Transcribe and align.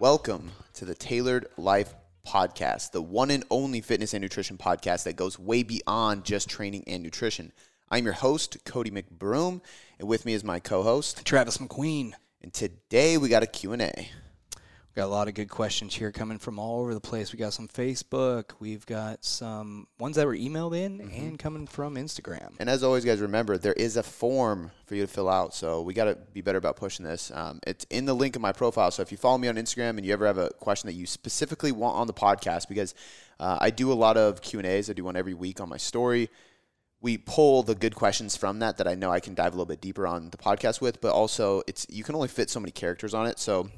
Welcome 0.00 0.52
to 0.72 0.86
the 0.86 0.94
Tailored 0.94 1.44
Life 1.58 1.92
Podcast, 2.26 2.92
the 2.92 3.02
one 3.02 3.30
and 3.30 3.44
only 3.50 3.82
fitness 3.82 4.14
and 4.14 4.22
nutrition 4.22 4.56
podcast 4.56 5.04
that 5.04 5.14
goes 5.14 5.38
way 5.38 5.62
beyond 5.62 6.24
just 6.24 6.48
training 6.48 6.84
and 6.86 7.02
nutrition. 7.02 7.52
I'm 7.90 8.06
your 8.06 8.14
host, 8.14 8.64
Cody 8.64 8.90
McBroom, 8.90 9.60
and 9.98 10.08
with 10.08 10.24
me 10.24 10.32
is 10.32 10.42
my 10.42 10.58
co-host, 10.58 11.26
Travis 11.26 11.58
McQueen. 11.58 12.14
And 12.40 12.50
today 12.50 13.18
we 13.18 13.28
got 13.28 13.42
a 13.42 13.46
Q&A. 13.46 14.08
Got 14.96 15.04
a 15.04 15.06
lot 15.06 15.28
of 15.28 15.34
good 15.34 15.48
questions 15.48 15.94
here 15.94 16.10
coming 16.10 16.38
from 16.38 16.58
all 16.58 16.80
over 16.80 16.94
the 16.94 17.00
place. 17.00 17.32
We 17.32 17.38
got 17.38 17.52
some 17.52 17.68
Facebook. 17.68 18.54
We've 18.58 18.84
got 18.84 19.24
some 19.24 19.86
ones 20.00 20.16
that 20.16 20.26
were 20.26 20.36
emailed 20.36 20.76
in 20.76 20.98
mm-hmm. 20.98 21.14
and 21.16 21.38
coming 21.38 21.68
from 21.68 21.94
Instagram. 21.94 22.54
And 22.58 22.68
as 22.68 22.82
always, 22.82 23.04
guys, 23.04 23.20
remember 23.20 23.56
there 23.56 23.72
is 23.72 23.96
a 23.96 24.02
form 24.02 24.72
for 24.86 24.96
you 24.96 25.02
to 25.02 25.06
fill 25.06 25.28
out. 25.28 25.54
So 25.54 25.82
we 25.82 25.94
got 25.94 26.06
to 26.06 26.16
be 26.16 26.40
better 26.40 26.58
about 26.58 26.74
pushing 26.74 27.04
this. 27.04 27.30
Um, 27.32 27.60
it's 27.68 27.84
in 27.84 28.04
the 28.04 28.14
link 28.14 28.34
in 28.34 28.42
my 28.42 28.50
profile. 28.50 28.90
So 28.90 29.00
if 29.02 29.12
you 29.12 29.16
follow 29.16 29.38
me 29.38 29.46
on 29.46 29.54
Instagram 29.54 29.90
and 29.90 30.04
you 30.04 30.12
ever 30.12 30.26
have 30.26 30.38
a 30.38 30.50
question 30.58 30.88
that 30.88 30.94
you 30.94 31.06
specifically 31.06 31.70
want 31.70 31.96
on 31.96 32.08
the 32.08 32.12
podcast, 32.12 32.66
because 32.68 32.96
uh, 33.38 33.58
I 33.60 33.70
do 33.70 33.92
a 33.92 33.94
lot 33.94 34.16
of 34.16 34.42
Q 34.42 34.58
and 34.58 34.66
A's. 34.66 34.90
I 34.90 34.92
do 34.92 35.04
one 35.04 35.14
every 35.14 35.34
week 35.34 35.60
on 35.60 35.68
my 35.68 35.76
story. 35.76 36.30
We 37.00 37.16
pull 37.16 37.62
the 37.62 37.76
good 37.76 37.94
questions 37.94 38.36
from 38.36 38.58
that 38.58 38.78
that 38.78 38.88
I 38.88 38.96
know 38.96 39.12
I 39.12 39.20
can 39.20 39.34
dive 39.36 39.54
a 39.54 39.56
little 39.56 39.66
bit 39.66 39.80
deeper 39.80 40.04
on 40.04 40.30
the 40.30 40.36
podcast 40.36 40.80
with, 40.80 41.00
but 41.00 41.12
also 41.12 41.62
it's 41.68 41.86
you 41.88 42.02
can 42.02 42.16
only 42.16 42.28
fit 42.28 42.50
so 42.50 42.58
many 42.58 42.72
characters 42.72 43.14
on 43.14 43.28
it. 43.28 43.38
So 43.38 43.70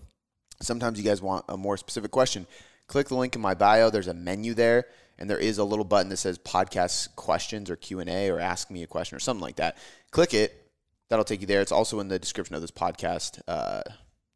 Sometimes 0.62 0.98
you 0.98 1.04
guys 1.04 1.20
want 1.20 1.44
a 1.48 1.56
more 1.56 1.76
specific 1.76 2.10
question. 2.10 2.46
Click 2.86 3.08
the 3.08 3.14
link 3.14 3.34
in 3.34 3.40
my 3.40 3.54
bio. 3.54 3.90
There's 3.90 4.08
a 4.08 4.14
menu 4.14 4.54
there, 4.54 4.86
and 5.18 5.28
there 5.28 5.38
is 5.38 5.58
a 5.58 5.64
little 5.64 5.84
button 5.84 6.08
that 6.10 6.18
says 6.18 6.38
podcast 6.38 7.14
questions 7.16 7.70
or 7.70 7.76
Q 7.76 8.00
and 8.00 8.10
A 8.10 8.30
or 8.30 8.40
ask 8.40 8.70
me 8.70 8.82
a 8.82 8.86
question 8.86 9.16
or 9.16 9.20
something 9.20 9.42
like 9.42 9.56
that. 9.56 9.78
Click 10.10 10.34
it. 10.34 10.70
That'll 11.08 11.24
take 11.24 11.40
you 11.40 11.46
there. 11.46 11.60
It's 11.60 11.72
also 11.72 12.00
in 12.00 12.08
the 12.08 12.18
description 12.18 12.54
of 12.54 12.62
this 12.62 12.70
podcast, 12.70 13.40
uh, 13.46 13.82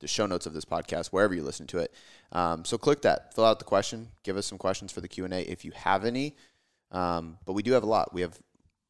the 0.00 0.08
show 0.08 0.26
notes 0.26 0.46
of 0.46 0.52
this 0.52 0.64
podcast, 0.64 1.08
wherever 1.08 1.34
you 1.34 1.42
listen 1.42 1.66
to 1.68 1.78
it. 1.78 1.94
Um, 2.32 2.64
so 2.64 2.76
click 2.76 3.02
that. 3.02 3.34
Fill 3.34 3.44
out 3.44 3.58
the 3.58 3.64
question. 3.64 4.08
Give 4.24 4.36
us 4.36 4.46
some 4.46 4.58
questions 4.58 4.92
for 4.92 5.00
the 5.00 5.08
Q 5.08 5.24
and 5.24 5.34
A 5.34 5.40
if 5.50 5.64
you 5.64 5.72
have 5.72 6.04
any. 6.04 6.36
Um, 6.90 7.38
but 7.44 7.54
we 7.54 7.62
do 7.62 7.72
have 7.72 7.82
a 7.82 7.86
lot. 7.86 8.12
We 8.12 8.20
have 8.20 8.38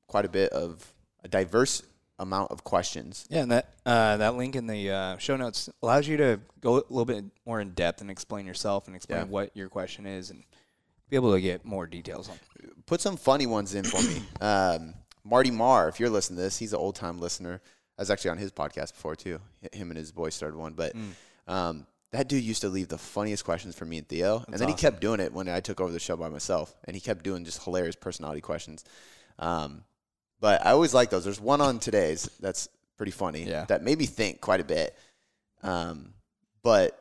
quite 0.06 0.24
a 0.24 0.28
bit 0.28 0.52
of 0.52 0.92
a 1.24 1.28
diverse 1.28 1.82
amount 2.18 2.50
of 2.50 2.64
questions. 2.64 3.26
Yeah, 3.28 3.42
and 3.42 3.52
that 3.52 3.72
uh, 3.84 4.16
that 4.18 4.36
link 4.36 4.56
in 4.56 4.66
the 4.66 4.90
uh, 4.90 5.18
show 5.18 5.36
notes 5.36 5.68
allows 5.82 6.08
you 6.08 6.16
to 6.18 6.40
go 6.60 6.76
a 6.76 6.84
little 6.88 7.04
bit 7.04 7.24
more 7.44 7.60
in 7.60 7.70
depth 7.70 8.00
and 8.00 8.10
explain 8.10 8.46
yourself 8.46 8.86
and 8.86 8.96
explain 8.96 9.20
yeah. 9.20 9.26
what 9.26 9.56
your 9.56 9.68
question 9.68 10.06
is 10.06 10.30
and 10.30 10.44
be 11.08 11.16
able 11.16 11.32
to 11.32 11.40
get 11.40 11.64
more 11.64 11.86
details 11.86 12.28
on. 12.28 12.36
Put 12.86 13.00
some 13.00 13.16
funny 13.16 13.46
ones 13.46 13.74
in 13.74 13.84
for 13.84 14.02
me. 14.02 14.22
Um, 14.40 14.94
Marty 15.24 15.50
Marr, 15.50 15.88
if 15.88 15.98
you're 15.98 16.08
listening 16.08 16.36
to 16.36 16.42
this, 16.42 16.56
he's 16.56 16.72
an 16.72 16.78
old 16.78 16.94
time 16.94 17.18
listener. 17.18 17.60
I 17.98 18.02
was 18.02 18.10
actually 18.10 18.30
on 18.30 18.38
his 18.38 18.52
podcast 18.52 18.92
before 18.92 19.16
too. 19.16 19.40
Him 19.72 19.90
and 19.90 19.98
his 19.98 20.12
boy 20.12 20.30
started 20.30 20.56
one, 20.56 20.74
but. 20.74 20.94
Mm. 20.94 21.12
Um, 21.48 21.86
that 22.12 22.28
dude 22.28 22.44
used 22.44 22.62
to 22.62 22.68
leave 22.68 22.88
the 22.88 22.98
funniest 22.98 23.44
questions 23.44 23.74
for 23.74 23.84
me 23.84 23.98
and 23.98 24.08
Theo, 24.08 24.38
That's 24.38 24.48
and 24.48 24.54
then 24.54 24.68
awesome. 24.68 24.76
he 24.76 24.80
kept 24.80 25.00
doing 25.00 25.20
it 25.20 25.32
when 25.32 25.48
I 25.48 25.60
took 25.60 25.80
over 25.80 25.92
the 25.92 25.98
show 25.98 26.16
by 26.16 26.28
myself, 26.28 26.74
and 26.84 26.94
he 26.94 27.00
kept 27.00 27.24
doing 27.24 27.44
just 27.44 27.62
hilarious 27.64 27.96
personality 27.96 28.40
questions. 28.40 28.84
Um, 29.38 29.82
but 30.40 30.64
I 30.64 30.70
always 30.70 30.94
like 30.94 31.10
those. 31.10 31.24
There's 31.24 31.40
one 31.40 31.60
on 31.60 31.78
today's 31.78 32.28
that's 32.40 32.68
pretty 32.96 33.12
funny. 33.12 33.44
Yeah. 33.44 33.64
That 33.66 33.82
made 33.82 33.98
me 33.98 34.06
think 34.06 34.40
quite 34.40 34.60
a 34.60 34.64
bit. 34.64 34.96
Um, 35.62 36.14
but 36.62 37.00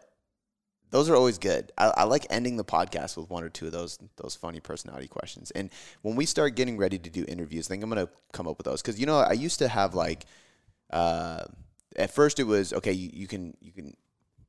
those 0.92 1.10
are 1.10 1.16
always 1.16 1.38
good. 1.38 1.72
I, 1.78 1.92
I, 1.98 2.04
like 2.04 2.26
ending 2.30 2.58
the 2.58 2.64
podcast 2.64 3.18
with 3.18 3.30
one 3.30 3.44
or 3.44 3.50
two 3.50 3.66
of 3.66 3.72
those 3.72 4.00
those 4.18 4.36
funny 4.36 4.60
personality 4.60 5.08
questions. 5.08 5.52
And 5.52 5.70
when 6.04 6.16
we 6.16 6.26
start 6.26 6.56
getting 6.56 6.78
ready 6.78 6.98
to 6.98 7.10
do 7.10 7.26
interviews, 7.28 7.68
I 7.68 7.70
think 7.70 7.84
I'm 7.84 7.90
gonna 7.90 8.10
come 8.32 8.48
up 8.48 8.58
with 8.58 8.66
those 8.66 8.82
because 8.82 9.00
you 9.00 9.06
know 9.06 9.18
I 9.18 9.34
used 9.34 9.60
to 9.60 9.68
have 9.68 9.94
like, 9.94 10.26
uh, 10.92 11.44
at 11.96 12.12
first 12.12 12.40
it 12.40 12.46
was 12.46 12.72
okay. 12.74 12.94
You, 12.94 13.10
you 13.14 13.28
can 13.28 13.58
you 13.60 13.72
can 13.72 13.98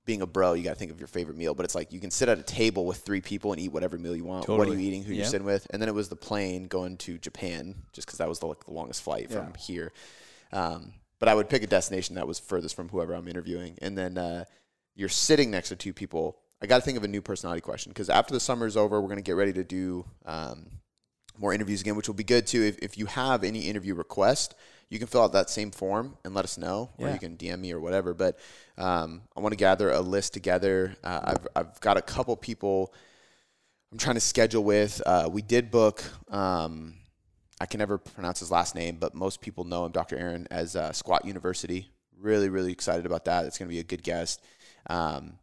being 0.06 0.22
a 0.22 0.26
bro, 0.26 0.54
you 0.54 0.64
got 0.64 0.70
to 0.70 0.76
think 0.76 0.90
of 0.90 0.98
your 0.98 1.08
favorite 1.08 1.36
meal. 1.36 1.54
But 1.54 1.64
it's 1.64 1.74
like 1.74 1.92
you 1.92 2.00
can 2.00 2.10
sit 2.10 2.30
at 2.30 2.38
a 2.38 2.42
table 2.42 2.86
with 2.86 2.98
three 2.98 3.20
people 3.20 3.52
and 3.52 3.60
eat 3.60 3.72
whatever 3.72 3.98
meal 3.98 4.16
you 4.16 4.24
want. 4.24 4.46
Totally. 4.46 4.58
What 4.58 4.68
are 4.68 4.80
you 4.80 4.86
eating? 4.86 5.02
Who 5.02 5.12
you're 5.12 5.26
sitting 5.26 5.46
with? 5.46 5.66
And 5.70 5.82
then 5.82 5.88
it 5.90 5.94
was 5.94 6.08
the 6.08 6.16
plane 6.16 6.68
going 6.68 6.96
to 6.98 7.18
Japan, 7.18 7.74
just 7.92 8.06
because 8.06 8.18
that 8.18 8.28
was 8.28 8.38
the, 8.38 8.46
like, 8.46 8.64
the 8.64 8.72
longest 8.72 9.02
flight 9.02 9.30
from 9.30 9.52
here. 9.58 9.92
Um, 10.52 10.94
but 11.18 11.28
I 11.28 11.34
would 11.34 11.50
pick 11.50 11.62
a 11.62 11.66
destination 11.66 12.14
that 12.14 12.26
was 12.26 12.38
furthest 12.38 12.74
from 12.76 12.88
whoever 12.88 13.14
I'm 13.14 13.28
interviewing, 13.28 13.76
and 13.82 13.98
then 13.98 14.16
uh, 14.16 14.44
you're 14.94 15.08
sitting 15.08 15.50
next 15.50 15.68
to 15.70 15.76
two 15.76 15.92
people. 15.92 16.38
I 16.62 16.66
got 16.66 16.78
to 16.78 16.84
think 16.84 16.96
of 16.96 17.04
a 17.04 17.08
new 17.08 17.20
personality 17.20 17.60
question 17.60 17.90
because 17.90 18.08
after 18.08 18.32
the 18.32 18.40
summer 18.40 18.66
is 18.66 18.76
over, 18.76 19.00
we're 19.00 19.08
going 19.08 19.18
to 19.18 19.22
get 19.22 19.36
ready 19.36 19.52
to 19.54 19.64
do 19.64 20.06
um, 20.24 20.66
more 21.38 21.52
interviews 21.52 21.80
again, 21.80 21.96
which 21.96 22.08
will 22.08 22.14
be 22.14 22.24
good 22.24 22.46
too. 22.46 22.62
If, 22.62 22.78
if 22.78 22.96
you 22.96 23.06
have 23.06 23.44
any 23.44 23.60
interview 23.60 23.94
request, 23.94 24.54
you 24.88 24.98
can 24.98 25.08
fill 25.08 25.22
out 25.22 25.32
that 25.32 25.50
same 25.50 25.70
form 25.70 26.16
and 26.24 26.34
let 26.34 26.44
us 26.44 26.58
know, 26.58 26.90
yeah. 26.98 27.06
or 27.06 27.12
you 27.12 27.18
can 27.18 27.36
DM 27.36 27.60
me 27.60 27.72
or 27.72 27.80
whatever. 27.80 28.14
But 28.14 28.38
um, 28.78 29.22
I 29.36 29.40
want 29.40 29.52
to 29.52 29.56
gather 29.56 29.90
a 29.90 30.00
list 30.00 30.32
together. 30.32 30.96
Uh, 31.02 31.20
I've, 31.24 31.48
I've 31.56 31.80
got 31.80 31.96
a 31.96 32.02
couple 32.02 32.36
people 32.36 32.94
I'm 33.92 33.98
trying 33.98 34.16
to 34.16 34.20
schedule 34.20 34.64
with. 34.64 35.00
Uh, 35.06 35.28
we 35.30 35.42
did 35.42 35.70
book. 35.70 36.04
Um, 36.28 36.94
I 37.60 37.66
can 37.66 37.78
never 37.78 37.98
pronounce 37.98 38.40
his 38.40 38.50
last 38.50 38.74
name, 38.74 38.96
but 38.96 39.14
most 39.14 39.40
people 39.40 39.64
know 39.64 39.86
him, 39.86 39.92
Dr. 39.92 40.16
Aaron, 40.16 40.46
as 40.50 40.76
uh, 40.76 40.92
Squat 40.92 41.24
University. 41.24 41.90
Really, 42.18 42.48
really 42.48 42.72
excited 42.72 43.06
about 43.06 43.24
that. 43.26 43.46
It's 43.46 43.58
going 43.58 43.68
to 43.68 43.72
be 43.72 43.80
a 43.80 43.84
good 43.84 44.02
guest. 44.02 44.42
Um, 44.90 45.38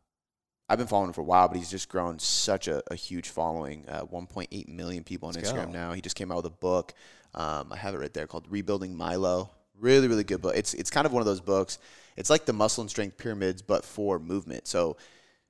I've 0.69 0.77
been 0.77 0.87
following 0.87 1.09
him 1.09 1.13
for 1.13 1.21
a 1.21 1.25
while, 1.25 1.47
but 1.47 1.57
he's 1.57 1.69
just 1.69 1.89
grown 1.89 2.19
such 2.19 2.67
a, 2.67 2.81
a 2.91 2.95
huge 2.95 3.29
following. 3.29 3.85
Uh, 3.87 4.05
1.8 4.05 4.67
million 4.67 5.03
people 5.03 5.27
on 5.27 5.35
Let's 5.35 5.51
Instagram 5.51 5.67
go. 5.67 5.71
now. 5.71 5.93
He 5.93 6.01
just 6.01 6.15
came 6.15 6.31
out 6.31 6.37
with 6.37 6.45
a 6.45 6.49
book. 6.49 6.93
Um, 7.35 7.71
I 7.71 7.77
have 7.77 7.93
it 7.93 7.97
right 7.97 8.13
there 8.13 8.27
called 8.27 8.45
Rebuilding 8.49 8.95
Milo. 8.95 9.51
Really, 9.79 10.07
really 10.07 10.23
good 10.23 10.41
book. 10.41 10.55
It's 10.55 10.73
it's 10.73 10.89
kind 10.89 11.05
of 11.05 11.13
one 11.13 11.21
of 11.21 11.25
those 11.25 11.41
books. 11.41 11.79
It's 12.15 12.29
like 12.29 12.45
the 12.45 12.53
muscle 12.53 12.81
and 12.81 12.89
strength 12.89 13.17
pyramids, 13.17 13.61
but 13.61 13.83
for 13.83 14.19
movement. 14.19 14.67
So 14.67 14.97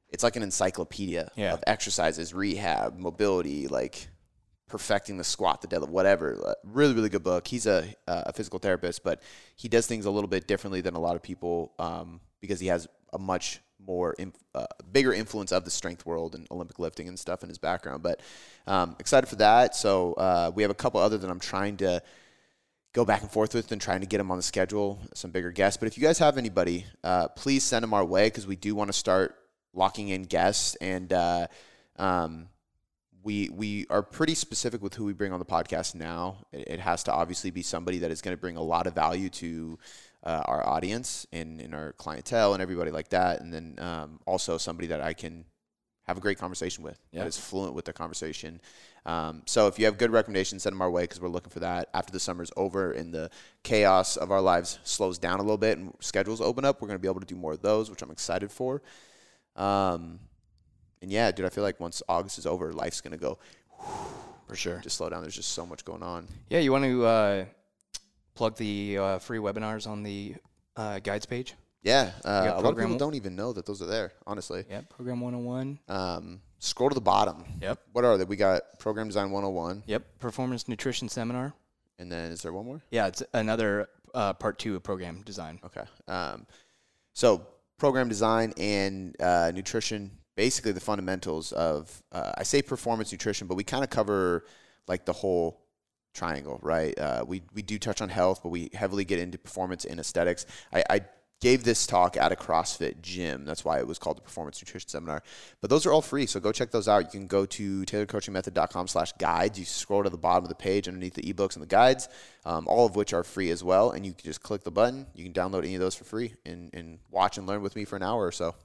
it's 0.09 0.23
like 0.23 0.35
an 0.35 0.43
encyclopedia 0.43 1.31
yeah. 1.35 1.53
of 1.53 1.63
exercises, 1.67 2.33
rehab, 2.33 2.97
mobility, 2.97 3.67
like 3.67 4.07
perfecting 4.67 5.17
the 5.17 5.23
squat, 5.23 5.61
the 5.61 5.67
deadlift, 5.67 5.89
whatever. 5.89 6.39
Uh, 6.45 6.53
really, 6.63 6.93
really 6.93 7.09
good 7.09 7.23
book. 7.23 7.47
He's 7.47 7.65
a, 7.65 7.93
a 8.07 8.31
physical 8.31 8.59
therapist, 8.59 9.03
but 9.03 9.21
he 9.55 9.67
does 9.67 9.87
things 9.87 10.05
a 10.05 10.11
little 10.11 10.27
bit 10.27 10.47
differently 10.47 10.81
than 10.81 10.95
a 10.95 10.99
lot 10.99 11.15
of 11.15 11.21
people 11.21 11.73
um, 11.79 12.21
because 12.41 12.59
he 12.59 12.67
has 12.67 12.87
a 13.11 13.19
much 13.19 13.59
more 13.85 14.13
inf- 14.13 14.35
uh, 14.55 14.65
bigger 14.91 15.13
influence 15.13 15.51
of 15.51 15.65
the 15.65 15.71
strength 15.71 16.05
world 16.05 16.35
and 16.35 16.47
Olympic 16.51 16.79
lifting 16.79 17.07
and 17.07 17.17
stuff 17.19 17.43
in 17.43 17.49
his 17.49 17.57
background. 17.57 18.03
But 18.03 18.21
um, 18.67 18.95
excited 18.99 19.27
for 19.27 19.37
that. 19.37 19.75
So 19.75 20.13
uh, 20.13 20.51
we 20.53 20.63
have 20.63 20.71
a 20.71 20.75
couple 20.75 20.99
other 20.99 21.17
that 21.17 21.29
I'm 21.29 21.39
trying 21.39 21.77
to 21.77 22.01
go 22.93 23.05
back 23.05 23.21
and 23.21 23.31
forth 23.31 23.53
with 23.53 23.71
and 23.71 23.81
trying 23.81 24.01
to 24.01 24.07
get 24.07 24.19
them 24.19 24.31
on 24.31 24.37
the 24.37 24.43
schedule, 24.43 24.99
some 25.13 25.31
bigger 25.31 25.51
guests. 25.51 25.77
But 25.77 25.87
if 25.87 25.97
you 25.97 26.03
guys 26.03 26.19
have 26.19 26.37
anybody, 26.37 26.85
uh, 27.03 27.27
please 27.29 27.63
send 27.63 27.83
them 27.83 27.93
our 27.93 28.05
way 28.05 28.27
because 28.27 28.45
we 28.45 28.55
do 28.55 28.75
want 28.75 28.89
to 28.89 28.93
start 28.93 29.35
locking 29.73 30.09
in 30.09 30.23
guests 30.23 30.75
and. 30.75 31.11
Uh, 31.11 31.47
um, 31.97 32.47
we 33.23 33.49
we 33.49 33.85
are 33.89 34.03
pretty 34.03 34.35
specific 34.35 34.81
with 34.81 34.93
who 34.93 35.05
we 35.05 35.13
bring 35.13 35.31
on 35.31 35.39
the 35.39 35.45
podcast 35.45 35.95
now. 35.95 36.37
It, 36.51 36.67
it 36.67 36.79
has 36.79 37.03
to 37.03 37.13
obviously 37.13 37.51
be 37.51 37.61
somebody 37.61 37.99
that 37.99 38.11
is 38.11 38.21
going 38.21 38.35
to 38.35 38.39
bring 38.41 38.57
a 38.57 38.61
lot 38.61 38.85
of 38.85 38.93
value 38.93 39.29
to 39.29 39.79
uh, 40.23 40.41
our 40.45 40.67
audience 40.67 41.25
and, 41.31 41.59
and 41.59 41.73
our 41.73 41.93
clientele 41.93 42.53
and 42.53 42.61
everybody 42.61 42.91
like 42.91 43.09
that. 43.09 43.41
And 43.41 43.53
then 43.53 43.75
um, 43.79 44.19
also 44.25 44.57
somebody 44.57 44.87
that 44.87 45.01
I 45.01 45.13
can 45.13 45.45
have 46.03 46.17
a 46.17 46.21
great 46.21 46.37
conversation 46.37 46.83
with 46.83 46.99
yeah. 47.11 47.21
that 47.21 47.27
is 47.27 47.37
fluent 47.37 47.73
with 47.73 47.85
the 47.85 47.93
conversation. 47.93 48.59
Um, 49.05 49.43
so 49.45 49.67
if 49.67 49.79
you 49.79 49.85
have 49.85 49.97
good 49.97 50.11
recommendations, 50.11 50.63
send 50.63 50.73
them 50.73 50.81
our 50.81 50.91
way 50.91 51.03
because 51.03 51.21
we're 51.21 51.29
looking 51.29 51.49
for 51.49 51.61
that. 51.61 51.89
After 51.93 52.11
the 52.11 52.19
summer's 52.19 52.51
over 52.57 52.91
and 52.91 53.13
the 53.13 53.29
chaos 53.63 54.17
of 54.17 54.31
our 54.31 54.41
lives 54.41 54.79
slows 54.83 55.17
down 55.17 55.39
a 55.39 55.43
little 55.43 55.57
bit 55.57 55.77
and 55.77 55.93
schedules 55.99 56.41
open 56.41 56.65
up, 56.65 56.81
we're 56.81 56.87
going 56.87 56.99
to 56.99 57.01
be 57.01 57.07
able 57.07 57.21
to 57.21 57.25
do 57.25 57.35
more 57.35 57.53
of 57.53 57.61
those, 57.61 57.89
which 57.89 58.01
I'm 58.01 58.11
excited 58.11 58.51
for. 58.51 58.81
Um, 59.55 60.19
and 61.03 61.11
yeah, 61.11 61.31
dude, 61.31 61.45
I 61.45 61.49
feel 61.49 61.63
like 61.63 61.79
once 61.79 62.01
August 62.07 62.39
is 62.39 62.45
over, 62.47 62.71
life's 62.73 63.01
going 63.01 63.11
to 63.11 63.17
go 63.17 63.37
for 64.47 64.55
sure. 64.55 64.79
Just 64.79 64.97
slow 64.97 65.09
down. 65.09 65.21
There's 65.21 65.35
just 65.35 65.51
so 65.51 65.65
much 65.65 65.85
going 65.85 66.01
on. 66.01 66.27
Yeah, 66.49 66.59
you 66.59 66.71
want 66.71 66.85
to 66.85 67.05
uh, 67.05 67.45
plug 68.33 68.55
the 68.55 68.97
uh, 68.97 69.19
free 69.19 69.37
webinars 69.37 69.85
on 69.85 70.01
the 70.01 70.35
uh, 70.75 70.99
guides 70.99 71.25
page. 71.25 71.53
Yeah, 71.83 72.11
uh, 72.23 72.53
a 72.55 72.61
lot 72.61 72.71
of 72.71 72.77
people 72.77 72.97
don't 72.97 73.15
even 73.15 73.35
know 73.35 73.51
that 73.51 73.65
those 73.65 73.81
are 73.81 73.85
there. 73.85 74.13
Honestly. 74.25 74.63
Yeah, 74.69 74.81
program 74.89 75.19
101. 75.19 75.79
Um, 75.89 76.41
scroll 76.59 76.89
to 76.89 76.95
the 76.95 77.01
bottom. 77.01 77.43
Yep. 77.61 77.79
What 77.91 78.05
are 78.05 78.17
they? 78.17 78.23
We 78.23 78.37
got 78.37 78.79
program 78.79 79.07
design 79.07 79.31
101. 79.31 79.83
Yep. 79.85 80.19
Performance 80.19 80.69
nutrition 80.69 81.09
seminar. 81.09 81.53
And 81.99 82.09
then 82.09 82.31
is 82.31 82.41
there 82.41 82.53
one 82.53 82.65
more? 82.65 82.81
Yeah, 82.89 83.07
it's 83.07 83.21
another 83.33 83.89
uh, 84.13 84.33
part 84.33 84.57
two 84.57 84.77
of 84.77 84.83
program 84.83 85.21
design. 85.23 85.59
Okay. 85.65 85.83
Um, 86.07 86.47
so 87.11 87.45
program 87.77 88.07
design 88.07 88.53
and 88.57 89.19
uh, 89.21 89.51
nutrition, 89.53 90.11
basically 90.35 90.71
the 90.71 90.79
fundamentals 90.79 91.51
of 91.51 92.03
uh, 92.11 92.31
I 92.37 92.43
say 92.43 92.61
performance 92.61 93.11
nutrition, 93.11 93.47
but 93.47 93.55
we 93.55 93.63
kind 93.63 93.83
of 93.83 93.89
cover 93.89 94.45
like 94.87 95.05
the 95.05 95.13
whole 95.13 95.61
triangle, 96.13 96.59
right? 96.61 96.97
Uh, 96.97 97.25
we 97.27 97.43
we 97.53 97.61
do 97.61 97.79
touch 97.79 98.01
on 98.01 98.09
health, 98.09 98.41
but 98.43 98.49
we 98.49 98.69
heavily 98.73 99.05
get 99.05 99.19
into 99.19 99.37
performance 99.37 99.85
and 99.85 99.99
aesthetics. 99.99 100.45
I, 100.73 100.83
I 100.89 101.01
gave 101.43 101.65
this 101.65 101.85
talk 101.85 102.15
at 102.15 102.31
a 102.31 102.37
CrossFit 102.37 103.01
gym. 103.01 103.43
That's 103.43 103.65
why 103.65 103.77
it 103.79 103.85
was 103.85 103.99
called 103.99 104.15
the 104.15 104.21
Performance 104.21 104.61
Nutrition 104.61 104.87
Seminar. 104.87 105.21
But 105.59 105.69
those 105.69 105.85
are 105.85 105.91
all 105.91 106.01
free, 106.01 106.25
so 106.25 106.39
go 106.39 106.53
check 106.53 106.71
those 106.71 106.87
out. 106.87 107.13
You 107.13 107.19
can 107.19 107.27
go 107.27 107.45
to 107.45 107.81
tailoredcoachingmethod.com 107.81 108.87
slash 108.87 109.11
guides. 109.19 109.59
You 109.59 109.65
scroll 109.65 110.03
to 110.05 110.09
the 110.09 110.17
bottom 110.17 110.45
of 110.45 110.49
the 110.49 110.55
page 110.55 110.87
underneath 110.87 111.15
the 111.15 111.33
ebooks 111.33 111.55
and 111.55 111.61
the 111.61 111.67
guides, 111.67 112.07
um, 112.45 112.65
all 112.65 112.85
of 112.85 112.95
which 112.95 113.11
are 113.11 113.25
free 113.25 113.49
as 113.49 113.61
well. 113.61 113.91
And 113.91 114.05
you 114.05 114.13
can 114.13 114.23
just 114.23 114.41
click 114.41 114.63
the 114.63 114.71
button. 114.71 115.05
You 115.13 115.25
can 115.29 115.33
download 115.33 115.65
any 115.65 115.75
of 115.75 115.81
those 115.81 115.95
for 115.95 116.05
free 116.05 116.33
and, 116.45 116.69
and 116.73 116.99
watch 117.11 117.37
and 117.37 117.45
learn 117.45 117.61
with 117.61 117.75
me 117.75 117.83
for 117.83 117.97
an 117.97 118.03
hour 118.03 118.25
or 118.25 118.31
so. 118.31 118.55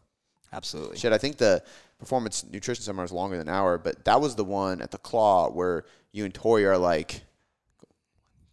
Absolutely. 0.52 0.96
Shit, 0.98 1.12
I 1.12 1.18
think 1.18 1.36
the 1.36 1.62
performance 1.98 2.44
nutrition 2.50 2.82
seminar 2.82 3.04
is 3.04 3.12
longer 3.12 3.36
than 3.36 3.48
an 3.48 3.54
hour, 3.54 3.76
but 3.78 4.04
that 4.04 4.20
was 4.20 4.34
the 4.36 4.44
one 4.44 4.80
at 4.80 4.90
the 4.90 4.98
Claw 4.98 5.50
where 5.50 5.84
you 6.12 6.24
and 6.24 6.32
Tori 6.32 6.64
are 6.64 6.78
like 6.78 7.22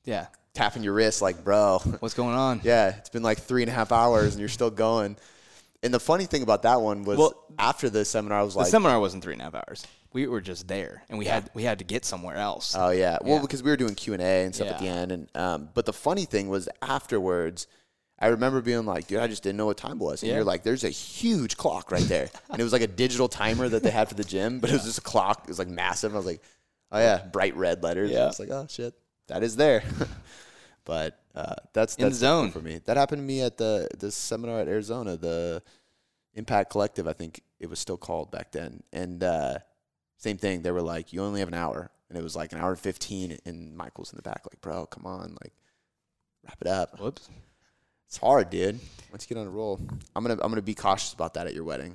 Yeah. 0.04 0.28
tapping 0.54 0.84
your 0.84 0.94
wrist, 0.94 1.22
like, 1.22 1.44
bro, 1.44 1.80
What's 2.00 2.14
going 2.16 2.36
on? 2.36 2.62
yeah, 2.64 2.90
it's 2.98 3.10
been 3.10 3.24
like 3.24 3.40
three 3.40 3.64
and 3.64 3.70
a 3.70 3.74
half 3.74 3.92
hours 3.92 4.34
and 4.34 4.40
you're 4.40 4.50
still 4.50 4.72
going. 4.72 5.18
And 5.84 5.94
the 5.94 6.00
funny 6.00 6.26
thing 6.26 6.42
about 6.42 6.64
that 6.64 6.82
one 6.82 7.04
was 7.04 7.18
Well, 7.20 7.46
after 7.60 7.90
the 7.90 8.04
seminar, 8.06 8.40
I 8.40 8.44
was 8.44 8.54
The 8.54 8.60
like, 8.60 8.68
the 8.68 8.72
seminar 8.72 9.00
wasn't 9.00 9.24
three 9.24 9.34
and 9.34 9.42
a 9.42 9.46
half 9.46 9.56
hours. 9.56 9.86
We 10.14 10.28
were 10.28 10.40
just 10.42 10.68
there, 10.70 11.04
and 11.10 11.20
we 11.20 11.26
had 11.26 11.50
we 11.54 11.64
had 11.64 11.80
to 11.80 11.84
get 11.84 12.06
somewhere 12.06 12.38
else. 12.38 12.74
Oh 12.74 12.90
yeah, 12.90 13.18
well 13.22 13.36
Yeah. 13.36 13.42
because 13.42 13.62
we 13.62 13.70
were 13.70 13.76
doing 13.76 13.96
Q 13.96 14.14
and 14.14 14.22
A 14.22 14.46
and 14.46 14.56
stuff 14.56 14.70
at 14.70 14.80
the 14.80 14.88
end, 14.88 15.12
and 15.12 15.28
um, 15.36 15.70
but 15.74 15.86
the 15.86 15.92
funny 15.92 16.24
thing 16.24 16.48
was 16.48 16.70
afterwards, 16.82 17.68
I 18.20 18.28
remember 18.28 18.62
being 18.62 18.86
like, 18.86 19.08
dude, 19.08 19.20
I 19.20 19.28
just 19.28 19.44
didn't 19.44 19.58
know 19.58 19.66
what 19.66 19.78
time 19.78 19.94
it 20.00 20.04
was, 20.04 20.22
and 20.24 20.30
Yeah. 20.30 20.36
you're 20.36 20.44
like, 20.46 20.64
there's 20.64 20.84
a 20.84 20.90
huge 20.90 21.58
clock 21.58 21.92
right 21.92 22.04
there, 22.04 22.30
and 22.50 22.60
it 22.60 22.64
was 22.64 22.72
like 22.74 22.82
a 22.82 22.88
digital 22.88 23.28
timer 23.28 23.68
that 23.70 23.84
they 23.84 23.92
had 23.92 24.08
for 24.10 24.16
the 24.16 24.24
gym, 24.24 24.60
but 24.60 24.70
it 24.70 24.74
was 24.74 24.84
just 24.86 25.00
a 25.00 25.02
clock, 25.02 25.42
it 25.44 25.50
was 25.50 25.60
like 25.60 25.68
massive. 25.68 26.14
I 26.14 26.18
was 26.18 26.26
like, 26.26 26.42
oh 26.92 27.00
yeah, 27.00 27.26
bright 27.32 27.56
red 27.56 27.84
letters. 27.84 28.12
Yeah. 28.12 28.24
I 28.24 28.26
was 28.28 28.40
like, 28.40 28.50
oh 28.52 28.68
shit, 28.70 28.94
that 29.28 29.44
is 29.44 29.56
there. 29.58 29.84
but 30.86 31.20
uh, 31.36 31.56
that's 31.74 31.96
In 31.96 32.10
the 32.10 32.16
zone. 32.16 32.52
for 32.52 32.60
me. 32.62 32.80
That 32.86 32.96
happened 32.98 33.20
to 33.20 33.24
me 33.26 33.42
at 33.42 33.58
the 33.58 33.90
the 33.98 34.12
seminar 34.12 34.60
at 34.60 34.68
Arizona, 34.68 35.18
the 35.18 35.62
Impact 36.36 36.70
Collective, 36.72 37.08
I 37.08 37.14
think 37.14 37.42
it 37.60 37.70
was 37.70 37.80
still 37.80 37.98
called 37.98 38.32
back 38.32 38.52
then, 38.52 38.84
and. 38.94 39.24
uh 39.24 39.58
same 40.18 40.38
thing. 40.38 40.62
They 40.62 40.72
were 40.72 40.82
like, 40.82 41.12
you 41.12 41.22
only 41.22 41.42
have 41.42 41.50
an 41.50 41.54
hour. 41.54 41.92
And 42.10 42.18
it 42.18 42.24
was 42.24 42.38
like 42.38 42.54
an 42.54 42.60
hour 42.60 42.70
and 42.72 42.80
15. 42.80 43.38
And 43.46 43.76
Michael's 43.76 44.14
in 44.14 44.16
the 44.16 44.24
back, 44.24 44.44
like, 44.50 44.60
bro, 44.62 44.86
come 44.86 45.06
on. 45.06 45.36
Like, 45.44 45.52
wrap 46.46 46.58
it 46.62 46.68
up. 46.68 47.00
Whoops. 47.02 47.30
It's 48.16 48.22
hard, 48.22 48.50
dude. 48.50 48.80
Once 49.12 49.28
you 49.30 49.36
get 49.36 49.42
on 49.42 49.46
a 49.46 49.50
roll, 49.50 49.78
I'm 50.16 50.24
going 50.24 50.38
to, 50.38 50.42
I'm 50.42 50.56
to 50.56 50.62
be 50.62 50.74
cautious 50.74 51.12
about 51.12 51.34
that 51.34 51.48
at 51.48 51.54
your 51.54 51.66
wedding. 51.66 51.94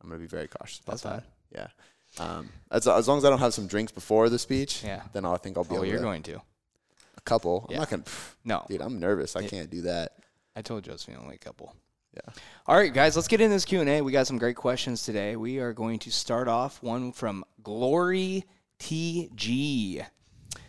I'm 0.00 0.08
going 0.08 0.20
to 0.20 0.22
be 0.24 0.28
very 0.28 0.46
cautious 0.46 0.78
about 0.78 1.00
That's 1.00 1.02
that. 1.02 1.24
Yeah. 1.52 2.24
Um, 2.24 2.50
as, 2.70 2.86
as 2.86 3.08
long 3.08 3.18
as 3.18 3.24
I 3.24 3.30
don't 3.30 3.40
have 3.40 3.52
some 3.52 3.66
drinks 3.66 3.90
before 3.90 4.28
the 4.28 4.38
speech, 4.38 4.84
Yeah. 4.84 5.02
then 5.12 5.24
I'll, 5.24 5.32
I 5.34 5.38
think 5.38 5.56
I'll 5.58 5.64
be 5.64 5.76
Oh, 5.76 5.82
you're 5.82 5.96
to. 5.96 6.02
going 6.04 6.22
to. 6.22 6.36
A 6.36 7.20
couple. 7.24 7.66
I'm 7.68 7.78
not 7.78 7.90
going 7.90 8.04
to, 8.04 8.10
No, 8.44 8.64
dude, 8.68 8.80
I'm 8.80 9.00
nervous. 9.00 9.34
I 9.34 9.40
Yeah. 9.40 9.48
can't 9.48 9.70
do 9.70 9.80
that. 9.82 10.12
I 10.54 10.62
told 10.62 10.84
Josephine 10.84 11.16
only 11.20 11.34
a 11.34 11.38
couple. 11.38 11.74
Yeah. 12.14 12.32
All 12.68 12.76
right, 12.76 12.94
guys, 12.94 13.16
let's 13.16 13.26
get 13.26 13.40
into 13.40 13.54
this 13.56 13.64
Q 13.64 13.80
and 13.80 13.90
A. 13.90 14.02
We 14.02 14.12
got 14.12 14.28
some 14.28 14.38
great 14.38 14.54
questions 14.56 15.02
today. 15.02 15.34
We 15.34 15.58
are 15.58 15.72
going 15.72 15.98
to 16.00 16.12
start 16.12 16.46
off 16.46 16.80
one 16.80 17.10
from 17.10 17.44
Glory 17.64 18.44
TG. 18.78 19.96
It 19.96 20.06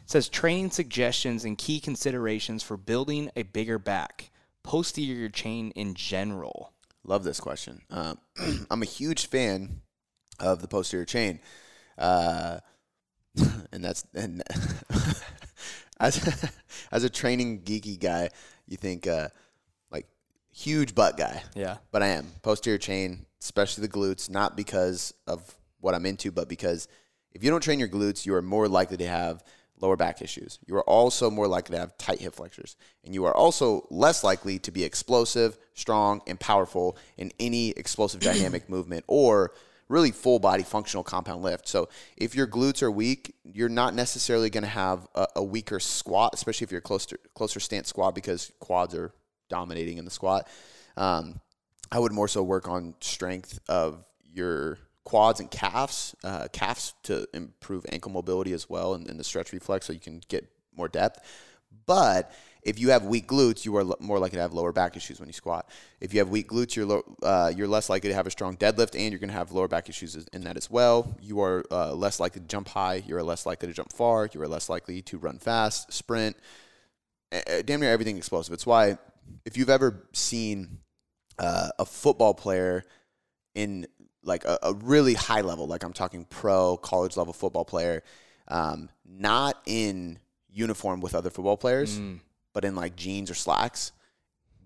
says 0.07 0.27
training 0.27 0.71
suggestions 0.71 1.45
and 1.45 1.55
key 1.55 1.79
considerations 1.79 2.63
for 2.63 2.77
building 2.77 3.29
a 3.35 3.43
bigger 3.43 3.77
back, 3.77 4.30
posterior 4.63 5.29
chain 5.29 5.71
in 5.71 5.93
general. 5.95 6.73
Love 7.03 7.23
this 7.23 7.39
question. 7.39 7.81
Um, 7.89 8.17
I'm 8.71 8.81
a 8.81 8.85
huge 8.85 9.27
fan 9.27 9.81
of 10.39 10.61
the 10.61 10.67
posterior 10.67 11.05
chain, 11.05 11.39
uh, 11.97 12.59
and 13.71 13.83
that's 13.83 14.05
and 14.13 14.43
as 15.99 16.51
as 16.91 17.03
a 17.03 17.09
training 17.09 17.61
geeky 17.61 17.99
guy, 17.99 18.29
you 18.67 18.77
think 18.77 19.07
uh, 19.07 19.29
like 19.91 20.07
huge 20.51 20.93
butt 20.95 21.17
guy, 21.17 21.43
Yeah. 21.55 21.77
but 21.91 22.03
I 22.03 22.07
am 22.07 22.27
posterior 22.43 22.77
chain, 22.77 23.25
especially 23.41 23.85
the 23.87 23.93
glutes, 23.93 24.29
not 24.29 24.55
because 24.55 25.13
of 25.27 25.55
what 25.79 25.95
I'm 25.95 26.05
into, 26.05 26.31
but 26.31 26.47
because 26.49 26.87
if 27.33 27.43
you 27.43 27.49
don't 27.49 27.61
train 27.63 27.79
your 27.79 27.87
glutes, 27.89 28.25
you 28.25 28.35
are 28.35 28.41
more 28.41 28.67
likely 28.67 28.97
to 28.97 29.07
have 29.07 29.43
lower 29.81 29.97
back 29.97 30.21
issues. 30.21 30.59
You 30.65 30.75
are 30.75 30.83
also 30.83 31.29
more 31.29 31.47
likely 31.47 31.75
to 31.75 31.81
have 31.81 31.97
tight 31.97 32.19
hip 32.19 32.35
flexors, 32.35 32.75
and 33.03 33.13
you 33.13 33.25
are 33.25 33.35
also 33.35 33.87
less 33.89 34.23
likely 34.23 34.59
to 34.59 34.71
be 34.71 34.83
explosive, 34.83 35.57
strong, 35.73 36.21
and 36.27 36.39
powerful 36.39 36.97
in 37.17 37.31
any 37.39 37.71
explosive 37.71 38.21
dynamic 38.21 38.69
movement 38.69 39.03
or 39.07 39.53
really 39.89 40.11
full 40.11 40.39
body 40.39 40.63
functional 40.63 41.03
compound 41.03 41.43
lift. 41.43 41.67
So 41.67 41.89
if 42.15 42.33
your 42.33 42.47
glutes 42.47 42.81
are 42.81 42.89
weak, 42.89 43.35
you're 43.43 43.69
not 43.69 43.93
necessarily 43.93 44.49
going 44.49 44.63
to 44.63 44.69
have 44.69 45.07
a, 45.13 45.27
a 45.37 45.43
weaker 45.43 45.79
squat, 45.79 46.33
especially 46.33 46.65
if 46.65 46.71
you're 46.71 46.81
closer 46.81 47.17
closer 47.35 47.59
stance 47.59 47.89
squat 47.89 48.15
because 48.15 48.51
quads 48.59 48.95
are 48.95 49.11
dominating 49.49 49.97
in 49.97 50.05
the 50.05 50.11
squat. 50.11 50.47
Um, 50.95 51.41
I 51.91 51.99
would 51.99 52.13
more 52.13 52.29
so 52.29 52.41
work 52.41 52.69
on 52.69 52.95
strength 53.01 53.59
of 53.67 54.03
your 54.33 54.77
quads 55.03 55.39
and 55.39 55.50
calves, 55.50 56.15
uh, 56.24 56.48
calves 56.53 56.94
to 57.03 57.27
improve 57.33 57.86
ankle 57.89 58.12
mobility 58.12 58.53
as 58.53 58.69
well 58.69 58.94
and, 58.94 59.09
and 59.09 59.19
the 59.19 59.24
stretch 59.24 59.51
reflex 59.53 59.88
so 59.88 59.94
you 59.94 60.00
can 60.00 60.21
get 60.27 60.48
more 60.75 60.88
depth. 60.88 61.19
But 61.86 62.31
if 62.63 62.80
you 62.80 62.92
have 62.92 63.06
weak 63.06 63.27
glutes, 63.27 63.65
you 63.65 63.75
are 63.77 63.81
l- 63.81 63.98
more 64.00 64.19
likely 64.19 64.36
to 64.36 64.42
have 64.42 64.53
lower 64.53 64.71
back 64.71 64.95
issues 64.95 65.19
when 65.19 65.27
you 65.27 65.33
squat. 65.33 65.69
If 66.00 66.13
you 66.13 66.19
have 66.19 66.30
weak 66.30 66.50
glutes, 66.50 66.75
you're 66.75 66.86
lo- 66.86 67.18
uh, 67.24 67.51
you're 67.56 67.68
less 67.68 67.89
likely 67.89 68.09
to 68.09 68.15
have 68.15 68.27
a 68.27 68.31
strong 68.31 68.56
deadlift, 68.56 68.94
and 68.94 69.12
you're 69.12 69.19
going 69.19 69.30
to 69.30 69.36
have 69.36 69.51
lower 69.51 69.68
back 69.68 69.89
issues 69.89 70.15
in 70.31 70.44
that 70.44 70.57
as 70.57 70.69
well. 70.69 71.15
You 71.21 71.42
are 71.42 71.63
uh, 71.71 71.94
less 71.94 72.19
likely 72.19 72.42
to 72.42 72.48
jump 72.48 72.68
high. 72.68 73.03
You 73.06 73.15
are 73.15 73.24
less 73.24 73.45
likely 73.45 73.68
to 73.68 73.74
jump 73.74 73.92
far. 73.92 74.30
You 74.31 74.42
are 74.42 74.48
less 74.48 74.69
likely 74.69 75.01
to 75.03 75.18
run 75.18 75.39
fast, 75.39 75.92
sprint, 75.92 76.36
damn 77.65 77.80
near 77.80 77.92
everything 77.92 78.18
explosive. 78.18 78.53
It's 78.53 78.65
why 78.65 78.98
if 79.45 79.57
you've 79.57 79.69
ever 79.69 80.07
seen 80.13 80.80
uh, 81.39 81.69
a 81.80 81.86
football 81.86 82.33
player 82.33 82.83
in 83.56 83.88
like 84.23 84.45
a, 84.45 84.57
a 84.63 84.73
really 84.73 85.13
high 85.15 85.41
level, 85.41 85.68
like 85.68 85.83
I'm 85.83 85.94
talking 85.94 86.25
pro 86.25 86.77
college 86.77 87.18
level 87.18 87.33
football 87.33 87.65
player, 87.65 88.03
um, 88.47 88.89
not 89.06 89.57
in 89.65 90.19
uniform 90.50 91.01
with 91.01 91.15
other 91.15 91.29
football 91.29 91.57
players, 91.57 91.97
Mm. 92.00 92.19
but 92.53 92.65
in 92.65 92.75
like 92.75 92.95
jeans 92.95 93.31
or 93.31 93.35
slacks. 93.35 93.91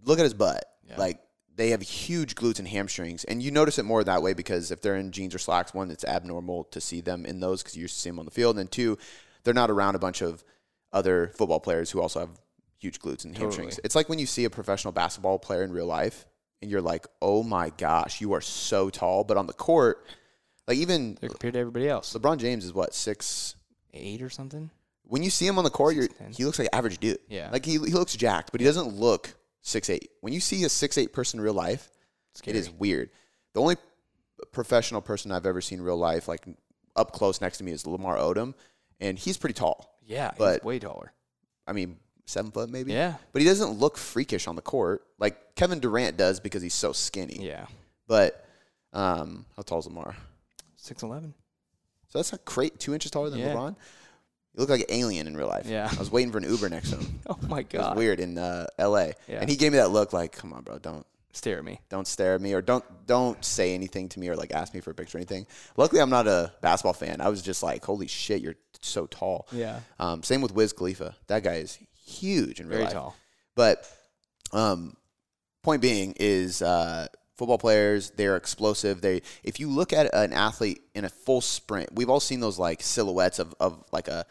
Look 0.03 0.19
at 0.19 0.23
his 0.23 0.33
butt. 0.33 0.65
Yeah. 0.87 0.97
Like 0.97 1.21
they 1.55 1.69
have 1.69 1.81
huge 1.81 2.35
glutes 2.35 2.59
and 2.59 2.67
hamstrings, 2.67 3.23
and 3.23 3.41
you 3.41 3.49
notice 3.51 3.79
it 3.79 3.83
more 3.85 4.03
that 4.03 4.21
way 4.21 4.33
because 4.33 4.71
if 4.71 4.81
they're 4.81 4.97
in 4.97 5.11
jeans 5.11 5.33
or 5.33 5.39
slacks, 5.39 5.73
one, 5.73 5.89
it's 5.89 6.03
abnormal 6.03 6.65
to 6.65 6.81
see 6.81 6.99
them 7.01 7.25
in 7.25 7.39
those 7.39 7.63
because 7.63 7.75
you 7.77 7.83
used 7.83 7.95
to 7.95 8.01
see 8.01 8.09
them 8.09 8.19
on 8.19 8.25
the 8.25 8.31
field, 8.31 8.57
and 8.59 8.69
two, 8.71 8.97
they're 9.43 9.53
not 9.53 9.71
around 9.71 9.95
a 9.95 9.99
bunch 9.99 10.21
of 10.21 10.43
other 10.91 11.31
football 11.35 11.59
players 11.59 11.91
who 11.91 12.01
also 12.01 12.19
have 12.19 12.29
huge 12.77 12.99
glutes 12.99 13.23
and 13.25 13.37
hamstrings. 13.37 13.75
Totally. 13.75 13.85
It's 13.85 13.95
like 13.95 14.09
when 14.09 14.19
you 14.19 14.25
see 14.25 14.43
a 14.45 14.49
professional 14.49 14.91
basketball 14.91 15.39
player 15.39 15.63
in 15.63 15.71
real 15.71 15.85
life, 15.87 16.25
and 16.61 16.71
you're 16.71 16.81
like, 16.81 17.05
"Oh 17.21 17.43
my 17.43 17.69
gosh, 17.77 18.21
you 18.21 18.33
are 18.33 18.41
so 18.41 18.89
tall," 18.89 19.23
but 19.23 19.37
on 19.37 19.47
the 19.47 19.53
court, 19.53 20.05
like 20.67 20.77
even 20.77 21.17
They're 21.19 21.29
compared 21.29 21.53
to 21.53 21.59
everybody 21.59 21.87
else. 21.87 22.13
LeBron 22.13 22.37
James 22.37 22.65
is 22.65 22.73
what 22.73 22.93
six. 22.93 23.55
Eight 23.93 24.21
or 24.21 24.29
something? 24.29 24.69
When 25.03 25.23
you 25.23 25.29
see 25.29 25.45
him 25.47 25.57
on 25.57 25.63
the 25.63 25.69
court, 25.69 25.95
you're, 25.95 26.07
he 26.35 26.43
looks 26.45 26.57
like 26.59 26.67
average 26.73 26.97
dude. 26.97 27.19
Yeah. 27.29 27.49
like 27.51 27.63
he 27.63 27.73
he 27.73 27.77
looks 27.93 28.15
jacked, 28.15 28.51
but 28.51 28.59
he 28.59 28.65
doesn't 28.65 28.87
look 28.87 29.33
six 29.61 29.89
eight. 29.89 30.09
When 30.21 30.33
you 30.33 30.39
see 30.39 30.63
a 30.63 30.69
six 30.69 30.97
eight 30.97 31.13
person 31.13 31.39
in 31.39 31.43
real 31.43 31.53
life, 31.53 31.89
Scary. 32.33 32.57
it 32.57 32.59
is 32.59 32.69
weird. 32.71 33.09
The 33.53 33.61
only 33.61 33.77
professional 34.51 35.01
person 35.01 35.31
I've 35.31 35.45
ever 35.45 35.61
seen 35.61 35.79
in 35.79 35.85
real 35.85 35.97
life, 35.97 36.27
like 36.27 36.45
up 36.95 37.11
close 37.13 37.39
next 37.39 37.59
to 37.59 37.63
me, 37.63 37.71
is 37.71 37.85
Lamar 37.87 38.17
Odom, 38.17 38.53
and 38.99 39.17
he's 39.17 39.37
pretty 39.37 39.53
tall. 39.53 39.97
Yeah, 40.03 40.31
he's 40.31 40.39
but- 40.39 40.63
way 40.63 40.79
taller. 40.79 41.13
I 41.67 41.73
mean, 41.73 41.97
seven 42.25 42.51
foot 42.51 42.69
maybe. 42.69 42.91
Yeah. 42.93 43.15
But 43.33 43.41
he 43.41 43.47
doesn't 43.47 43.71
look 43.79 43.97
freakish 43.97 44.47
on 44.47 44.55
the 44.55 44.61
court 44.61 45.03
like 45.19 45.55
Kevin 45.55 45.79
Durant 45.79 46.17
does 46.17 46.39
because 46.39 46.61
he's 46.61 46.73
so 46.73 46.91
skinny. 46.91 47.37
Yeah. 47.41 47.65
But 48.07 48.45
um, 48.93 49.45
how 49.55 49.63
tall 49.63 49.79
is 49.79 49.85
Lamar? 49.87 50.15
Six 50.75 51.03
eleven. 51.03 51.33
So 52.09 52.19
that's 52.19 52.31
not 52.31 52.45
crate 52.45 52.79
two 52.79 52.93
inches 52.93 53.11
taller 53.11 53.29
than 53.29 53.39
Yeah. 53.39 53.53
LeBron. 53.53 53.75
You 54.53 54.61
look 54.61 54.69
like 54.69 54.81
an 54.81 54.87
alien 54.89 55.27
in 55.27 55.35
real 55.35 55.47
life. 55.47 55.65
Yeah. 55.67 55.89
I 55.91 55.99
was 55.99 56.09
waiting 56.11 56.31
for 56.31 56.37
an 56.37 56.45
Uber 56.45 56.69
next 56.69 56.91
to 56.91 56.97
him. 56.97 57.19
Oh 57.29 57.37
my 57.49 57.59
It 57.59 57.73
was 57.73 57.81
god. 57.81 57.97
weird 57.97 58.19
in 58.21 58.37
uh, 58.37 58.67
L.A. 58.77 59.13
Yeah. 59.27 59.39
And 59.41 59.49
he 59.49 59.55
gave 59.57 59.71
me 59.73 59.79
that 59.79 59.89
look 59.89 60.13
like, 60.13 60.31
"Come 60.31 60.53
on, 60.53 60.63
bro, 60.63 60.77
don't 60.79 61.05
Stare 61.33 61.57
at 61.57 61.65
me. 61.65 61.81
don't 61.89 62.07
stare 62.07 62.35
at 62.35 62.41
me 62.41 62.53
or 62.53 62.61
don't 62.61 62.85
don't 63.05 63.43
say 63.43 63.73
anything 63.73 64.07
to 64.07 64.19
me 64.21 64.29
or 64.29 64.37
like 64.37 64.53
ask 64.53 64.73
me 64.73 64.79
for 64.79 64.91
a 64.91 64.93
picture 64.93 65.17
or 65.17 65.19
anything." 65.19 65.45
Luckily, 65.75 66.01
I'm 66.01 66.09
not 66.09 66.27
a 66.27 66.53
basketball 66.61 66.93
fan. 66.93 67.19
I 67.19 67.27
was 67.27 67.41
just 67.41 67.61
like, 67.63 67.83
"Holy 67.83 68.07
shit, 68.07 68.41
you're 68.41 68.55
so 68.81 69.07
tall." 69.07 69.47
Yeah. 69.51 69.81
Um, 69.99 70.23
same 70.23 70.41
with 70.41 70.53
Wiz 70.53 70.71
Khalifa. 70.71 71.15
That 71.27 71.43
guy 71.43 71.55
is 71.55 71.77
huge 72.05 72.59
in 72.59 72.67
real 72.67 72.77
Very 72.77 72.85
life. 72.85 72.93
tall. 72.93 73.15
But 73.55 73.87
um, 74.51 74.95
point 75.63 75.81
being 75.81 76.13
is 76.19 76.61
uh, 76.61 77.07
football 77.35 77.57
players 77.57 78.11
they're 78.11 78.37
explosive. 78.37 79.01
They 79.01 79.21
if 79.43 79.59
you 79.59 79.69
look 79.69 79.91
at 79.93 80.13
an 80.13 80.33
athlete 80.33 80.81
in 80.93 81.05
a 81.05 81.09
full 81.09 81.41
sprint, 81.41 81.89
we've 81.93 82.09
all 82.09 82.19
seen 82.19 82.39
those 82.39 82.59
like 82.59 82.81
silhouettes 82.81 83.39
of 83.39 83.53
of 83.59 83.83
like 83.91 84.07
a 84.07 84.25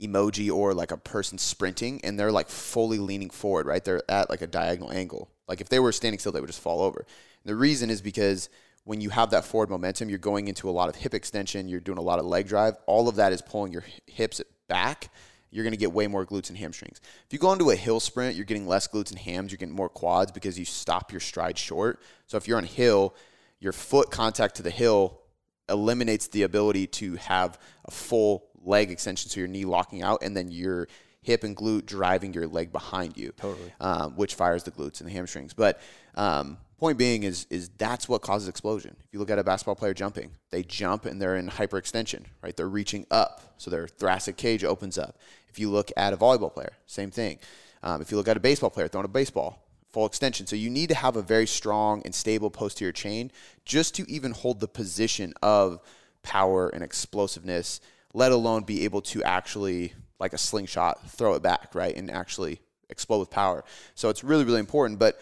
emoji 0.00 0.50
or 0.50 0.72
like 0.72 0.92
a 0.92 0.96
person 0.96 1.36
sprinting 1.36 2.00
and 2.02 2.18
they're 2.18 2.32
like 2.32 2.48
fully 2.48 2.98
leaning 2.98 3.30
forward, 3.30 3.66
right? 3.66 3.84
They're 3.84 4.02
at 4.08 4.30
like 4.30 4.40
a 4.40 4.46
diagonal 4.46 4.90
angle. 4.90 5.30
Like 5.46 5.60
if 5.60 5.68
they 5.68 5.78
were 5.78 5.92
standing 5.92 6.18
still, 6.18 6.32
they 6.32 6.40
would 6.40 6.46
just 6.46 6.62
fall 6.62 6.80
over. 6.80 7.00
And 7.44 7.50
the 7.50 7.56
reason 7.56 7.90
is 7.90 8.00
because 8.00 8.48
when 8.84 9.00
you 9.00 9.10
have 9.10 9.30
that 9.30 9.44
forward 9.44 9.68
momentum, 9.68 10.08
you're 10.08 10.18
going 10.18 10.48
into 10.48 10.70
a 10.70 10.72
lot 10.72 10.88
of 10.88 10.96
hip 10.96 11.12
extension, 11.12 11.68
you're 11.68 11.80
doing 11.80 11.98
a 11.98 12.02
lot 12.02 12.18
of 12.18 12.24
leg 12.24 12.48
drive. 12.48 12.76
All 12.86 13.08
of 13.08 13.16
that 13.16 13.32
is 13.32 13.42
pulling 13.42 13.72
your 13.72 13.84
hips 14.06 14.40
back. 14.68 15.10
You're 15.50 15.64
going 15.64 15.72
to 15.72 15.78
get 15.78 15.92
way 15.92 16.06
more 16.06 16.24
glutes 16.24 16.48
and 16.48 16.58
hamstrings. 16.58 17.00
If 17.26 17.32
you 17.32 17.38
go 17.38 17.52
into 17.52 17.70
a 17.70 17.76
hill 17.76 18.00
sprint, 18.00 18.36
you're 18.36 18.44
getting 18.44 18.66
less 18.66 18.86
glutes 18.86 19.10
and 19.10 19.18
hams, 19.18 19.50
you're 19.50 19.58
getting 19.58 19.74
more 19.74 19.88
quads 19.88 20.30
because 20.30 20.58
you 20.58 20.64
stop 20.64 21.10
your 21.12 21.20
stride 21.20 21.58
short. 21.58 22.00
So 22.26 22.36
if 22.36 22.46
you're 22.46 22.58
on 22.58 22.64
a 22.64 22.68
hill, 22.68 23.14
your 23.58 23.72
foot 23.72 24.10
contact 24.10 24.56
to 24.56 24.62
the 24.62 24.70
hill 24.70 25.20
eliminates 25.68 26.28
the 26.28 26.42
ability 26.42 26.86
to 26.86 27.16
have 27.16 27.58
a 27.84 27.90
full 27.90 28.46
leg 28.62 28.90
extension, 28.90 29.30
so 29.30 29.40
your 29.40 29.48
knee 29.48 29.64
locking 29.64 30.02
out, 30.02 30.22
and 30.22 30.36
then 30.36 30.50
your 30.50 30.88
hip 31.22 31.44
and 31.44 31.56
glute 31.56 31.86
driving 31.86 32.32
your 32.32 32.46
leg 32.46 32.72
behind 32.72 33.16
you. 33.16 33.32
Totally. 33.36 33.72
Um, 33.80 34.16
which 34.16 34.34
fires 34.34 34.64
the 34.64 34.70
glutes 34.70 35.00
and 35.00 35.08
the 35.08 35.12
hamstrings. 35.12 35.52
But 35.52 35.80
um, 36.14 36.58
point 36.80 36.98
being 36.98 37.22
is 37.22 37.46
is 37.50 37.68
that's 37.76 38.08
what 38.08 38.22
causes 38.22 38.48
explosion. 38.48 38.96
If 39.04 39.12
you 39.12 39.20
look 39.20 39.30
at 39.30 39.38
a 39.38 39.44
basketball 39.44 39.76
player 39.76 39.94
jumping, 39.94 40.30
they 40.50 40.62
jump 40.62 41.04
and 41.04 41.20
they're 41.20 41.36
in 41.36 41.48
hyperextension, 41.48 42.24
right? 42.42 42.56
They're 42.56 42.68
reaching 42.68 43.06
up, 43.10 43.54
so 43.58 43.70
their 43.70 43.86
thoracic 43.86 44.36
cage 44.36 44.64
opens 44.64 44.98
up. 44.98 45.18
If 45.48 45.58
you 45.58 45.70
look 45.70 45.92
at 45.96 46.12
a 46.12 46.16
volleyball 46.16 46.52
player, 46.52 46.72
same 46.86 47.10
thing. 47.10 47.38
Um, 47.82 48.00
if 48.00 48.10
you 48.10 48.16
look 48.16 48.28
at 48.28 48.36
a 48.36 48.40
baseball 48.40 48.70
player 48.70 48.88
throwing 48.88 49.04
a 49.04 49.08
baseball, 49.08 49.62
full 49.92 50.06
extension. 50.06 50.46
So 50.46 50.56
you 50.56 50.70
need 50.70 50.88
to 50.88 50.94
have 50.94 51.16
a 51.16 51.22
very 51.22 51.46
strong 51.46 52.02
and 52.04 52.14
stable 52.14 52.50
posterior 52.50 52.92
chain 52.92 53.30
just 53.64 53.94
to 53.96 54.10
even 54.10 54.32
hold 54.32 54.60
the 54.60 54.68
position 54.68 55.34
of 55.42 55.80
power 56.22 56.68
and 56.68 56.82
explosiveness, 56.82 57.80
let 58.14 58.32
alone 58.32 58.62
be 58.62 58.84
able 58.84 59.02
to 59.02 59.22
actually, 59.22 59.92
like 60.18 60.32
a 60.32 60.38
slingshot, 60.38 61.10
throw 61.10 61.34
it 61.34 61.42
back, 61.42 61.74
right? 61.74 61.96
And 61.96 62.10
actually 62.10 62.60
explode 62.88 63.20
with 63.20 63.30
power. 63.30 63.64
So 63.94 64.08
it's 64.08 64.24
really, 64.24 64.44
really 64.44 64.60
important. 64.60 64.98
But 64.98 65.20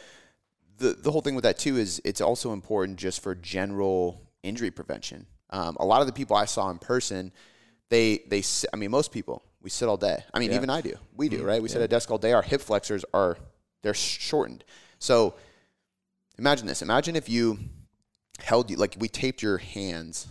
the, 0.79 0.93
the 0.95 1.11
whole 1.11 1.21
thing 1.21 1.35
with 1.35 1.45
that 1.45 1.59
too 1.59 1.77
is 1.77 2.01
it's 2.05 2.21
also 2.21 2.53
important 2.53 2.99
just 2.99 3.23
for 3.23 3.35
general 3.35 4.23
injury 4.43 4.71
prevention. 4.71 5.27
Um, 5.51 5.77
a 5.81 5.85
lot 5.85 6.01
of 6.01 6.07
the 6.07 6.13
people 6.13 6.37
I 6.37 6.45
saw 6.45 6.71
in 6.71 6.79
person, 6.79 7.33
they 7.91 8.21
they 8.29 8.43
I 8.73 8.77
mean 8.77 8.91
most 8.91 9.13
people 9.13 9.43
we 9.61 9.71
sit 9.71 9.89
all 9.89 9.97
day. 9.97 10.25
I 10.33 10.39
mean 10.39 10.51
Yeah. 10.51 10.57
even 10.57 10.71
I 10.71 10.81
do. 10.81 10.95
We 11.17 11.29
do 11.29 11.45
right. 11.45 11.63
We 11.63 11.69
sit 11.69 11.79
at 11.79 11.85
a 11.85 11.89
desk 11.89 12.11
all 12.11 12.19
day. 12.19 12.33
Our 12.33 12.43
hip 12.43 12.61
flexors 12.61 13.05
are 13.13 13.39
they're 13.83 13.95
shortened. 13.95 14.65
So 14.99 15.35
imagine 16.39 16.67
this. 16.67 16.83
Imagine 16.83 17.17
if 17.17 17.29
you 17.29 17.59
held 18.41 18.71
you 18.71 18.77
like 18.77 18.97
we 18.99 19.09
taped 19.09 19.43
your 19.43 19.59
hands, 19.59 20.27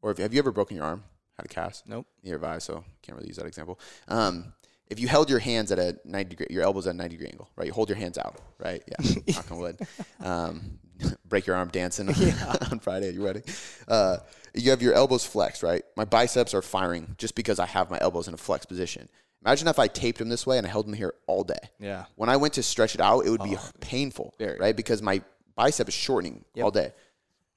or 0.00 0.10
if, 0.10 0.18
have 0.18 0.32
you 0.32 0.38
ever 0.38 0.52
broken 0.52 0.76
your 0.76 0.86
arm? 0.86 1.04
Had 1.36 1.46
a 1.46 1.48
cast? 1.48 1.88
Nope. 1.88 2.06
I, 2.24 2.58
so 2.58 2.84
can't 3.02 3.16
really 3.16 3.28
use 3.28 3.36
that 3.36 3.46
example. 3.46 3.78
Um, 4.08 4.52
if 4.92 5.00
you 5.00 5.08
held 5.08 5.30
your 5.30 5.38
hands 5.38 5.72
at 5.72 5.78
a 5.78 5.98
90 6.04 6.28
degree, 6.28 6.46
your 6.50 6.62
elbows 6.62 6.86
at 6.86 6.94
a 6.94 6.96
90 6.98 7.16
degree 7.16 7.28
angle, 7.28 7.48
right? 7.56 7.66
You 7.66 7.72
hold 7.72 7.88
your 7.88 7.96
hands 7.96 8.18
out, 8.18 8.38
right? 8.58 8.82
Yeah, 8.86 9.10
knock 9.34 9.50
on 9.50 9.58
wood. 9.58 9.80
Um, 10.20 10.78
break 11.28 11.46
your 11.46 11.56
arm 11.56 11.68
dancing 11.70 12.08
on 12.70 12.78
Friday 12.78 13.08
at 13.08 13.14
your 13.14 13.24
wedding. 13.24 13.42
Uh, 13.88 14.18
you 14.54 14.70
have 14.70 14.82
your 14.82 14.92
elbows 14.92 15.24
flexed, 15.24 15.62
right? 15.62 15.82
My 15.96 16.04
biceps 16.04 16.52
are 16.52 16.60
firing 16.60 17.14
just 17.16 17.34
because 17.34 17.58
I 17.58 17.64
have 17.66 17.90
my 17.90 17.98
elbows 18.02 18.28
in 18.28 18.34
a 18.34 18.36
flexed 18.36 18.68
position. 18.68 19.08
Imagine 19.44 19.66
if 19.66 19.78
I 19.78 19.88
taped 19.88 20.18
them 20.18 20.28
this 20.28 20.46
way 20.46 20.58
and 20.58 20.66
I 20.66 20.70
held 20.70 20.86
them 20.86 20.92
here 20.92 21.14
all 21.26 21.42
day. 21.42 21.58
Yeah. 21.80 22.04
When 22.16 22.28
I 22.28 22.36
went 22.36 22.54
to 22.54 22.62
stretch 22.62 22.94
it 22.94 23.00
out, 23.00 23.20
it 23.26 23.30
would 23.30 23.42
be 23.42 23.56
painful, 23.80 24.34
Very. 24.38 24.58
right? 24.58 24.76
Because 24.76 25.00
my 25.02 25.22
bicep 25.56 25.88
is 25.88 25.94
shortening 25.94 26.44
Yep. 26.54 26.64
all 26.64 26.70
day. 26.70 26.92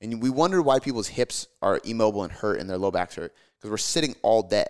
And 0.02 0.22
we 0.22 0.30
wonder 0.30 0.62
why 0.62 0.80
people's 0.80 1.08
hips 1.10 1.48
are 1.62 1.80
immobile 1.84 2.24
and 2.24 2.32
hurt 2.32 2.60
and 2.60 2.70
their 2.70 2.78
low 2.78 2.92
backs 2.92 3.16
hurt 3.16 3.34
because 3.58 3.70
we're 3.70 3.78
sitting 3.78 4.16
all 4.24 4.42
day. 4.42 4.66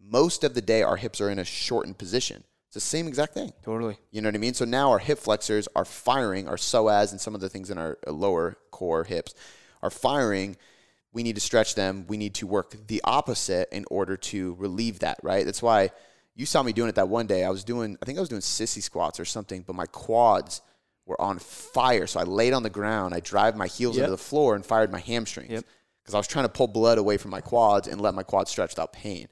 Most 0.00 0.44
of 0.44 0.54
the 0.54 0.62
day, 0.62 0.82
our 0.82 0.96
hips 0.96 1.20
are 1.20 1.30
in 1.30 1.38
a 1.38 1.44
shortened 1.44 1.98
position. 1.98 2.44
It's 2.66 2.74
the 2.74 2.80
same 2.80 3.08
exact 3.08 3.34
thing. 3.34 3.52
Totally. 3.64 3.98
You 4.10 4.20
know 4.20 4.28
what 4.28 4.34
I 4.34 4.38
mean? 4.38 4.54
So 4.54 4.64
now 4.64 4.90
our 4.90 4.98
hip 4.98 5.18
flexors 5.18 5.68
are 5.74 5.84
firing, 5.84 6.48
our 6.48 6.56
psoas 6.56 7.12
and 7.12 7.20
some 7.20 7.34
of 7.34 7.40
the 7.40 7.48
things 7.48 7.70
in 7.70 7.78
our 7.78 7.98
uh, 8.06 8.12
lower 8.12 8.58
core 8.70 9.04
hips 9.04 9.34
are 9.82 9.90
firing. 9.90 10.56
We 11.12 11.22
need 11.22 11.34
to 11.36 11.40
stretch 11.40 11.74
them. 11.74 12.04
We 12.08 12.18
need 12.18 12.34
to 12.34 12.46
work 12.46 12.74
the 12.86 13.00
opposite 13.04 13.68
in 13.72 13.86
order 13.90 14.16
to 14.18 14.54
relieve 14.58 14.98
that, 14.98 15.18
right? 15.22 15.44
That's 15.46 15.62
why 15.62 15.90
you 16.34 16.44
saw 16.44 16.62
me 16.62 16.72
doing 16.72 16.90
it 16.90 16.94
that 16.96 17.08
one 17.08 17.26
day. 17.26 17.42
I 17.42 17.50
was 17.50 17.64
doing, 17.64 17.96
I 18.02 18.04
think 18.04 18.18
I 18.18 18.20
was 18.20 18.28
doing 18.28 18.42
sissy 18.42 18.82
squats 18.82 19.18
or 19.18 19.24
something, 19.24 19.62
but 19.66 19.74
my 19.74 19.86
quads 19.86 20.60
were 21.06 21.20
on 21.20 21.38
fire. 21.38 22.06
So 22.06 22.20
I 22.20 22.24
laid 22.24 22.52
on 22.52 22.62
the 22.62 22.70
ground. 22.70 23.14
I 23.14 23.20
drive 23.20 23.56
my 23.56 23.66
heels 23.66 23.96
Yep. 23.96 24.04
into 24.04 24.10
the 24.10 24.22
floor 24.22 24.54
and 24.54 24.64
fired 24.64 24.92
my 24.92 25.00
hamstrings 25.00 25.50
Yep. 25.50 25.64
because 26.02 26.14
I 26.14 26.18
was 26.18 26.26
trying 26.28 26.44
to 26.44 26.50
pull 26.50 26.68
blood 26.68 26.98
away 26.98 27.16
from 27.16 27.30
my 27.30 27.40
quads 27.40 27.88
and 27.88 27.98
let 28.00 28.12
my 28.14 28.22
quads 28.22 28.50
stretch 28.50 28.72
without 28.72 28.92
pain 28.92 29.28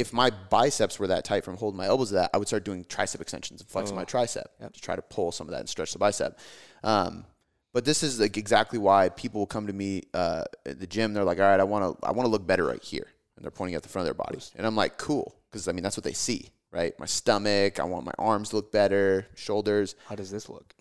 if 0.00 0.12
my 0.12 0.30
biceps 0.30 0.98
were 0.98 1.08
that 1.08 1.24
tight 1.24 1.44
from 1.44 1.56
holding 1.56 1.76
my 1.76 1.86
elbows 1.86 2.08
to 2.08 2.14
that, 2.14 2.30
I 2.32 2.38
would 2.38 2.48
start 2.48 2.64
doing 2.64 2.84
tricep 2.84 3.20
extensions 3.20 3.60
and 3.60 3.68
flexing 3.68 3.94
my 3.96 4.04
tricep 4.04 4.46
to 4.72 4.80
try 4.80 4.96
to 4.96 5.02
pull 5.02 5.30
some 5.30 5.46
of 5.46 5.52
that 5.52 5.60
and 5.60 5.68
stretch 5.68 5.92
the 5.92 5.98
bicep. 5.98 6.38
Um, 6.82 7.24
but 7.72 7.84
this 7.84 8.02
is 8.02 8.18
like 8.18 8.36
exactly 8.36 8.78
why 8.78 9.10
people 9.10 9.40
will 9.40 9.46
come 9.46 9.66
to 9.66 9.72
me 9.72 10.02
uh, 10.14 10.44
at 10.66 10.80
the 10.80 10.86
gym. 10.86 11.14
They're 11.14 11.24
like, 11.24 11.38
"All 11.38 11.44
right, 11.44 11.60
I 11.60 11.64
want 11.64 12.00
to, 12.00 12.06
I 12.06 12.10
want 12.10 12.26
to 12.26 12.30
look 12.30 12.46
better 12.46 12.64
right 12.64 12.82
here," 12.82 13.06
and 13.36 13.44
they're 13.44 13.50
pointing 13.50 13.76
at 13.76 13.82
the 13.82 13.88
front 13.88 14.08
of 14.08 14.16
their 14.16 14.24
bodies, 14.24 14.50
and 14.56 14.66
I'm 14.66 14.74
like, 14.74 14.98
"Cool," 14.98 15.36
because 15.50 15.68
I 15.68 15.72
mean 15.72 15.84
that's 15.84 15.96
what 15.96 16.04
they 16.04 16.12
see, 16.12 16.50
right? 16.72 16.98
My 16.98 17.06
stomach, 17.06 17.78
I 17.78 17.84
want 17.84 18.04
my 18.04 18.14
arms 18.18 18.48
to 18.50 18.56
look 18.56 18.72
better, 18.72 19.26
shoulders. 19.36 19.94
How 20.06 20.16
does 20.16 20.30
this 20.30 20.48
look? 20.48 20.74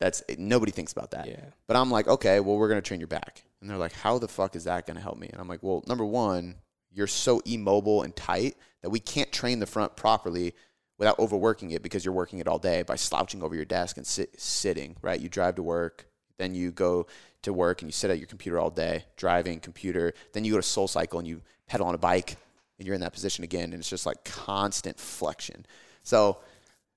That's 0.00 0.22
nobody 0.36 0.72
thinks 0.72 0.92
about 0.92 1.12
that. 1.12 1.28
Yeah. 1.28 1.44
But 1.66 1.76
I'm 1.76 1.90
like, 1.90 2.08
okay, 2.08 2.40
well, 2.40 2.56
we're 2.56 2.68
gonna 2.68 2.82
train 2.82 3.00
your 3.00 3.06
back, 3.06 3.44
and 3.60 3.70
they're 3.70 3.78
like, 3.78 3.92
how 3.92 4.18
the 4.18 4.28
fuck 4.28 4.54
is 4.54 4.64
that 4.64 4.86
gonna 4.86 5.00
help 5.00 5.16
me? 5.16 5.28
And 5.32 5.40
I'm 5.40 5.48
like, 5.48 5.62
well, 5.62 5.82
number 5.86 6.04
one, 6.04 6.56
you're 6.92 7.06
so 7.06 7.40
immobile 7.44 8.02
and 8.02 8.14
tight 8.14 8.56
that 8.82 8.90
we 8.90 9.00
can't 9.00 9.32
train 9.32 9.58
the 9.58 9.66
front 9.66 9.96
properly 9.96 10.54
without 10.98 11.18
overworking 11.18 11.70
it 11.70 11.82
because 11.82 12.04
you're 12.04 12.14
working 12.14 12.38
it 12.38 12.48
all 12.48 12.58
day 12.58 12.82
by 12.82 12.96
slouching 12.96 13.42
over 13.42 13.54
your 13.54 13.64
desk 13.64 13.96
and 13.96 14.06
sit, 14.06 14.38
sitting. 14.40 14.96
Right? 15.02 15.20
You 15.20 15.28
drive 15.28 15.56
to 15.56 15.62
work, 15.62 16.06
then 16.38 16.54
you 16.54 16.70
go 16.70 17.06
to 17.42 17.52
work 17.52 17.82
and 17.82 17.88
you 17.88 17.92
sit 17.92 18.10
at 18.10 18.18
your 18.18 18.26
computer 18.26 18.58
all 18.58 18.70
day, 18.70 19.04
driving 19.16 19.60
computer. 19.60 20.14
Then 20.32 20.44
you 20.44 20.52
go 20.52 20.58
to 20.58 20.62
Soul 20.62 20.88
Cycle 20.88 21.18
and 21.18 21.26
you 21.26 21.42
pedal 21.66 21.86
on 21.86 21.94
a 21.94 21.98
bike, 21.98 22.36
and 22.78 22.86
you're 22.86 22.94
in 22.94 23.00
that 23.00 23.12
position 23.12 23.44
again, 23.44 23.72
and 23.72 23.74
it's 23.74 23.88
just 23.88 24.06
like 24.06 24.24
constant 24.24 24.98
flexion. 24.98 25.64
So 26.02 26.38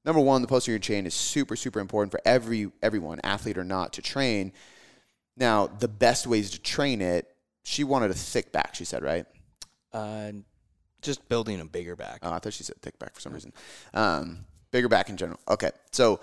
number 0.03 0.21
one, 0.21 0.41
the 0.41 0.47
posterior 0.47 0.79
chain 0.79 1.05
is 1.05 1.13
super, 1.13 1.55
super 1.55 1.79
important 1.79 2.11
for 2.11 2.21
every 2.25 2.71
everyone, 2.81 3.19
athlete 3.23 3.57
or 3.57 3.63
not, 3.63 3.93
to 3.93 4.01
train. 4.01 4.51
Now, 5.37 5.67
the 5.67 5.87
best 5.87 6.27
ways 6.27 6.51
to 6.51 6.61
train 6.61 7.01
it, 7.01 7.27
she 7.63 7.83
wanted 7.83 8.11
a 8.11 8.15
thick 8.15 8.51
back, 8.51 8.75
she 8.75 8.85
said, 8.85 9.03
right? 9.03 9.25
Uh, 9.95 10.31
just 11.01 11.27
building 11.29 11.61
a 11.61 11.65
bigger 11.65 11.95
back. 11.95 12.19
Oh, 12.21 12.33
I 12.33 12.39
thought 12.39 12.51
she 12.51 12.63
said 12.63 12.81
thick 12.81 12.99
back 12.99 13.15
for 13.15 13.21
some 13.21 13.31
reason. 13.31 13.53
Um, 13.93 14.45
bigger 14.71 14.89
back 14.89 15.09
in 15.09 15.15
general. 15.15 15.39
Okay, 15.47 15.71
so 15.91 16.19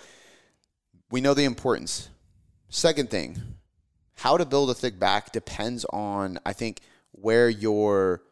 we 1.11 1.23
know 1.23 1.33
the 1.33 1.45
importance. 1.45 2.11
Second 2.69 3.09
thing, 3.09 3.41
how 4.17 4.37
to 4.37 4.45
build 4.45 4.69
a 4.69 4.75
thick 4.75 4.99
back 4.99 5.33
depends 5.33 5.87
on, 5.87 6.39
I 6.45 6.53
think, 6.53 6.81
where 7.13 7.49
your 7.49 8.23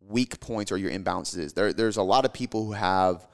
weak 0.00 0.40
points 0.40 0.72
or 0.72 0.78
your 0.78 0.90
imbalances 0.90 1.38
is. 1.38 1.52
There, 1.52 1.74
there's 1.74 1.98
a 1.98 2.02
lot 2.02 2.24
of 2.24 2.32
people 2.32 2.64
who 2.64 2.72
have, 2.72 3.26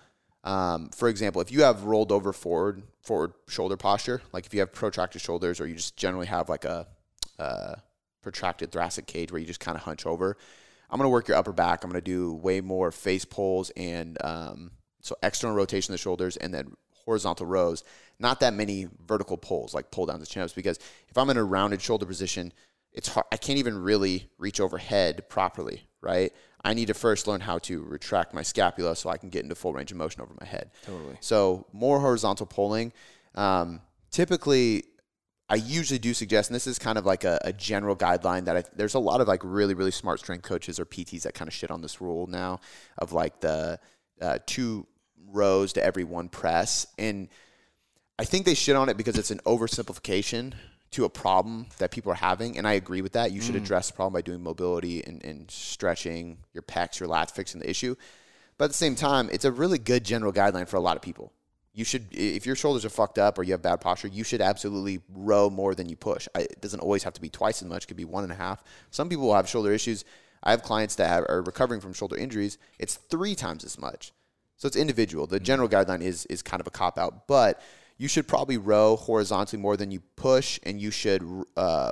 um, 0.43 0.89
for 0.89 1.09
example, 1.09 1.41
if 1.43 1.53
you 1.53 1.63
have 1.63 1.85
rolled 1.85 2.11
over 2.11 2.33
forward, 2.33 2.83
forward 3.03 3.35
shoulder 3.49 3.77
posture, 3.77 4.21
like 4.33 4.47
if 4.47 4.55
you 4.55 4.61
have 4.61 4.73
protracted 4.73 5.21
shoulders 5.21 5.61
or 5.61 5.69
you 5.69 5.75
just 5.75 5.97
generally 5.97 6.27
have 6.27 6.49
like 6.49 6.65
a 6.65 6.89
uh, 7.39 7.75
protracted 8.21 8.73
thoracic 8.73 9.07
cage 9.07 9.31
where 9.31 9.41
you 9.41 9.47
just 9.47 9.61
kind 9.61 9.77
of 9.77 9.83
hunch 9.83 10.07
over, 10.07 10.37
I'm 10.91 10.99
going 10.99 11.07
to 11.07 11.13
work 11.13 11.29
your 11.29 11.37
upper 11.37 11.53
back. 11.53 11.85
I'm 11.85 11.91
going 11.91 12.03
to 12.03 12.05
do 12.05 12.35
way 12.35 12.61
more 12.61 12.91
face 12.91 13.25
pulls 13.25 13.71
and 13.71 14.19
um, 14.25 14.73
so 15.01 15.17
external 15.23 15.55
rotation 15.55 15.93
of 15.93 15.99
the 15.99 16.03
shoulders 16.03 16.37
and 16.37 16.53
then 16.53 16.73
horizontal 17.05 17.47
rows. 17.47 17.85
Not 18.19 18.41
that 18.41 18.55
many 18.55 18.89
vertical 19.07 19.37
pulls 19.37 19.73
like 19.73 19.91
pull 19.91 20.07
downs 20.07 20.21
and 20.21 20.29
chin 20.29 20.43
ups 20.43 20.53
because 20.53 20.79
if 21.09 21.17
I'm 21.17 21.31
in 21.31 21.37
a 21.37 21.45
rounded 21.45 21.81
shoulder 21.81 22.07
position, 22.07 22.53
it's 22.93 23.09
hard. 23.09 23.27
I 23.33 23.37
can't 23.37 23.59
even 23.59 23.79
really 23.81 24.29
reach 24.39 24.61
overhead 24.61 25.29
properly, 25.29 25.89
right? 26.01 26.33
I 26.65 26.75
need 26.75 26.87
to 26.87 26.95
first 26.95 27.27
learn 27.27 27.41
how 27.41 27.59
to 27.61 27.83
retract 27.83 28.35
my 28.35 28.43
scapula 28.43 28.95
so 28.97 29.09
I 29.09 29.17
can 29.17 29.31
get 29.31 29.43
into 29.45 29.55
full 29.55 29.73
range 29.73 29.93
of 29.93 29.97
motion 29.97 30.21
over 30.21 30.35
my 30.39 30.47
head. 30.47 30.71
Totally. 30.85 31.17
So 31.21 31.67
more 31.73 32.01
horizontal 32.01 32.47
pulling. 32.47 32.93
Um, 33.35 33.81
typically, 34.11 34.85
I 35.51 35.57
usually 35.57 35.99
do 35.99 36.15
suggest, 36.15 36.49
and 36.49 36.55
this 36.55 36.69
is 36.69 36.79
kind 36.79 36.97
of 36.97 37.05
like 37.05 37.25
a, 37.25 37.41
a 37.43 37.53
general 37.53 37.97
guideline 37.97 38.45
that 38.45 38.57
I, 38.57 38.63
there's 38.77 38.95
a 38.95 39.01
lot 39.01 39.21
of 39.21 39.27
like 39.27 39.41
really, 39.43 39.75
really 39.75 39.91
smart 39.91 40.21
strength 40.21 40.43
coaches 40.43 40.79
or 40.79 40.87
PTs 40.87 41.23
that 41.23 41.35
kind 41.35 41.49
of 41.49 41.53
shit 41.53 41.73
on 41.73 41.83
this 41.83 42.01
rule 42.01 42.29
now 42.29 42.61
of 42.99 43.13
like 43.13 43.41
the 43.41 43.81
uh, 44.21 44.39
two 44.47 44.87
rows 45.33 45.73
to 45.73 45.83
every 45.83 46.05
one 46.05 46.29
press. 46.29 46.87
And 46.99 47.29
I 48.17 48.25
think 48.25 48.47
they 48.47 48.55
shit 48.55 48.77
on 48.77 48.89
it 48.89 48.97
because 48.97 49.19
it's 49.19 49.33
an 49.33 49.41
oversimplification 49.41 50.53
to 50.93 51.05
a 51.05 51.09
problem 51.09 51.67
that 51.79 51.91
people 51.91 52.13
are 52.13 52.17
having. 52.17 52.57
And 52.57 52.67
I 52.67 52.75
agree 52.75 53.03
with 53.03 53.13
that. 53.13 53.33
You 53.33 53.41
should 53.41 53.57
address 53.57 53.89
the 53.89 53.95
problem 53.95 54.13
by 54.13 54.23
doing 54.23 54.43
mobility 54.43 55.05
and, 55.05 55.25
and 55.25 55.51
stretching 55.51 56.39
your 56.53 56.63
pecs, 56.63 57.01
your 57.01 57.09
lats, 57.09 57.33
fixing 57.33 57.61
the 57.61 57.69
issue. 57.69 57.97
But 58.57 58.67
at 58.67 58.71
the 58.71 58.77
same 58.77 58.95
time, 58.95 59.29
it's 59.33 59.45
a 59.45 59.51
really 59.51 59.79
good 59.79 60.05
general 60.05 60.33
guideline 60.33 60.69
for 60.69 60.77
a 60.77 60.81
lot 60.81 60.97
of 60.97 61.03
people. 61.03 61.33
You 61.73 61.85
should, 61.85 62.07
if 62.11 62.47
your 62.47 62.57
shoulders 62.57 62.85
are 62.85 62.91
fucked 62.91 63.19
up 63.19 63.39
or 63.39 63.45
you 63.45 63.53
have 63.53 63.63
bad 63.63 63.81
posture, 63.81 64.09
you 64.09 64.25
should 64.25 64.41
absolutely 64.41 65.01
row 65.15 65.49
more 65.49 65.75
than 65.75 65.89
you 65.89 65.97
push. 65.97 66.27
I, 66.35 66.41
it 66.41 66.61
doesn't 66.61 66.81
always 66.81 67.05
have 67.05 67.15
to 67.15 67.21
be 67.21 67.29
twice 67.29 67.63
as 67.63 67.69
much; 67.69 67.85
it 67.85 67.87
could 67.87 67.97
be 67.97 68.05
one 68.05 68.25
and 68.25 68.33
a 68.33 68.37
half. 68.37 68.65
Some 68.91 69.09
people 69.09 69.27
will 69.27 69.35
have 69.35 69.49
shoulder 69.49 69.73
issues. 69.73 70.05
I 70.43 70.51
have 70.51 70.63
clients 70.63 70.97
that 70.97 71.09
have, 71.09 71.25
are 71.29 71.43
recovering 71.43 71.81
from 71.81 71.93
shoulder 71.93 72.17
injuries. 72.17 72.59
It's 72.79 72.97
three 72.97 73.35
times 73.35 73.65
as 73.65 73.79
much. 73.79 74.13
So 74.57 74.67
it's 74.67 74.77
individual. 74.77 75.27
The 75.27 75.41
general 75.41 75.69
guideline 75.69 76.03
is 76.03 76.27
is 76.27 76.43
kind 76.43 76.61
of 76.61 76.67
a 76.67 76.71
cop 76.71 76.99
out, 76.99 77.29
but 77.29 77.63
you 77.99 78.09
should 78.09 78.27
probably 78.27 78.59
row 78.59 78.97
horizontally 78.97 79.61
more 79.61 79.77
than 79.77 79.91
you 79.91 80.01
push, 80.17 80.59
and 80.65 80.81
you 80.81 80.91
should 80.91 81.23
uh, 81.57 81.91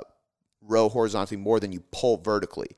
row 0.61 0.89
horizontally 0.89 1.37
more 1.37 1.59
than 1.59 1.71
you 1.71 1.81
pull 1.91 2.17
vertically. 2.17 2.69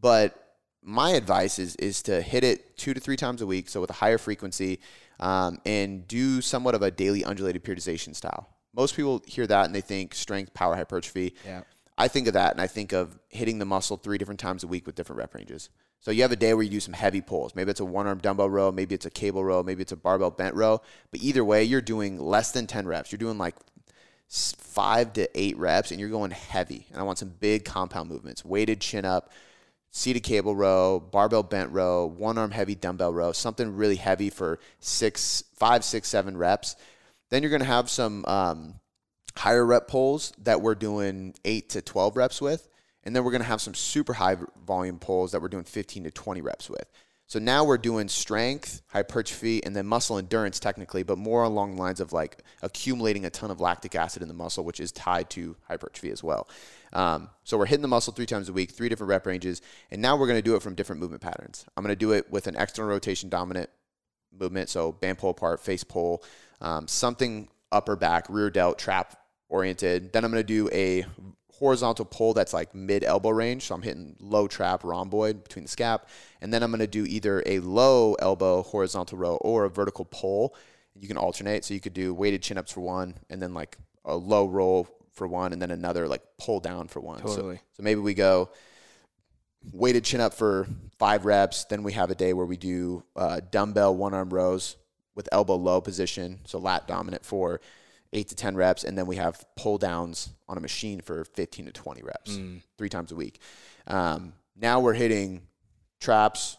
But 0.00 0.41
my 0.82 1.10
advice 1.10 1.58
is 1.58 1.76
is 1.76 2.02
to 2.02 2.20
hit 2.20 2.44
it 2.44 2.76
two 2.76 2.92
to 2.94 3.00
three 3.00 3.16
times 3.16 3.40
a 3.40 3.46
week, 3.46 3.68
so 3.68 3.80
with 3.80 3.90
a 3.90 3.94
higher 3.94 4.18
frequency, 4.18 4.80
um, 5.20 5.58
and 5.64 6.06
do 6.08 6.40
somewhat 6.40 6.74
of 6.74 6.82
a 6.82 6.90
daily 6.90 7.24
undulated 7.24 7.64
periodization 7.64 8.14
style. 8.14 8.48
Most 8.74 8.96
people 8.96 9.22
hear 9.26 9.46
that 9.46 9.66
and 9.66 9.74
they 9.74 9.80
think 9.80 10.14
strength, 10.14 10.54
power, 10.54 10.74
hypertrophy. 10.74 11.34
Yeah. 11.44 11.62
I 11.98 12.08
think 12.08 12.26
of 12.26 12.32
that 12.34 12.52
and 12.52 12.60
I 12.60 12.66
think 12.66 12.92
of 12.92 13.18
hitting 13.28 13.58
the 13.58 13.66
muscle 13.66 13.98
three 13.98 14.18
different 14.18 14.40
times 14.40 14.64
a 14.64 14.66
week 14.66 14.86
with 14.86 14.94
different 14.94 15.18
rep 15.18 15.34
ranges. 15.34 15.68
So 16.00 16.10
you 16.10 16.22
have 16.22 16.32
a 16.32 16.36
day 16.36 16.52
where 16.52 16.64
you 16.64 16.70
do 16.70 16.80
some 16.80 16.94
heavy 16.94 17.20
pulls. 17.20 17.54
Maybe 17.54 17.70
it's 17.70 17.78
a 17.78 17.84
one 17.84 18.08
arm 18.08 18.18
dumbbell 18.18 18.50
row, 18.50 18.72
maybe 18.72 18.94
it's 18.94 19.06
a 19.06 19.10
cable 19.10 19.44
row, 19.44 19.62
maybe 19.62 19.82
it's 19.82 19.92
a 19.92 19.96
barbell 19.96 20.32
bent 20.32 20.56
row. 20.56 20.80
But 21.12 21.20
either 21.22 21.44
way, 21.44 21.62
you're 21.62 21.80
doing 21.80 22.18
less 22.18 22.50
than 22.50 22.66
10 22.66 22.88
reps. 22.88 23.12
You're 23.12 23.20
doing 23.20 23.38
like 23.38 23.54
five 24.28 25.12
to 25.12 25.28
eight 25.38 25.56
reps, 25.58 25.92
and 25.92 26.00
you're 26.00 26.08
going 26.08 26.32
heavy. 26.32 26.86
And 26.90 26.98
I 26.98 27.04
want 27.04 27.18
some 27.18 27.28
big 27.28 27.64
compound 27.64 28.10
movements, 28.10 28.44
weighted 28.44 28.80
chin 28.80 29.04
up, 29.04 29.30
seated 29.92 30.22
cable 30.22 30.56
row, 30.56 30.98
barbell 30.98 31.42
bent 31.42 31.70
row, 31.70 32.06
one 32.06 32.38
arm 32.38 32.50
heavy 32.50 32.74
dumbbell 32.74 33.12
row, 33.12 33.30
something 33.30 33.76
really 33.76 33.96
heavy 33.96 34.30
for 34.30 34.58
six, 34.80 35.44
five, 35.54 35.84
six, 35.84 36.08
seven 36.08 36.36
reps. 36.36 36.76
Then 37.28 37.42
you're 37.42 37.50
going 37.50 37.60
to 37.60 37.66
have 37.66 37.90
some 37.90 38.24
um, 38.26 38.74
higher 39.36 39.64
rep 39.64 39.88
pulls 39.88 40.32
that 40.38 40.62
we're 40.62 40.74
doing 40.74 41.34
eight 41.44 41.68
to 41.70 41.82
12 41.82 42.16
reps 42.16 42.40
with. 42.40 42.68
And 43.04 43.14
then 43.14 43.22
we're 43.24 43.32
going 43.32 43.42
to 43.42 43.48
have 43.48 43.60
some 43.60 43.74
super 43.74 44.14
high 44.14 44.36
volume 44.64 44.98
pulls 44.98 45.32
that 45.32 45.42
we're 45.42 45.48
doing 45.48 45.64
15 45.64 46.04
to 46.04 46.10
20 46.10 46.40
reps 46.40 46.70
with. 46.70 46.90
So 47.26 47.38
now 47.38 47.64
we're 47.64 47.78
doing 47.78 48.08
strength, 48.08 48.82
hypertrophy, 48.88 49.64
and 49.64 49.74
then 49.74 49.86
muscle 49.86 50.18
endurance 50.18 50.60
technically, 50.60 51.02
but 51.02 51.16
more 51.16 51.44
along 51.44 51.76
the 51.76 51.82
lines 51.82 51.98
of 51.98 52.12
like 52.12 52.42
accumulating 52.60 53.24
a 53.24 53.30
ton 53.30 53.50
of 53.50 53.58
lactic 53.58 53.94
acid 53.94 54.20
in 54.20 54.28
the 54.28 54.34
muscle, 54.34 54.64
which 54.64 54.80
is 54.80 54.92
tied 54.92 55.30
to 55.30 55.56
hypertrophy 55.66 56.10
as 56.10 56.22
well. 56.22 56.46
Um, 56.92 57.30
so 57.44 57.56
we're 57.56 57.66
hitting 57.66 57.82
the 57.82 57.88
muscle 57.88 58.12
three 58.12 58.26
times 58.26 58.50
a 58.50 58.52
week, 58.52 58.72
three 58.72 58.90
different 58.90 59.08
rep 59.08 59.26
ranges, 59.26 59.62
and 59.90 60.02
now 60.02 60.16
we're 60.16 60.26
going 60.26 60.38
to 60.38 60.42
do 60.42 60.56
it 60.56 60.62
from 60.62 60.74
different 60.74 61.00
movement 61.00 61.22
patterns. 61.22 61.64
I'm 61.74 61.82
going 61.82 61.92
to 61.92 61.96
do 61.96 62.12
it 62.12 62.30
with 62.30 62.48
an 62.48 62.56
external 62.56 62.90
rotation 62.90 63.30
dominant 63.30 63.70
movement, 64.38 64.68
so 64.68 64.92
band 64.92 65.16
pull 65.16 65.30
apart, 65.30 65.60
face 65.60 65.84
pull, 65.84 66.22
um, 66.60 66.86
something 66.86 67.48
upper 67.70 67.96
back, 67.96 68.26
rear 68.28 68.50
delt, 68.50 68.78
trap 68.78 69.18
oriented. 69.48 70.12
Then 70.12 70.24
I'm 70.24 70.30
going 70.30 70.42
to 70.42 70.46
do 70.46 70.68
a 70.70 71.06
horizontal 71.62 72.04
pull 72.04 72.34
that's 72.34 72.52
like 72.52 72.74
mid 72.74 73.04
elbow 73.04 73.30
range. 73.30 73.62
So 73.62 73.76
I'm 73.76 73.82
hitting 73.82 74.16
low 74.18 74.48
trap 74.48 74.82
rhomboid 74.82 75.44
between 75.44 75.64
the 75.64 75.70
scap. 75.70 76.00
And 76.40 76.52
then 76.52 76.60
I'm 76.60 76.72
going 76.72 76.80
to 76.80 76.88
do 76.88 77.06
either 77.06 77.40
a 77.46 77.60
low 77.60 78.14
elbow 78.14 78.62
horizontal 78.62 79.16
row 79.16 79.36
or 79.36 79.64
a 79.64 79.70
vertical 79.70 80.04
pull. 80.04 80.56
You 80.96 81.06
can 81.06 81.16
alternate. 81.16 81.64
So 81.64 81.72
you 81.72 81.78
could 81.78 81.94
do 81.94 82.12
weighted 82.12 82.42
chin 82.42 82.58
ups 82.58 82.72
for 82.72 82.80
one 82.80 83.14
and 83.30 83.40
then 83.40 83.54
like 83.54 83.78
a 84.04 84.16
low 84.16 84.46
roll 84.46 84.88
for 85.12 85.28
one 85.28 85.52
and 85.52 85.62
then 85.62 85.70
another 85.70 86.08
like 86.08 86.22
pull 86.36 86.58
down 86.58 86.88
for 86.88 86.98
one. 86.98 87.20
Totally. 87.20 87.56
So, 87.56 87.62
so 87.74 87.82
maybe 87.84 88.00
we 88.00 88.14
go 88.14 88.50
weighted 89.70 90.02
chin 90.02 90.20
up 90.20 90.34
for 90.34 90.66
five 90.98 91.24
reps. 91.24 91.64
Then 91.66 91.84
we 91.84 91.92
have 91.92 92.10
a 92.10 92.16
day 92.16 92.32
where 92.32 92.46
we 92.46 92.56
do 92.56 93.04
uh, 93.14 93.38
dumbbell 93.52 93.94
one 93.94 94.14
arm 94.14 94.30
rows 94.30 94.76
with 95.14 95.28
elbow 95.30 95.54
low 95.54 95.80
position. 95.80 96.40
So 96.44 96.58
lat 96.58 96.88
dominant 96.88 97.24
for 97.24 97.60
eight 98.12 98.28
to 98.28 98.34
10 98.34 98.56
reps. 98.56 98.84
And 98.84 98.96
then 98.96 99.06
we 99.06 99.16
have 99.16 99.44
pull 99.56 99.78
downs 99.78 100.30
on 100.48 100.56
a 100.56 100.60
machine 100.60 101.00
for 101.00 101.24
15 101.24 101.66
to 101.66 101.72
20 101.72 102.02
reps, 102.02 102.38
three 102.78 102.88
times 102.88 103.12
a 103.12 103.16
week. 103.16 103.40
Um, 103.86 104.34
now 104.56 104.80
we're 104.80 104.92
hitting 104.94 105.42
traps, 106.00 106.56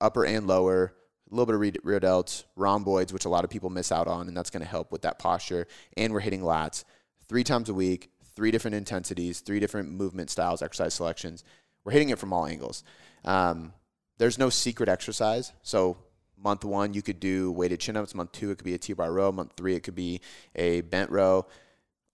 upper 0.00 0.24
and 0.24 0.46
lower, 0.46 0.92
a 1.30 1.34
little 1.34 1.46
bit 1.46 1.54
of 1.54 1.60
rear, 1.60 1.72
rear 1.82 2.00
delts, 2.00 2.44
rhomboids, 2.56 3.12
which 3.12 3.24
a 3.24 3.28
lot 3.28 3.44
of 3.44 3.50
people 3.50 3.70
miss 3.70 3.90
out 3.90 4.06
on, 4.08 4.28
and 4.28 4.36
that's 4.36 4.50
going 4.50 4.62
to 4.62 4.68
help 4.68 4.92
with 4.92 5.02
that 5.02 5.18
posture. 5.18 5.66
And 5.96 6.12
we're 6.12 6.20
hitting 6.20 6.42
lats 6.42 6.84
three 7.28 7.44
times 7.44 7.68
a 7.68 7.74
week, 7.74 8.10
three 8.34 8.50
different 8.50 8.74
intensities, 8.74 9.40
three 9.40 9.60
different 9.60 9.90
movement 9.90 10.30
styles, 10.30 10.62
exercise 10.62 10.94
selections. 10.94 11.44
We're 11.84 11.92
hitting 11.92 12.10
it 12.10 12.18
from 12.18 12.32
all 12.32 12.46
angles. 12.46 12.84
Um, 13.24 13.72
there's 14.18 14.38
no 14.38 14.50
secret 14.50 14.88
exercise. 14.88 15.52
So 15.62 15.96
month 16.38 16.64
one, 16.64 16.94
you 16.94 17.02
could 17.02 17.20
do 17.20 17.52
weighted 17.52 17.80
chin 17.80 17.96
ups. 17.96 18.14
Month 18.14 18.32
two, 18.32 18.50
it 18.50 18.58
could 18.58 18.64
be 18.64 18.74
a 18.74 18.78
T-bar 18.78 19.12
row. 19.12 19.32
Month 19.32 19.52
three, 19.56 19.74
it 19.74 19.80
could 19.80 19.94
be 19.94 20.20
a 20.54 20.82
bent 20.82 21.10
row. 21.10 21.46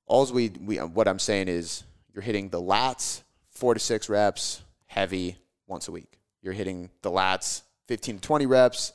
All 0.06 0.26
we, 0.32 0.50
we 0.60 0.76
what 0.76 1.08
I'm 1.08 1.18
saying 1.18 1.48
is 1.48 1.84
you're 2.12 2.22
hitting 2.22 2.48
the 2.48 2.60
lats 2.60 3.22
four 3.50 3.74
to 3.74 3.80
six 3.80 4.08
reps 4.08 4.62
heavy 4.86 5.36
once 5.66 5.88
a 5.88 5.92
week. 5.92 6.18
You're 6.42 6.52
hitting 6.52 6.90
the 7.02 7.10
lats 7.10 7.62
15 7.88 8.16
to 8.16 8.20
20 8.20 8.46
reps 8.46 8.92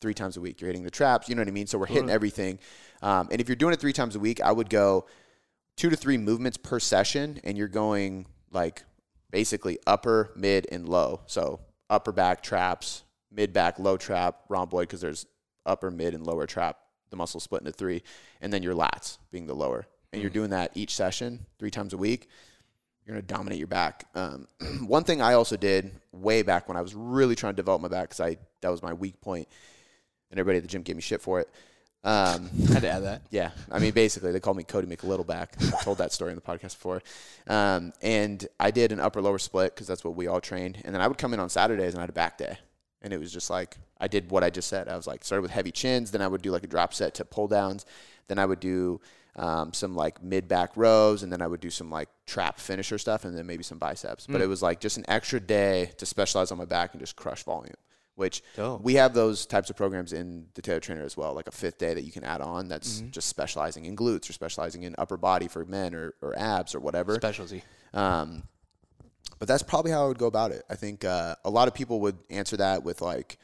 three 0.00 0.14
times 0.14 0.36
a 0.36 0.40
week. 0.40 0.60
You're 0.60 0.68
hitting 0.68 0.84
the 0.84 0.90
traps. 0.90 1.28
You 1.28 1.34
know 1.34 1.42
what 1.42 1.48
I 1.48 1.52
mean? 1.52 1.66
So 1.66 1.78
we're 1.78 1.86
hitting 1.86 2.10
everything. 2.10 2.58
Um, 3.02 3.28
and 3.30 3.40
if 3.40 3.48
you're 3.48 3.56
doing 3.56 3.72
it 3.72 3.80
three 3.80 3.92
times 3.92 4.16
a 4.16 4.20
week, 4.20 4.40
I 4.40 4.52
would 4.52 4.70
go 4.70 5.06
two 5.76 5.90
to 5.90 5.96
three 5.96 6.18
movements 6.18 6.56
per 6.56 6.80
session, 6.80 7.40
and 7.44 7.56
you're 7.56 7.68
going 7.68 8.26
like 8.50 8.82
basically 9.30 9.78
upper, 9.86 10.32
mid, 10.36 10.66
and 10.70 10.88
low. 10.88 11.20
So 11.26 11.60
upper 11.88 12.12
back 12.12 12.42
traps, 12.42 13.04
mid 13.30 13.52
back 13.52 13.78
low 13.78 13.96
trap, 13.96 14.42
rhomboid 14.48 14.88
because 14.88 15.00
there's 15.00 15.26
upper, 15.66 15.90
mid, 15.90 16.14
and 16.14 16.26
lower 16.26 16.46
trap. 16.46 16.78
The 17.10 17.16
muscle 17.16 17.40
split 17.40 17.62
into 17.62 17.72
three, 17.72 18.02
and 18.40 18.52
then 18.52 18.62
your 18.62 18.74
lats 18.74 19.18
being 19.30 19.46
the 19.46 19.54
lower. 19.54 19.86
And 20.12 20.20
you're 20.20 20.30
doing 20.30 20.50
that 20.50 20.72
each 20.74 20.94
session 20.94 21.46
three 21.58 21.70
times 21.70 21.92
a 21.92 21.98
week. 21.98 22.28
You're 23.04 23.14
gonna 23.14 23.22
dominate 23.22 23.58
your 23.58 23.68
back. 23.68 24.04
Um, 24.14 24.46
one 24.86 25.04
thing 25.04 25.22
I 25.22 25.34
also 25.34 25.56
did 25.56 25.90
way 26.12 26.42
back 26.42 26.68
when 26.68 26.76
I 26.76 26.82
was 26.82 26.94
really 26.94 27.34
trying 27.34 27.54
to 27.54 27.56
develop 27.56 27.80
my 27.80 27.88
back 27.88 28.10
because 28.10 28.20
I 28.20 28.36
that 28.60 28.70
was 28.70 28.82
my 28.82 28.92
weak 28.92 29.20
point, 29.20 29.48
and 30.30 30.38
everybody 30.38 30.58
at 30.58 30.64
the 30.64 30.68
gym 30.68 30.82
gave 30.82 30.96
me 30.96 31.02
shit 31.02 31.22
for 31.22 31.40
it. 31.40 31.48
Um, 32.04 32.48
Had 32.68 32.82
to 32.82 32.90
add 32.90 33.04
that. 33.04 33.22
yeah, 33.30 33.50
I 33.70 33.78
mean, 33.78 33.92
basically, 33.92 34.32
they 34.32 34.40
called 34.40 34.56
me 34.56 34.64
Cody 34.64 34.86
McLittleback. 34.86 35.74
I 35.74 35.82
told 35.82 35.98
that 35.98 36.12
story 36.12 36.30
in 36.30 36.36
the 36.36 36.42
podcast 36.42 36.74
before. 36.74 37.02
Um, 37.46 37.92
and 38.02 38.46
I 38.60 38.70
did 38.70 38.92
an 38.92 39.00
upper 39.00 39.20
lower 39.20 39.38
split 39.38 39.74
because 39.74 39.86
that's 39.86 40.04
what 40.04 40.16
we 40.16 40.26
all 40.26 40.40
trained. 40.40 40.78
And 40.84 40.94
then 40.94 41.02
I 41.02 41.08
would 41.08 41.18
come 41.18 41.34
in 41.34 41.40
on 41.40 41.48
Saturdays 41.48 41.94
and 41.94 41.98
I 41.98 42.02
had 42.02 42.10
a 42.10 42.14
back 42.14 42.38
day. 42.38 42.58
And 43.02 43.12
it 43.12 43.18
was 43.18 43.32
just 43.32 43.48
like, 43.50 43.76
I 44.00 44.08
did 44.08 44.30
what 44.30 44.42
I 44.42 44.50
just 44.50 44.68
said. 44.68 44.88
I 44.88 44.96
was 44.96 45.06
like, 45.06 45.24
started 45.24 45.42
with 45.42 45.50
heavy 45.52 45.70
chins. 45.70 46.10
Then 46.10 46.20
I 46.22 46.26
would 46.28 46.42
do 46.42 46.50
like 46.50 46.64
a 46.64 46.66
drop 46.68 46.92
set 46.92 47.14
to 47.14 47.24
pull 47.24 47.46
downs. 47.48 47.86
Then 48.26 48.38
I 48.38 48.44
would 48.46 48.60
do 48.60 49.00
um, 49.36 49.72
some 49.72 49.94
like 49.94 50.20
mid 50.22 50.48
back 50.48 50.72
rows. 50.76 51.22
And 51.22 51.32
then 51.32 51.40
I 51.40 51.46
would 51.46 51.60
do 51.60 51.70
some 51.70 51.90
like 51.90 52.08
trap 52.26 52.58
finisher 52.58 52.98
stuff 52.98 53.24
and 53.24 53.36
then 53.38 53.46
maybe 53.46 53.62
some 53.62 53.78
biceps. 53.78 54.26
But 54.26 54.40
it 54.40 54.48
was 54.48 54.62
like 54.62 54.80
just 54.80 54.96
an 54.96 55.04
extra 55.08 55.38
day 55.40 55.92
to 55.98 56.06
specialize 56.06 56.50
on 56.50 56.58
my 56.58 56.64
back 56.64 56.92
and 56.92 57.00
just 57.00 57.14
crush 57.16 57.44
volume. 57.44 57.74
Which 58.16 58.42
Dope. 58.56 58.82
we 58.82 58.94
have 58.94 59.14
those 59.14 59.46
types 59.46 59.70
of 59.70 59.76
programs 59.76 60.12
in 60.12 60.46
the 60.54 60.60
Taylor 60.60 60.80
Trainer 60.80 61.04
as 61.04 61.16
well, 61.16 61.34
like 61.34 61.46
a 61.46 61.52
fifth 61.52 61.78
day 61.78 61.94
that 61.94 62.02
you 62.02 62.10
can 62.10 62.24
add 62.24 62.40
on 62.40 62.66
that's 62.66 62.98
Mm-hmm. 62.98 63.10
just 63.10 63.28
specializing 63.28 63.84
in 63.84 63.94
glutes 63.94 64.28
or 64.28 64.32
specializing 64.32 64.82
in 64.82 64.96
upper 64.98 65.16
body 65.16 65.46
for 65.46 65.64
men 65.64 65.94
or, 65.94 66.14
or 66.20 66.36
abs 66.36 66.74
or 66.74 66.80
whatever. 66.80 67.14
Specialty. 67.14 67.62
Um, 67.94 68.42
but 69.38 69.48
that's 69.48 69.62
probably 69.62 69.90
how 69.90 70.04
I 70.04 70.08
would 70.08 70.18
go 70.18 70.26
about 70.26 70.52
it. 70.52 70.62
I 70.68 70.74
think 70.74 71.04
uh, 71.04 71.36
a 71.44 71.50
lot 71.50 71.68
of 71.68 71.74
people 71.74 72.00
would 72.00 72.18
answer 72.30 72.56
that 72.58 72.84
with 72.84 73.00
like, 73.00 73.38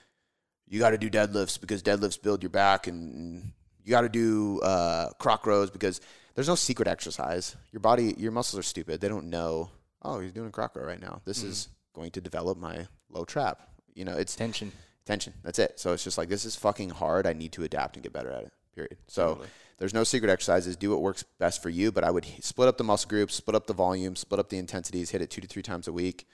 you 0.66 0.78
got 0.78 0.90
to 0.90 0.98
do 0.98 1.10
deadlifts 1.10 1.60
because 1.60 1.82
deadlifts 1.82 2.20
build 2.20 2.42
your 2.42 2.50
back, 2.50 2.86
and 2.86 3.52
you 3.84 3.90
got 3.90 4.00
to 4.02 4.08
do 4.08 4.60
uh, 4.60 5.10
Kroc 5.20 5.44
rows 5.46 5.70
because 5.70 6.00
there's 6.34 6.48
no 6.48 6.54
secret 6.54 6.88
exercise. 6.88 7.54
Your 7.70 7.80
body, 7.80 8.14
your 8.16 8.32
muscles 8.32 8.58
are 8.58 8.62
stupid. 8.62 9.00
They 9.00 9.08
don't 9.08 9.30
know. 9.30 9.70
Oh, 10.02 10.20
he's 10.20 10.32
doing 10.32 10.48
a 10.48 10.52
Kroc 10.52 10.74
row 10.74 10.84
right 10.84 11.00
now. 11.00 11.20
This 11.24 11.42
is 11.42 11.68
going 11.94 12.10
to 12.12 12.20
develop 12.20 12.58
my 12.58 12.86
low 13.10 13.24
trap. 13.24 13.60
You 13.94 14.04
know, 14.04 14.16
it's 14.16 14.34
Tension. 14.34 14.72
tension. 15.06 15.34
That's 15.44 15.58
it. 15.58 15.78
So 15.78 15.92
it's 15.92 16.02
just 16.02 16.18
like 16.18 16.28
this 16.28 16.44
is 16.44 16.56
fucking 16.56 16.90
hard. 16.90 17.26
I 17.26 17.32
need 17.34 17.52
to 17.52 17.62
adapt 17.62 17.96
and 17.96 18.02
get 18.02 18.12
better 18.12 18.30
at 18.30 18.42
it. 18.44 18.52
Period. 18.74 18.96
So 19.06 19.28
Totally. 19.28 19.48
There's 19.78 19.94
no 19.94 20.04
secret 20.04 20.30
exercises. 20.30 20.76
Do 20.76 20.90
what 20.90 21.02
works 21.02 21.24
best 21.38 21.62
for 21.62 21.68
you. 21.68 21.90
But 21.90 22.04
I 22.04 22.10
would 22.10 22.26
split 22.40 22.68
up 22.68 22.78
the 22.78 22.84
muscle 22.84 23.08
groups, 23.08 23.34
split 23.34 23.54
up 23.54 23.66
the 23.66 23.72
volume, 23.72 24.16
split 24.16 24.40
up 24.40 24.48
the 24.48 24.58
intensities, 24.58 25.10
hit 25.10 25.22
it 25.22 25.30
two 25.30 25.40
to 25.40 25.48
three 25.48 25.62
times 25.62 25.88
a 25.88 25.92
week. 25.92 26.26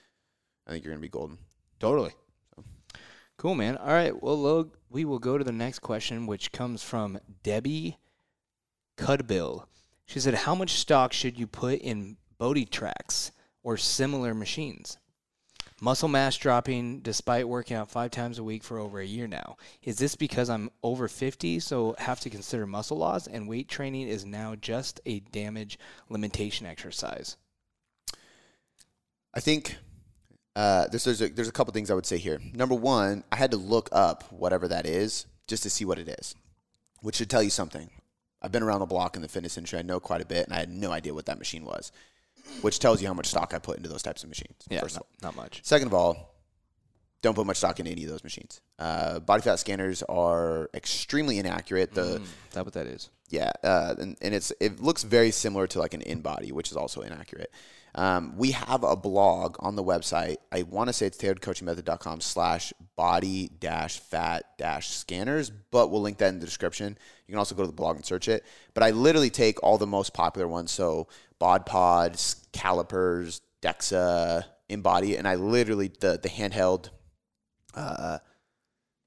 I 0.67 0.71
think 0.71 0.83
you're 0.83 0.93
gonna 0.93 1.01
be 1.01 1.09
golden. 1.09 1.37
Totally. 1.79 2.11
Cool, 3.37 3.55
man. 3.55 3.77
All 3.77 3.87
right. 3.87 4.21
Well, 4.21 4.37
Log, 4.37 4.77
we 4.91 5.03
will 5.03 5.17
go 5.17 5.37
to 5.37 5.43
the 5.43 5.51
next 5.51 5.79
question, 5.79 6.27
which 6.27 6.51
comes 6.51 6.83
from 6.83 7.19
Debbie 7.41 7.97
Cudbill. 8.97 9.65
She 10.05 10.19
said, 10.19 10.35
How 10.35 10.53
much 10.53 10.73
stock 10.73 11.11
should 11.11 11.39
you 11.39 11.47
put 11.47 11.79
in 11.79 12.17
Boditrax 12.39 13.31
or 13.63 13.77
similar 13.77 14.35
machines? 14.35 14.97
Muscle 15.83 16.07
mass 16.07 16.37
dropping 16.37 16.99
despite 16.99 17.47
working 17.47 17.75
out 17.75 17.89
five 17.89 18.11
times 18.11 18.37
a 18.37 18.43
week 18.43 18.63
for 18.63 18.77
over 18.77 18.99
a 18.99 19.05
year 19.05 19.27
now. 19.27 19.57
Is 19.81 19.97
this 19.97 20.15
because 20.15 20.47
I'm 20.47 20.69
over 20.83 21.07
50, 21.07 21.59
so 21.59 21.95
have 21.97 22.19
to 22.19 22.29
consider 22.29 22.67
muscle 22.67 22.97
loss, 22.97 23.25
and 23.25 23.49
weight 23.49 23.67
training 23.67 24.07
is 24.07 24.23
now 24.23 24.53
just 24.53 25.01
a 25.07 25.21
damage 25.21 25.79
limitation 26.07 26.67
exercise? 26.67 27.35
I 29.33 29.39
think 29.39 29.77
uh, 30.55 30.87
there's 30.89 31.05
there's 31.05 31.21
a, 31.23 31.29
there's 31.29 31.49
a 31.49 31.53
couple 31.53 31.73
things 31.73 31.89
I 31.89 31.95
would 31.95 32.05
say 32.05 32.19
here. 32.19 32.39
Number 32.53 32.75
one, 32.75 33.23
I 33.31 33.37
had 33.37 33.49
to 33.49 33.57
look 33.57 33.89
up 33.91 34.31
whatever 34.31 34.67
that 34.67 34.85
is 34.85 35.25
just 35.47 35.63
to 35.63 35.71
see 35.71 35.83
what 35.83 35.97
it 35.97 36.07
is, 36.07 36.35
which 37.01 37.15
should 37.15 37.29
tell 37.29 37.41
you 37.41 37.49
something. 37.49 37.89
I've 38.39 38.51
been 38.51 38.63
around 38.63 38.81
the 38.81 38.85
block 38.85 39.15
in 39.15 39.23
the 39.23 39.27
fitness 39.27 39.57
industry. 39.57 39.79
I 39.79 39.83
know 39.83 39.99
quite 39.99 40.21
a 40.21 40.25
bit, 40.25 40.45
and 40.45 40.53
I 40.53 40.59
had 40.59 40.69
no 40.69 40.91
idea 40.91 41.15
what 41.15 41.25
that 41.25 41.39
machine 41.39 41.65
was, 41.65 41.91
which 42.61 42.79
tells 42.79 43.01
you 43.01 43.07
how 43.07 43.13
much 43.13 43.27
stock 43.27 43.53
I 43.53 43.59
put 43.59 43.77
into 43.77 43.89
those 43.89 44.01
types 44.03 44.23
of 44.23 44.29
machines. 44.29 44.55
first 44.69 44.95
of 44.97 45.01
all. 45.01 45.07
not, 45.21 45.35
not 45.35 45.43
much. 45.43 45.61
Second 45.63 45.87
of 45.87 45.93
all, 45.93 46.35
don't 47.21 47.35
put 47.35 47.45
much 47.45 47.57
stock 47.57 47.79
in 47.79 47.87
any 47.87 48.03
of 48.03 48.09
those 48.09 48.23
machines. 48.23 48.61
Uh, 48.79 49.19
body 49.19 49.41
fat 49.41 49.59
scanners 49.59 50.01
are 50.03 50.69
extremely 50.73 51.37
inaccurate. 51.37 51.93
The 51.93 52.15
Is 52.15 52.21
that 52.53 52.65
what 52.65 52.73
that 52.73 52.87
is? 52.87 53.09
yeah, 53.29 53.51
uh, 53.63 53.95
and, 53.99 54.17
and 54.21 54.33
it's 54.33 54.51
it 54.59 54.81
looks 54.81 55.03
very 55.03 55.31
similar 55.31 55.67
to 55.67 55.79
like 55.79 55.93
an 55.93 56.01
InBody, 56.01 56.51
which 56.51 56.71
is 56.71 56.77
also 56.77 57.01
inaccurate. 57.01 57.51
Um, 57.93 58.37
we 58.37 58.51
have 58.51 58.83
a 58.83 58.95
blog 58.95 59.57
on 59.59 59.75
the 59.75 59.83
website. 59.83 60.37
I 60.51 60.63
want 60.63 60.87
to 60.87 60.93
say 60.93 61.07
it's 61.07 61.17
tailoredcoachingmethod.com 61.17 62.21
slash 62.21 62.71
body 62.95 63.51
dash 63.59 63.99
fat 63.99 64.45
dash 64.57 64.89
scanners, 64.89 65.49
but 65.49 65.91
we'll 65.91 66.01
link 66.01 66.17
that 66.19 66.29
in 66.29 66.39
the 66.39 66.45
description. 66.45 66.97
You 67.27 67.33
can 67.33 67.39
also 67.39 67.53
go 67.53 67.63
to 67.63 67.67
the 67.67 67.73
blog 67.73 67.97
and 67.97 68.05
search 68.05 68.29
it. 68.29 68.45
But 68.73 68.83
I 68.83 68.91
literally 68.91 69.29
take 69.29 69.61
all 69.61 69.77
the 69.77 69.87
most 69.87 70.13
popular 70.13 70.47
ones. 70.47 70.71
So 70.71 71.07
bod 71.41 71.65
pods, 71.65 72.47
calipers, 72.53 73.41
DEXA, 73.63 74.43
InBody, 74.69 75.17
and 75.17 75.27
I 75.27 75.35
literally, 75.35 75.91
the, 75.99 76.19
the 76.21 76.29
handheld 76.29 76.89
uh, 77.73 78.19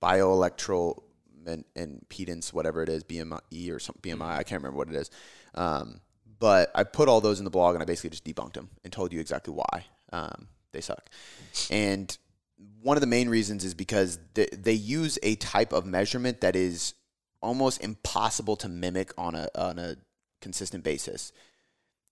bioelectro 0.03 1.01
and 1.47 1.65
impedance, 1.77 2.53
whatever 2.53 2.83
it 2.83 2.89
is, 2.89 3.05
BMI 3.05 3.71
or 3.71 3.79
some 3.79 3.95
BMI. 4.03 4.37
I 4.37 4.43
can't 4.43 4.61
remember 4.61 4.79
what 4.79 4.89
it 4.89 4.97
is. 4.97 5.11
Um, 5.55 6.01
but 6.41 6.73
I 6.75 6.83
put 6.83 7.09
all 7.09 7.21
those 7.21 7.39
in 7.39 7.45
the 7.45 7.51
blog 7.51 7.75
and 7.77 7.83
I 7.83 7.87
basically 7.87 8.11
just 8.11 8.25
debunked 8.25 8.55
them 8.55 8.69
and 8.83 8.93
told 8.93 9.13
you 9.13 9.21
exactly 9.21 9.55
why 9.55 9.87
um, 10.13 10.49
they 10.73 10.81
suck. 10.81 11.09
And 11.71 12.19
one 12.83 12.97
of 12.97 13.01
the 13.01 13.07
main 13.07 13.29
reasons 13.29 13.65
is 13.65 13.75
because 13.75 14.19
they, 14.35 14.49
they 14.53 14.73
use 14.73 15.21
a 15.23 15.37
type 15.37 15.73
of 15.73 15.87
measurement 15.87 16.41
that 16.41 16.57
is 16.57 16.95
almost 17.41 17.81
impossible 17.81 18.57
to 18.57 18.69
mimic 18.69 19.13
on 19.17 19.37
a 19.37 19.49
on 19.55 19.79
a 19.79 19.97
consistent 20.41 20.83
basis. 20.83 21.33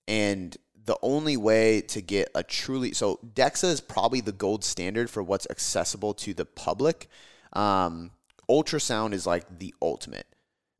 And 0.08 0.56
the 0.84 0.96
only 1.02 1.36
way 1.36 1.80
to 1.80 2.00
get 2.00 2.28
a 2.34 2.42
truly 2.42 2.92
so 2.92 3.20
DEXA 3.34 3.64
is 3.64 3.80
probably 3.80 4.20
the 4.20 4.32
gold 4.32 4.64
standard 4.64 5.08
for 5.10 5.22
what's 5.22 5.46
accessible 5.48 6.12
to 6.14 6.34
the 6.34 6.44
public. 6.44 7.08
Um, 7.52 8.10
ultrasound 8.50 9.12
is 9.12 9.26
like 9.26 9.58
the 9.58 9.74
ultimate. 9.80 10.26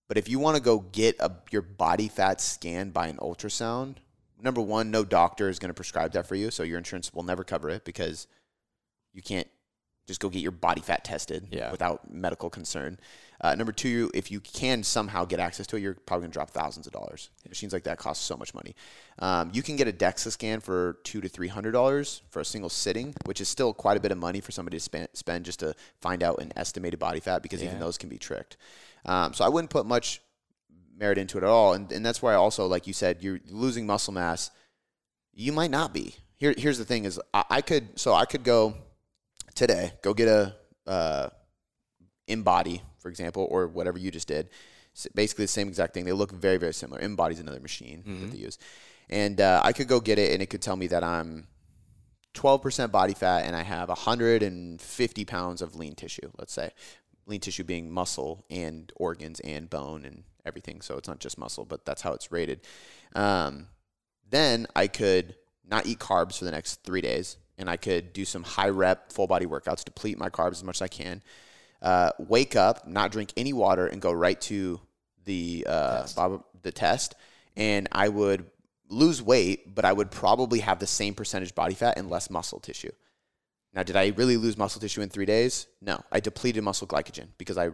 But 0.09 0.19
if 0.19 0.29
you 0.29 0.39
want 0.39 0.57
to 0.57 0.63
go 0.63 0.81
get 0.81 1.17
a, 1.21 1.33
your 1.51 1.63
body 1.63 2.09
fat 2.09 2.41
scanned 2.41 2.93
by 2.93 3.07
an 3.07 3.17
ultrasound, 3.19 3.97
number 4.41 4.61
one, 4.61 4.91
no 4.91 5.05
doctor 5.05 5.49
is 5.49 5.59
going 5.59 5.71
to 5.71 5.75
prescribe 5.75 6.13
that 6.13 6.27
for 6.27 6.35
you, 6.35 6.51
so 6.51 6.65
your 6.65 6.79
insurance 6.79 7.15
will 7.15 7.23
never 7.23 7.45
cover 7.45 7.71
it 7.71 7.85
because 7.85 8.27
you 9.15 9.23
can't 9.23 9.49
just 10.07 10.21
go 10.21 10.29
get 10.29 10.43
your 10.43 10.51
body 10.51 10.81
fat 10.81 11.05
tested 11.05 11.49
Yeah. 11.53 11.71
without 11.71 12.13
medical 12.13 12.51
concern. 12.51 12.99
Uh, 13.43 13.57
number 13.57 13.73
two, 13.73 14.09
if 14.15 14.31
you 14.31 14.39
can 14.39 14.85
somehow 14.85 15.25
get 15.25 15.41
access 15.41 15.67
to 15.67 15.77
it, 15.77 15.81
you're 15.81 15.95
probably 15.95 16.25
gonna 16.25 16.33
drop 16.33 16.51
thousands 16.51 16.87
of 16.87 16.93
dollars. 16.93 17.31
Machines 17.49 17.73
like 17.73 17.83
that 17.85 17.99
cost 17.99 18.23
so 18.23 18.37
much 18.37 18.55
money. 18.55 18.77
Um, 19.19 19.51
you 19.53 19.63
can 19.63 19.75
get 19.75 19.89
a 19.89 19.93
DEXA 19.93 20.31
scan 20.31 20.61
for 20.61 20.99
two 21.03 21.21
to 21.21 21.29
three 21.29 21.49
hundred 21.49 21.73
dollars 21.73 22.23
for 22.31 22.39
a 22.41 22.45
single 22.45 22.71
sitting, 22.71 23.15
which 23.25 23.41
is 23.41 23.49
still 23.49 23.75
quite 23.75 23.97
a 23.97 24.01
bit 24.01 24.13
of 24.13 24.19
money 24.19 24.41
for 24.41 24.53
somebody 24.53 24.77
to 24.77 24.81
spend, 24.81 25.09
spend 25.13 25.45
just 25.45 25.59
to 25.61 25.75
find 26.01 26.23
out 26.23 26.41
an 26.41 26.53
estimated 26.57 27.01
body 27.01 27.19
fat 27.19 27.43
because 27.43 27.63
even 27.63 27.81
those 27.81 27.99
can 27.99 28.09
be 28.09 28.19
tricked. 28.19 28.57
Um, 29.05 29.35
so 29.35 29.45
I 29.45 29.49
wouldn't 29.49 29.71
put 29.71 29.87
much 29.87 30.23
merit 30.97 31.19
into 31.19 31.37
it 31.39 31.43
at 31.43 31.51
all, 31.51 31.75
and, 31.75 31.91
and 31.91 32.07
that's 32.07 32.23
why 32.23 32.35
also, 32.35 32.67
like 32.69 32.87
you 32.87 32.93
said, 32.93 33.23
you're 33.23 33.41
losing 33.51 33.87
muscle 33.87 34.13
mass. 34.13 34.53
You 35.35 35.53
might 35.53 35.71
not 35.71 35.93
be. 35.93 36.15
Here, 36.37 36.55
here's 36.57 36.79
the 36.79 36.85
thing: 36.85 37.07
is 37.07 37.21
I, 37.35 37.45
I 37.51 37.61
could 37.61 37.99
so 37.99 38.15
I 38.15 38.25
could 38.25 38.45
go 38.45 38.75
today, 39.57 39.93
go 40.03 40.15
get 40.15 40.29
a 40.29 40.55
uh, 40.87 41.29
InBody, 42.35 42.81
for 42.99 43.09
example, 43.09 43.47
or 43.51 43.67
whatever 43.67 43.99
you 43.99 44.11
just 44.11 44.29
did. 44.29 44.49
S- 44.95 45.09
Basically, 45.15 45.45
the 45.45 45.49
same 45.49 45.69
exact 45.69 45.95
thing. 45.95 46.05
They 46.05 46.13
look 46.13 46.33
very, 46.33 46.57
very 46.59 46.75
similar. 46.75 47.01
InBody 47.01 47.33
is 47.33 47.41
another 47.41 47.61
machine 47.61 48.03
that 48.21 48.31
they 48.33 48.39
use, 48.39 48.59
and 49.11 49.41
uh, 49.41 49.61
I 49.65 49.73
could 49.73 49.89
go 49.89 50.01
get 50.01 50.19
it, 50.19 50.33
and 50.33 50.43
it 50.43 50.47
could 50.51 50.63
tell 50.63 50.77
me 50.77 50.87
that 50.89 51.03
I'm 51.05 51.47
12% 52.35 52.91
body 52.91 53.13
fat 53.15 53.45
and 53.45 53.55
I 53.55 53.63
have 53.63 53.89
150 53.89 55.25
pounds 55.27 55.63
of 55.63 55.77
lean 55.77 55.95
tissue. 55.95 56.31
Let's 56.39 56.53
say 56.53 56.71
lean 57.27 57.41
tissue 57.41 57.63
being 57.65 57.91
muscle 57.91 58.45
and 58.51 58.91
organs 58.97 59.39
and 59.41 59.69
bone 59.69 60.05
and 60.05 60.25
everything. 60.45 60.81
So 60.81 60.97
it's 60.97 61.09
not 61.09 61.21
just 61.21 61.39
muscle, 61.39 61.65
but 61.65 61.85
that's 61.85 62.03
how 62.03 62.13
it's 62.15 62.33
rated. 62.33 62.61
Um, 63.15 63.67
then 64.31 64.67
I 64.75 64.87
could 64.87 65.37
not 65.69 65.87
eat 65.87 65.99
carbs 65.99 66.39
for 66.39 66.45
the 66.47 66.51
next 66.51 66.83
three 66.85 67.01
days, 67.03 67.37
and 67.59 67.69
I 67.69 67.77
could 67.77 68.13
do 68.15 68.25
some 68.25 68.43
high 68.45 68.71
rep 68.71 69.13
full 69.13 69.27
body 69.27 69.47
workouts, 69.47 69.85
deplete 69.85 70.19
my 70.19 70.31
carbs 70.31 70.53
as 70.53 70.65
much 70.65 70.79
as 70.79 70.83
I 70.83 70.89
can. 70.89 71.23
Uh, 71.83 72.11
wake 72.19 72.55
up, 72.55 72.87
not 72.87 73.11
drink 73.11 73.33
any 73.37 73.53
water, 73.53 73.87
and 73.89 74.01
go 74.01 74.13
right 74.13 74.41
to 74.41 74.81
the 75.25 75.67
uh, 75.69 76.07
bob- 76.15 76.45
the 76.63 76.71
test, 76.71 77.17
and 77.57 77.89
I 77.91 78.09
would 78.09 78.47
lose 78.89 79.21
weight, 79.21 79.75
but 79.75 79.85
I 79.85 79.93
would 79.93 80.11
probably 80.11 80.61
have 80.61 80.79
the 80.79 80.87
same 80.87 81.15
percentage 81.15 81.55
body 81.55 81.75
fat 81.75 81.99
and 81.99 82.09
less 82.09 82.31
muscle 82.31 82.61
tissue. 82.61 82.93
Now, 83.75 83.83
did 83.83 83.97
I 83.97 84.09
really 84.17 84.37
lose 84.37 84.57
muscle 84.57 84.81
tissue 84.81 85.01
in 85.01 85.09
three 85.09 85.25
days? 85.27 85.67
No, 85.81 86.05
I 86.13 86.21
depleted 86.21 86.63
muscle 86.63 86.87
glycogen 86.87 87.29
because 87.39 87.59
I 87.59 87.71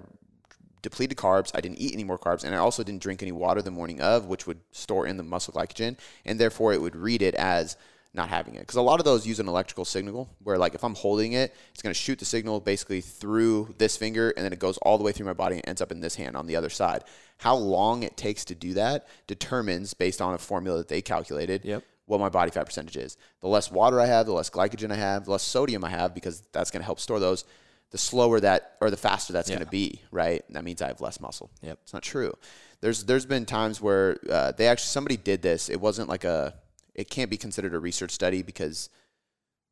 depleted 0.81 1.19
carbs. 1.19 1.51
I 1.55 1.61
didn't 1.61 1.79
eat 1.79 1.93
any 1.93 2.05
more 2.05 2.19
carbs, 2.19 2.45
and 2.45 2.55
I 2.55 2.59
also 2.59 2.83
didn't 2.83 3.03
drink 3.03 3.23
any 3.23 3.33
water 3.33 3.61
the 3.63 3.71
morning 3.71 4.01
of, 4.01 4.27
which 4.27 4.47
would 4.47 4.61
store 4.71 5.07
in 5.07 5.17
the 5.17 5.23
muscle 5.23 5.53
glycogen, 5.53 5.99
and 6.25 6.39
therefore 6.39 6.73
it 6.73 6.81
would 6.81 6.97
read 6.97 7.21
it 7.21 7.35
as 7.35 7.77
not 8.19 8.29
having 8.29 8.55
it. 8.57 8.61
Because 8.61 8.77
a 8.77 8.83
lot 8.83 9.01
of 9.01 9.05
those 9.07 9.27
use 9.27 9.41
an 9.41 9.49
electrical 9.49 9.87
signal, 9.87 10.29
where 10.43 10.59
like 10.59 10.75
if 10.75 10.85
I'm 10.85 10.95
holding 10.95 11.33
it, 11.33 11.55
it's 11.73 11.81
going 11.81 11.95
to 11.95 11.99
shoot 11.99 12.19
the 12.19 12.27
signal 12.27 12.61
basically 12.61 13.01
through 13.01 13.75
this 13.79 13.97
finger, 13.97 14.31
and 14.37 14.45
then 14.45 14.53
it 14.53 14.59
goes 14.59 14.77
all 14.79 14.99
the 14.99 15.05
way 15.05 15.13
through 15.13 15.25
my 15.27 15.33
body 15.33 15.57
and 15.57 15.67
ends 15.67 15.81
up 15.81 15.91
in 15.91 16.01
this 16.01 16.17
hand 16.17 16.37
on 16.37 16.47
the 16.47 16.57
other 16.57 16.69
side. 16.69 17.05
How 17.39 17.55
long 17.57 18.03
it 18.03 18.17
takes 18.17 18.45
to 18.47 18.55
do 18.55 18.75
that 18.75 19.07
determines 19.27 19.95
based 19.95 20.21
on 20.21 20.35
a 20.35 20.39
formula 20.39 20.79
that 20.79 20.89
they 20.89 21.01
calculated 21.01 21.65
Yep. 21.65 21.85
what 22.07 22.21
my 22.21 22.29
body 22.29 22.51
fat 22.51 22.67
percentage 22.67 22.97
is. 22.97 23.17
The 23.41 23.49
less 23.49 23.71
water 23.71 24.01
I 24.01 24.07
have, 24.07 24.27
the 24.27 24.33
less 24.33 24.51
glycogen 24.51 24.91
I 24.91 24.97
have, 24.97 25.25
the 25.25 25.31
less 25.31 25.43
sodium 25.43 25.85
I 25.85 25.91
have, 25.91 26.15
because 26.15 26.43
that's 26.53 26.71
going 26.71 26.81
to 26.81 26.87
help 26.87 27.01
store 27.01 27.21
those. 27.21 27.45
The 27.91 27.97
slower 27.99 28.39
that, 28.41 28.77
or 28.83 28.91
the 28.91 28.99
faster 28.99 29.33
that's 29.33 29.49
going 29.49 29.61
to 29.63 29.67
be, 29.67 30.03
right? 30.11 30.43
That 30.51 30.63
means 30.63 30.83
I 30.83 30.89
have 30.89 31.01
less 31.01 31.21
muscle. 31.21 31.49
Yep. 31.63 31.79
It's 31.85 31.95
not 31.95 32.03
true. 32.03 32.35
There's 32.83 33.05
there's 33.05 33.25
been 33.25 33.47
times 33.47 33.81
where 33.81 34.19
uh, 34.31 34.53
they 34.53 34.67
actually 34.69 34.89
somebody 34.89 35.17
did 35.17 35.41
this. 35.41 35.71
It 35.71 35.81
wasn't 35.81 36.09
like 36.09 36.25
a. 36.25 36.53
It 36.99 37.09
can't 37.09 37.31
be 37.31 37.37
considered 37.37 37.75
a 37.75 37.79
research 37.79 38.11
study 38.11 38.43
because 38.43 38.91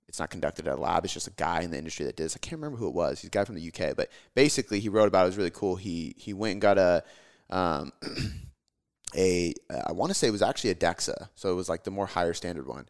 it's 0.06 0.20
not 0.20 0.30
conducted 0.30 0.68
at 0.68 0.78
a 0.78 0.80
lab. 0.80 1.04
It's 1.04 1.12
just 1.12 1.26
a 1.26 1.32
guy 1.32 1.62
in 1.62 1.72
the 1.72 1.76
industry 1.76 2.06
that 2.06 2.14
did 2.14 2.22
this. 2.22 2.36
I 2.36 2.38
can't 2.38 2.60
remember 2.60 2.78
who 2.78 2.86
it 2.86 2.94
was. 2.94 3.20
He's 3.20 3.26
a 3.26 3.32
guy 3.32 3.44
from 3.44 3.56
the 3.56 3.68
UK, 3.68 3.96
but 3.96 4.10
basically 4.36 4.78
he 4.78 4.88
wrote 4.88 5.08
about 5.08 5.22
it. 5.22 5.24
It 5.24 5.30
was 5.30 5.36
really 5.36 5.50
cool. 5.50 5.74
He 5.74 6.14
he 6.16 6.32
went 6.32 6.52
and 6.52 6.60
got 6.60 6.78
a 6.78 7.02
um, 7.50 7.92
a 9.16 9.52
I 9.88 9.90
want 9.90 10.10
to 10.10 10.14
say 10.14 10.28
it 10.28 10.30
was 10.30 10.40
actually 10.40 10.70
a 10.70 10.76
DEXA, 10.76 11.30
so 11.34 11.50
it 11.50 11.56
was 11.56 11.68
like 11.68 11.82
the 11.82 11.90
more 11.90 12.06
higher 12.06 12.32
standard 12.32 12.68
one. 12.68 12.86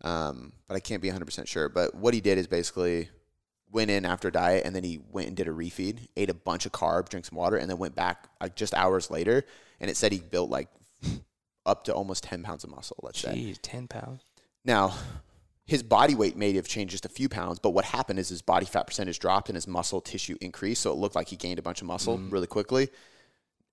Um, 0.00 0.54
but 0.66 0.76
I 0.76 0.80
can't 0.80 1.02
be 1.02 1.10
100% 1.10 1.46
sure. 1.46 1.68
But 1.68 1.94
what 1.94 2.14
he 2.14 2.22
did 2.22 2.38
is 2.38 2.46
basically 2.46 3.10
went 3.70 3.90
in 3.90 4.06
after 4.06 4.30
diet 4.30 4.64
and 4.64 4.74
then 4.74 4.84
he 4.84 4.98
went 5.10 5.28
and 5.28 5.36
did 5.36 5.48
a 5.48 5.50
refeed, 5.50 6.08
ate 6.16 6.30
a 6.30 6.34
bunch 6.34 6.64
of 6.64 6.72
carb, 6.72 7.10
drank 7.10 7.26
some 7.26 7.36
water, 7.36 7.56
and 7.56 7.68
then 7.68 7.76
went 7.76 7.94
back 7.94 8.28
like 8.40 8.56
just 8.56 8.72
hours 8.72 9.10
later. 9.10 9.44
And 9.78 9.90
it 9.90 9.96
said 9.98 10.12
he 10.12 10.20
built 10.20 10.48
like 10.48 10.68
up 11.66 11.84
to 11.84 11.94
almost 11.94 12.24
10 12.24 12.42
pounds 12.42 12.64
of 12.64 12.70
muscle, 12.70 12.96
let's 13.02 13.20
say. 13.20 13.34
Jeez, 13.34 13.58
10 13.62 13.88
pounds. 13.88 14.22
Now, 14.64 14.94
his 15.66 15.82
body 15.82 16.14
weight 16.14 16.36
may 16.36 16.52
have 16.54 16.68
changed 16.68 16.92
just 16.92 17.06
a 17.06 17.08
few 17.08 17.28
pounds, 17.28 17.58
but 17.58 17.70
what 17.70 17.84
happened 17.84 18.18
is 18.18 18.28
his 18.28 18.42
body 18.42 18.66
fat 18.66 18.86
percentage 18.86 19.18
dropped 19.18 19.48
and 19.48 19.56
his 19.56 19.66
muscle 19.66 20.00
tissue 20.00 20.36
increased. 20.40 20.82
So 20.82 20.92
it 20.92 20.96
looked 20.96 21.14
like 21.14 21.28
he 21.28 21.36
gained 21.36 21.58
a 21.58 21.62
bunch 21.62 21.80
of 21.80 21.86
muscle 21.86 22.18
mm-hmm. 22.18 22.30
really 22.30 22.46
quickly. 22.46 22.88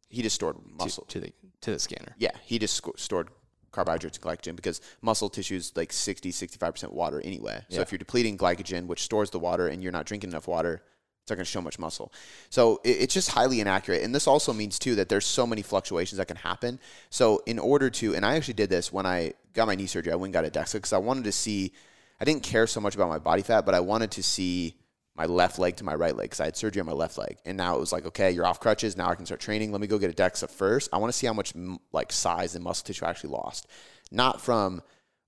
He 0.09 0.21
just 0.21 0.35
stored 0.35 0.57
muscle. 0.77 1.05
To 1.05 1.19
the, 1.19 1.33
to 1.61 1.71
the 1.71 1.79
scanner. 1.79 2.15
Yeah, 2.17 2.31
he 2.43 2.59
just 2.59 2.75
sco- 2.75 2.93
stored 2.97 3.29
carbohydrates 3.71 4.17
and 4.17 4.25
glycogen 4.25 4.55
because 4.55 4.81
muscle 5.01 5.29
tissue 5.29 5.55
is 5.55 5.71
like 5.75 5.93
60, 5.93 6.31
65% 6.31 6.91
water 6.91 7.21
anyway. 7.21 7.63
So 7.69 7.77
Yeah. 7.77 7.81
if 7.81 7.91
you're 7.91 7.99
depleting 7.99 8.37
glycogen, 8.37 8.87
which 8.87 9.03
stores 9.03 9.29
the 9.29 9.39
water, 9.39 9.67
and 9.67 9.81
you're 9.81 9.91
not 9.91 10.05
drinking 10.05 10.31
enough 10.31 10.47
water, 10.47 10.83
not 11.31 11.37
going 11.37 11.45
to 11.45 11.51
show 11.51 11.61
much 11.61 11.79
muscle. 11.79 12.11
So 12.49 12.79
it, 12.83 12.97
it's 13.01 13.13
just 13.13 13.31
highly 13.31 13.59
inaccurate. 13.59 14.03
And 14.03 14.13
this 14.13 14.27
also 14.27 14.53
means, 14.53 14.77
too, 14.77 14.95
that 14.95 15.09
there's 15.09 15.25
so 15.25 15.47
many 15.47 15.61
fluctuations 15.61 16.17
that 16.17 16.27
can 16.27 16.37
happen. 16.37 16.79
So 17.09 17.41
in 17.45 17.57
order 17.57 17.89
to, 17.89 18.15
and 18.15 18.25
I 18.25 18.35
actually 18.35 18.53
did 18.55 18.69
this 18.69 18.93
when 18.93 19.05
I 19.05 19.33
got 19.53 19.67
my 19.67 19.75
knee 19.75 19.87
surgery, 19.87 20.13
I 20.13 20.15
went 20.15 20.35
and 20.35 20.45
got 20.45 20.45
a 20.45 20.59
DEXA 20.59 20.73
because 20.73 20.93
I 20.93 20.97
wanted 20.97 21.23
to 21.23 21.31
see, 21.31 21.73
I 22.19 22.25
didn't 22.25 22.43
care 22.43 22.67
so 22.67 22.79
much 22.79 22.95
about 22.95 23.09
my 23.09 23.19
body 23.19 23.41
fat, 23.41 23.65
but 23.65 23.73
I 23.73 23.79
wanted 23.79 24.11
to 24.11 24.23
see 24.23 24.75
my 25.15 25.25
left 25.25 25.59
leg 25.59 25.75
to 25.77 25.83
my 25.83 25.93
right 25.93 26.15
leg 26.15 26.25
because 26.25 26.39
I 26.39 26.45
had 26.45 26.55
surgery 26.55 26.79
on 26.79 26.85
my 26.85 26.93
left 26.93 27.17
leg. 27.17 27.37
And 27.45 27.57
now 27.57 27.75
it 27.75 27.79
was 27.79 27.91
like, 27.91 28.05
okay, 28.05 28.31
you're 28.31 28.45
off 28.45 28.59
crutches. 28.59 28.95
Now 28.95 29.09
I 29.09 29.15
can 29.15 29.25
start 29.25 29.41
training. 29.41 29.71
Let 29.71 29.81
me 29.81 29.87
go 29.87 29.97
get 29.97 30.09
a 30.09 30.13
DEXA 30.13 30.49
first. 30.49 30.89
I 30.93 30.97
want 30.97 31.11
to 31.11 31.17
see 31.17 31.27
how 31.27 31.33
much 31.33 31.53
like 31.91 32.11
size 32.11 32.55
and 32.55 32.63
muscle 32.63 32.85
tissue 32.85 33.05
I 33.05 33.09
actually 33.09 33.31
lost. 33.31 33.67
Not 34.11 34.41
from 34.41 34.81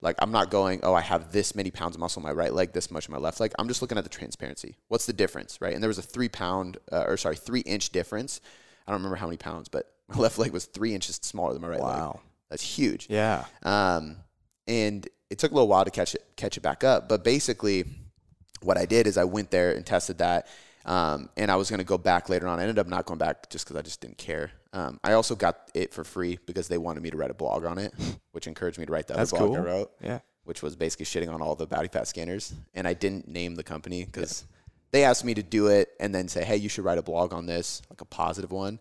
like, 0.04 0.18
I'm 0.20 0.32
not 0.32 0.52
going, 0.52 0.82
oh, 0.84 0.94
I 0.94 1.02
have 1.02 1.32
this 1.32 1.56
many 1.56 1.72
pounds 1.72 1.96
of 1.96 2.02
muscle 2.02 2.20
in 2.20 2.28
my 2.28 2.34
right 2.34 2.54
leg, 2.54 2.74
this 2.74 2.92
much 2.92 3.08
in 3.08 3.14
my 3.14 3.18
left 3.18 3.40
leg. 3.40 3.54
I'm 3.58 3.70
just 3.70 3.82
looking 3.82 3.98
at 3.98 4.04
the 4.04 4.10
transparency. 4.10 4.76
What's 4.90 5.06
the 5.06 5.14
difference, 5.14 5.62
right? 5.62 5.74
And 5.74 5.82
there 5.82 5.88
was 5.88 5.98
a 5.98 6.04
three 6.04 6.28
pound, 6.28 6.78
uh, 6.92 7.06
or 7.08 7.16
sorry, 7.16 7.38
three 7.38 7.62
inch 7.62 7.90
difference. 7.92 8.42
I 8.86 8.92
don't 8.92 9.00
remember 9.00 9.16
how 9.16 9.28
many 9.28 9.38
pounds, 9.38 9.70
but 9.70 9.94
my 10.10 10.18
left 10.18 10.38
leg 10.38 10.52
was 10.52 10.66
three 10.66 10.94
inches 10.94 11.16
smaller 11.24 11.54
than 11.54 11.62
my 11.62 11.70
right 11.70 11.82
leg. 11.82 11.96
Wow. 11.96 12.20
That's 12.50 12.62
huge. 12.62 13.08
Yeah. 13.10 13.46
Um, 13.64 14.18
and 14.68 15.08
it 15.30 15.40
took 15.40 15.52
a 15.52 15.54
little 15.54 15.70
while 15.70 15.86
to 15.86 15.92
catch 15.92 16.14
it 16.16 16.24
catch 16.36 16.58
it 16.58 16.62
back 16.62 16.84
up. 16.84 17.08
But 17.08 17.24
basically, 17.24 17.86
what 18.62 18.78
I 18.78 18.86
did 18.86 19.08
is 19.08 19.18
I 19.18 19.24
went 19.24 19.52
there 19.52 19.72
and 19.72 19.86
tested 19.86 20.18
that. 20.18 20.48
Um, 20.86 21.30
and 21.38 21.50
I 21.50 21.56
was 21.56 21.70
going 21.70 21.80
to 21.80 21.86
go 21.86 21.98
back 21.98 22.28
later 22.28 22.46
on. 22.48 22.60
I 22.60 22.64
ended 22.64 22.78
up 22.78 22.88
not 22.88 23.06
going 23.06 23.18
back 23.18 23.50
just 23.50 23.66
because 23.66 23.78
I 23.78 23.82
just 23.82 24.02
didn't 24.02 24.18
care. 24.18 24.52
Um, 24.74 25.00
I 25.04 25.14
also 25.14 25.36
got 25.36 25.70
it 25.74 25.94
for 25.94 26.04
free 26.04 26.40
because 26.46 26.68
they 26.68 26.78
wanted 26.78 27.04
me 27.04 27.12
to 27.12 27.18
write 27.18 27.30
a 27.32 27.36
blog 27.36 27.64
on 27.64 27.78
it, 27.78 27.94
which 28.32 28.48
encouraged 28.48 28.80
me 28.80 28.86
to 28.86 28.92
write 28.92 29.08
the 29.08 29.14
That's 29.14 29.32
other 29.32 29.46
blog 29.48 29.60
I 29.60 29.62
wrote, 29.62 29.92
Yeah. 30.02 30.20
which 30.46 30.62
was 30.64 30.76
basically 30.76 31.06
shitting 31.06 31.32
on 31.34 31.42
all 31.42 31.56
the 31.56 31.68
body 31.68 31.88
fat 31.88 32.08
scanners. 32.08 32.54
And 32.74 32.88
I 32.88 32.94
didn't 32.94 33.28
name 33.28 33.56
the 33.56 33.64
company 33.64 34.04
because 34.04 34.46
they 34.92 35.04
asked 35.04 35.24
me 35.26 35.34
to 35.36 35.44
do 35.44 35.68
it 35.68 35.90
and 36.00 36.14
then 36.14 36.28
say, 36.28 36.44
hey, 36.44 36.58
you 36.58 36.70
should 36.70 36.84
write 36.86 36.98
a 36.98 37.04
blog 37.04 37.34
on 37.34 37.46
this, 37.46 37.82
like 37.90 38.02
a 38.02 38.06
positive 38.06 38.52
one. 38.52 38.80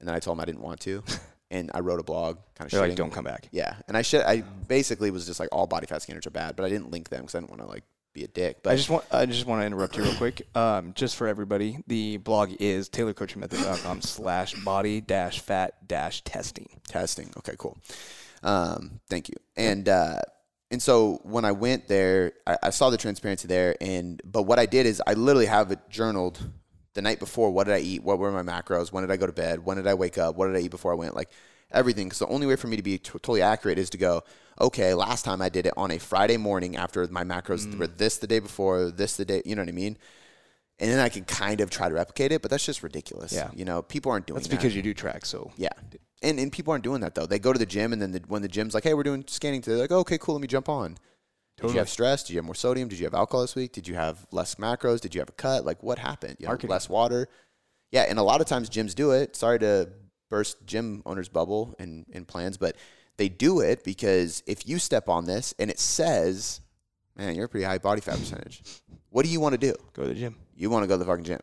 And 0.00 0.08
then 0.08 0.14
I 0.14 0.18
told 0.20 0.36
them 0.36 0.42
I 0.42 0.46
didn't 0.46 0.62
want 0.62 0.80
to. 0.80 1.02
and 1.50 1.70
I 1.74 1.80
wrote 1.80 2.00
a 2.00 2.02
blog 2.02 2.38
kind 2.54 2.72
of 2.72 2.78
like, 2.80 2.96
don't 2.96 3.12
come 3.12 3.24
back. 3.24 3.48
yeah, 3.52 3.76
and 3.88 3.96
I 3.96 4.02
should. 4.02 4.22
I 4.22 4.40
basically 4.68 5.10
was 5.10 5.26
just 5.26 5.38
like 5.38 5.48
all 5.52 5.66
body 5.66 5.86
fat 5.86 6.02
scanners 6.02 6.26
are 6.26 6.30
bad, 6.30 6.56
but 6.56 6.64
I 6.64 6.68
didn't 6.68 6.90
link 6.90 7.08
them 7.08 7.20
because 7.20 7.34
I 7.34 7.40
didn't 7.40 7.50
want 7.50 7.62
to 7.62 7.68
like 7.68 7.84
be 8.16 8.24
a 8.24 8.28
dick. 8.28 8.62
But 8.62 8.72
I 8.72 8.76
just 8.76 8.90
want 8.90 9.04
I 9.12 9.26
just 9.26 9.46
want 9.46 9.62
to 9.62 9.66
interrupt 9.66 9.96
you 9.96 10.02
real 10.02 10.14
quick. 10.14 10.42
Um, 10.56 10.92
just 10.94 11.16
for 11.16 11.28
everybody, 11.28 11.78
the 11.86 12.16
blog 12.16 12.52
is 12.58 12.88
tailoredcoachingmethod.com 12.88 14.00
slash 14.00 14.54
body 14.64 15.00
dash 15.00 15.40
fat 15.40 15.86
dash 15.86 16.22
testing. 16.22 16.68
testing. 16.88 17.30
Okay, 17.38 17.54
cool. 17.58 17.76
Um, 18.42 19.00
thank 19.08 19.28
you. 19.28 19.34
And 19.56 19.88
uh, 19.88 20.20
and 20.70 20.82
so 20.82 21.20
when 21.22 21.44
I 21.44 21.52
went 21.52 21.88
there, 21.88 22.32
I, 22.46 22.56
I 22.64 22.70
saw 22.70 22.90
the 22.90 22.96
transparency 22.96 23.46
there. 23.46 23.76
And 23.80 24.20
but 24.24 24.42
what 24.42 24.58
I 24.58 24.66
did 24.66 24.86
is 24.86 25.02
I 25.06 25.12
literally 25.12 25.46
have 25.46 25.70
it 25.70 25.78
journaled 25.90 26.40
the 26.94 27.02
night 27.02 27.18
before. 27.18 27.50
What 27.50 27.64
did 27.64 27.74
I 27.74 27.80
eat? 27.80 28.02
What 28.02 28.18
were 28.18 28.32
my 28.32 28.42
macros? 28.42 28.92
When 28.92 29.02
did 29.02 29.10
I 29.10 29.18
go 29.18 29.26
to 29.26 29.32
bed? 29.32 29.64
When 29.64 29.76
did 29.76 29.86
I 29.86 29.94
wake 29.94 30.16
up? 30.16 30.36
What 30.36 30.46
did 30.46 30.56
I 30.56 30.60
eat 30.60 30.70
before 30.70 30.92
I 30.92 30.96
went? 30.96 31.14
Like 31.14 31.30
everything. 31.70 32.06
Because 32.08 32.18
the 32.20 32.28
only 32.28 32.46
way 32.46 32.56
for 32.56 32.66
me 32.66 32.76
to 32.76 32.82
be 32.82 32.98
t- 32.98 33.10
totally 33.10 33.42
accurate 33.42 33.78
is 33.78 33.90
to 33.90 33.98
go, 33.98 34.22
okay, 34.60 34.94
last 34.94 35.24
time 35.24 35.42
I 35.42 35.48
did 35.48 35.66
it 35.66 35.74
on 35.76 35.90
a 35.90 35.98
Friday 35.98 36.36
morning 36.36 36.76
after 36.76 37.06
my 37.08 37.24
macros 37.24 37.66
Mm. 37.66 37.78
were 37.78 37.86
this 37.86 38.18
the 38.18 38.26
day 38.26 38.38
before, 38.38 38.90
this 38.90 39.16
the 39.16 39.24
day, 39.24 39.42
you 39.44 39.54
know 39.54 39.62
what 39.62 39.68
I 39.68 39.72
mean? 39.72 39.98
And 40.78 40.90
then 40.90 40.98
I 40.98 41.08
can 41.08 41.24
kind 41.24 41.60
of 41.60 41.70
try 41.70 41.88
to 41.88 41.94
replicate 41.94 42.32
it, 42.32 42.42
but 42.42 42.50
that's 42.50 42.64
just 42.64 42.82
ridiculous. 42.82 43.32
Yeah. 43.32 43.50
You 43.54 43.64
know, 43.64 43.82
people 43.82 44.12
aren't 44.12 44.26
doing 44.26 44.36
That's 44.36 44.48
that. 44.48 44.56
That's 44.56 44.62
because 44.64 44.76
you 44.76 44.82
do 44.82 44.92
track. 44.94 45.24
So 45.24 45.52
Yeah. 45.56 45.70
And, 46.22 46.38
and 46.38 46.50
people 46.50 46.72
aren't 46.72 46.84
doing 46.84 47.00
that 47.02 47.14
though. 47.14 47.26
They 47.26 47.38
go 47.38 47.52
to 47.52 47.58
the 47.58 47.66
gym 47.66 47.92
and 47.92 48.00
then 48.00 48.12
the, 48.12 48.22
when 48.26 48.42
the 48.42 48.48
gym's 48.48 48.74
like, 48.74 48.84
hey, 48.84 48.94
we're 48.94 49.02
doing 49.02 49.24
scanning 49.26 49.60
today, 49.60 49.74
they're 49.76 49.84
like, 49.84 49.92
okay, 49.92 50.18
cool, 50.18 50.34
let 50.34 50.40
me 50.40 50.48
jump 50.48 50.68
on. 50.68 50.96
Did 51.60 51.72
you 51.72 51.78
have 51.78 51.88
stress? 51.88 52.22
Did 52.22 52.34
you 52.34 52.38
have 52.38 52.44
more 52.44 52.54
sodium? 52.54 52.88
Did 52.88 52.98
you 52.98 53.06
have 53.06 53.14
alcohol 53.14 53.40
this 53.40 53.54
week? 53.54 53.72
Did 53.72 53.88
you 53.88 53.94
have 53.94 54.26
less 54.30 54.56
macros? 54.56 55.00
Did 55.00 55.14
you 55.14 55.20
have 55.22 55.30
a 55.30 55.32
cut? 55.32 55.64
Like 55.64 55.82
what 55.82 55.98
happened? 55.98 56.36
You 56.38 56.46
know, 56.46 56.58
less 56.64 56.88
water. 56.88 57.28
Yeah, 57.92 58.02
and 58.02 58.18
a 58.18 58.22
lot 58.22 58.42
of 58.42 58.46
times 58.46 58.68
gyms 58.68 58.94
do 58.94 59.12
it. 59.12 59.34
Sorry 59.36 59.58
to 59.60 59.88
burst 60.28 60.64
gym 60.66 61.02
owners' 61.06 61.28
bubble 61.28 61.74
and, 61.78 62.06
and 62.12 62.26
plans, 62.26 62.56
but 62.56 62.76
they 63.16 63.28
do 63.28 63.60
it 63.60 63.84
because 63.84 64.42
if 64.46 64.68
you 64.68 64.78
step 64.78 65.08
on 65.08 65.24
this 65.24 65.54
and 65.58 65.70
it 65.70 65.78
says, 65.78 66.60
man, 67.16 67.34
you're 67.34 67.46
a 67.46 67.48
pretty 67.48 67.64
high 67.64 67.78
body 67.78 68.00
fat 68.00 68.18
percentage, 68.18 68.62
what 69.10 69.24
do 69.24 69.30
you 69.30 69.40
want 69.40 69.52
to 69.54 69.58
do? 69.58 69.74
go 69.92 70.02
to 70.02 70.08
the 70.08 70.14
gym. 70.14 70.36
You 70.54 70.70
want 70.70 70.82
to 70.84 70.86
go 70.86 70.94
to 70.94 70.98
the 70.98 71.04
fucking 71.04 71.24
gym. 71.24 71.40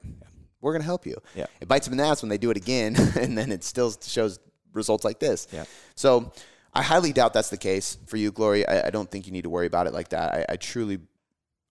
We're 0.62 0.72
going 0.72 0.82
to 0.82 0.86
help 0.86 1.06
you. 1.06 1.18
Yeah. 1.36 1.48
It 1.60 1.68
bites 1.68 1.88
them 1.88 1.94
in 1.94 1.98
the 1.98 2.06
ass 2.06 2.22
when 2.22 2.30
they 2.30 2.38
do 2.38 2.50
it 2.50 2.58
again, 2.58 2.96
and 3.20 3.38
then 3.38 3.52
it 3.52 3.64
still 3.64 3.94
shows 4.02 4.40
results 4.74 5.04
like 5.04 5.20
this. 5.20 5.48
Yeah. 5.52 5.66
So 5.96 6.32
I 6.74 6.82
highly 6.82 7.12
doubt 7.14 7.34
that's 7.34 7.50
the 7.50 7.58
case 7.58 7.98
for 8.08 8.18
you, 8.18 8.32
Glory. 8.32 8.66
I, 8.68 8.88
I 8.88 8.90
don't 8.90 9.10
think 9.10 9.26
you 9.26 9.34
need 9.34 9.44
to 9.44 9.50
worry 9.50 9.68
about 9.68 9.88
it 9.88 9.94
like 9.94 10.10
that. 10.10 10.34
I, 10.34 10.54
I 10.54 10.56
truly, 10.56 11.00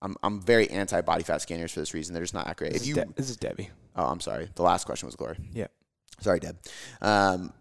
I'm, 0.03 0.17
I'm 0.23 0.41
very 0.41 0.69
anti 0.71 1.01
body 1.01 1.23
fat 1.23 1.41
scanners 1.43 1.73
for 1.73 1.81
this 1.81 1.95
reason. 1.95 2.13
They're 2.15 2.23
just 2.23 2.35
not 2.35 2.47
accurate. 2.49 2.73
This, 2.75 2.83
If 2.83 2.83
is, 2.83 2.89
you, 2.89 2.95
De- 2.97 3.13
this 3.17 3.31
is 3.31 3.37
Debbie. 3.37 3.71
oh, 3.97 4.05
I'm 4.07 4.21
sorry. 4.21 4.49
The 4.55 4.63
last 4.63 4.85
question 4.85 5.07
was 5.07 5.17
Glory. 5.17 5.37
Yeah. 5.53 5.69
Sorry, 6.21 6.41
Deb. 6.41 6.57
Um, 7.01 7.53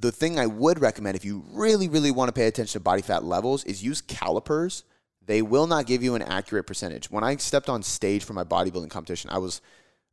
the 0.00 0.10
thing 0.10 0.38
I 0.38 0.46
would 0.46 0.80
recommend 0.80 1.16
if 1.16 1.24
you 1.24 1.44
really, 1.52 1.88
really 1.88 2.10
want 2.10 2.28
to 2.28 2.32
pay 2.32 2.46
attention 2.46 2.80
to 2.80 2.82
body 2.82 3.02
fat 3.02 3.22
levels 3.22 3.64
is 3.64 3.82
use 3.82 4.00
calipers. 4.00 4.84
They 5.26 5.42
will 5.42 5.66
not 5.66 5.86
give 5.86 6.02
you 6.02 6.14
an 6.14 6.22
accurate 6.22 6.66
percentage. 6.66 7.10
When 7.10 7.22
I 7.22 7.36
stepped 7.36 7.68
on 7.68 7.82
stage 7.82 8.24
for 8.24 8.32
my 8.32 8.44
bodybuilding 8.44 8.90
competition, 8.90 9.30
I 9.30 9.38
was, 9.38 9.60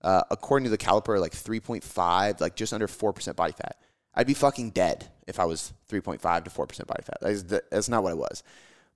uh, 0.02 0.24
according 0.30 0.66
to 0.66 0.70
the 0.70 0.78
caliper, 0.78 1.20
like 1.20 1.32
3.5, 1.32 2.42
like 2.42 2.56
just 2.56 2.74
under 2.74 2.88
4% 2.88 3.36
body 3.36 3.54
fat. 3.54 3.78
I'd 4.14 4.28
be 4.28 4.34
fucking 4.34 4.72
dead 4.72 5.08
if 5.28 5.40
I 5.40 5.46
was 5.46 5.74
3.5 5.90 6.44
to 6.44 6.50
4% 6.50 6.88
body 6.88 7.04
fat. 7.04 7.18
That's, 7.22 7.44
that's 7.72 7.90
not 7.90 8.04
what 8.04 8.12
I 8.12 8.16
was. 8.16 8.44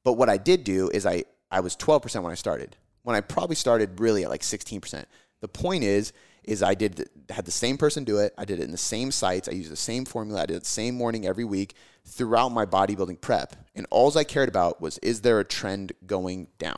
But 0.03 0.13
what 0.13 0.29
I 0.29 0.37
did 0.37 0.63
do 0.63 0.89
is 0.89 1.05
I, 1.05 1.23
I 1.49 1.61
was 1.61 1.77
12% 1.77 2.21
when 2.21 2.31
I 2.31 2.35
started. 2.35 2.75
When 3.03 3.15
I 3.15 3.21
probably 3.21 3.55
started 3.55 3.99
really 3.99 4.23
at 4.23 4.29
like 4.29 4.41
16%. 4.41 5.05
The 5.39 5.47
point 5.47 5.83
is, 5.83 6.11
is 6.43 6.63
I 6.63 6.73
did 6.73 7.09
had 7.29 7.45
the 7.45 7.51
same 7.51 7.77
person 7.77 8.03
do 8.03 8.17
it. 8.17 8.33
I 8.37 8.45
did 8.45 8.59
it 8.59 8.63
in 8.63 8.71
the 8.71 8.77
same 8.77 9.11
sites. 9.11 9.47
I 9.47 9.51
used 9.51 9.71
the 9.71 9.75
same 9.75 10.05
formula. 10.05 10.41
I 10.41 10.45
did 10.45 10.57
it 10.57 10.63
the 10.63 10.69
same 10.69 10.95
morning 10.95 11.25
every 11.25 11.45
week 11.45 11.75
throughout 12.05 12.49
my 12.49 12.65
bodybuilding 12.65 13.21
prep. 13.21 13.55
And 13.75 13.85
all 13.89 14.15
I 14.17 14.23
cared 14.23 14.49
about 14.49 14.81
was 14.81 14.97
is 14.99 15.21
there 15.21 15.39
a 15.39 15.45
trend 15.45 15.93
going 16.05 16.47
down? 16.57 16.77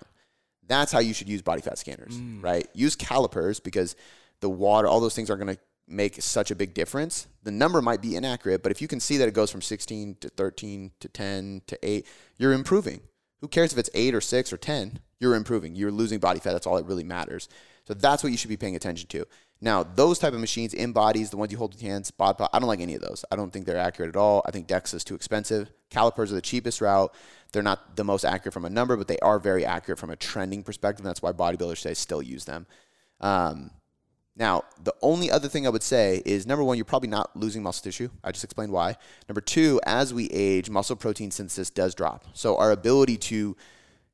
That's 0.67 0.91
how 0.91 0.99
you 0.99 1.13
should 1.13 1.29
use 1.29 1.41
body 1.41 1.61
fat 1.61 1.77
scanners, 1.77 2.17
mm. 2.17 2.43
right? 2.43 2.67
Use 2.73 2.95
calipers 2.95 3.59
because 3.59 3.95
the 4.39 4.49
water, 4.49 4.87
all 4.87 4.99
those 4.99 5.15
things 5.15 5.29
are 5.29 5.35
going 5.35 5.55
to 5.55 5.61
make 5.87 6.21
such 6.21 6.51
a 6.51 6.55
big 6.55 6.73
difference. 6.73 7.27
The 7.43 7.51
number 7.51 7.81
might 7.81 8.01
be 8.01 8.15
inaccurate, 8.15 8.63
but 8.63 8.71
if 8.71 8.81
you 8.81 8.87
can 8.87 8.99
see 8.99 9.17
that 9.17 9.27
it 9.27 9.33
goes 9.33 9.51
from 9.51 9.61
16 9.61 10.17
to 10.21 10.29
13 10.29 10.91
to 10.99 11.09
10 11.09 11.61
to 11.67 11.79
8, 11.85 12.07
you're 12.37 12.53
improving. 12.53 13.01
Who 13.41 13.49
cares 13.49 13.73
if 13.73 13.79
it's 13.79 13.89
8 13.93 14.15
or 14.15 14.21
6 14.21 14.53
or 14.53 14.57
10? 14.57 14.99
You're 15.19 15.35
improving. 15.35 15.75
You're 15.75 15.91
losing 15.91 16.19
body 16.19 16.39
fat. 16.39 16.53
That's 16.53 16.65
all 16.65 16.77
that 16.77 16.85
really 16.85 17.03
matters. 17.03 17.49
So 17.85 17.93
that's 17.93 18.23
what 18.23 18.31
you 18.31 18.37
should 18.37 18.49
be 18.49 18.57
paying 18.57 18.75
attention 18.75 19.07
to. 19.09 19.25
Now, 19.63 19.83
those 19.83 20.19
type 20.19 20.33
of 20.33 20.41
machines, 20.41 20.73
InBodies, 20.73 21.29
the 21.29 21.37
ones 21.37 21.49
you 21.49 21.57
hold 21.57 21.71
with 21.71 21.81
your 21.81 21.93
hands, 21.93 22.11
I 22.19 22.33
don't 22.33 22.63
like 22.63 22.81
any 22.81 22.95
of 22.95 23.01
those. 23.01 23.23
I 23.31 23.37
don't 23.37 23.49
think 23.53 23.65
they're 23.65 23.77
accurate 23.77 24.09
at 24.09 24.17
all. 24.17 24.41
I 24.45 24.51
think 24.51 24.67
DEXA 24.67 24.95
is 24.95 25.05
too 25.05 25.15
expensive. 25.15 25.71
Calipers 25.89 26.33
are 26.33 26.35
the 26.35 26.41
cheapest 26.41 26.81
route. 26.81 27.15
They're 27.53 27.63
not 27.63 27.95
the 27.95 28.03
most 28.03 28.25
accurate 28.25 28.53
from 28.53 28.65
a 28.65 28.69
number, 28.69 28.97
but 28.97 29.07
they 29.07 29.19
are 29.19 29.39
very 29.39 29.65
accurate 29.65 29.99
from 29.99 30.09
a 30.09 30.17
trending 30.17 30.63
perspective. 30.63 31.05
That's 31.05 31.21
why 31.21 31.31
bodybuilders 31.31 31.81
today 31.81 31.93
still 31.93 32.21
use 32.21 32.43
them. 32.43 32.67
Um, 33.21 33.71
now, 34.35 34.63
the 34.83 34.93
only 35.01 35.31
other 35.31 35.47
thing 35.47 35.65
I 35.65 35.69
would 35.69 35.81
say 35.81 36.21
is 36.25 36.45
number 36.45 36.65
one, 36.65 36.75
you're 36.75 36.83
probably 36.83 37.07
not 37.07 37.33
losing 37.33 37.63
muscle 37.63 37.85
tissue. 37.85 38.09
I 38.21 38.33
just 38.33 38.43
explained 38.43 38.73
why. 38.73 38.97
Number 39.29 39.39
two, 39.39 39.79
as 39.85 40.13
we 40.13 40.27
age, 40.27 40.69
muscle 40.69 40.97
protein 40.97 41.31
synthesis 41.31 41.69
does 41.69 41.95
drop. 41.95 42.25
So 42.33 42.57
our 42.57 42.71
ability 42.71 43.15
to 43.15 43.55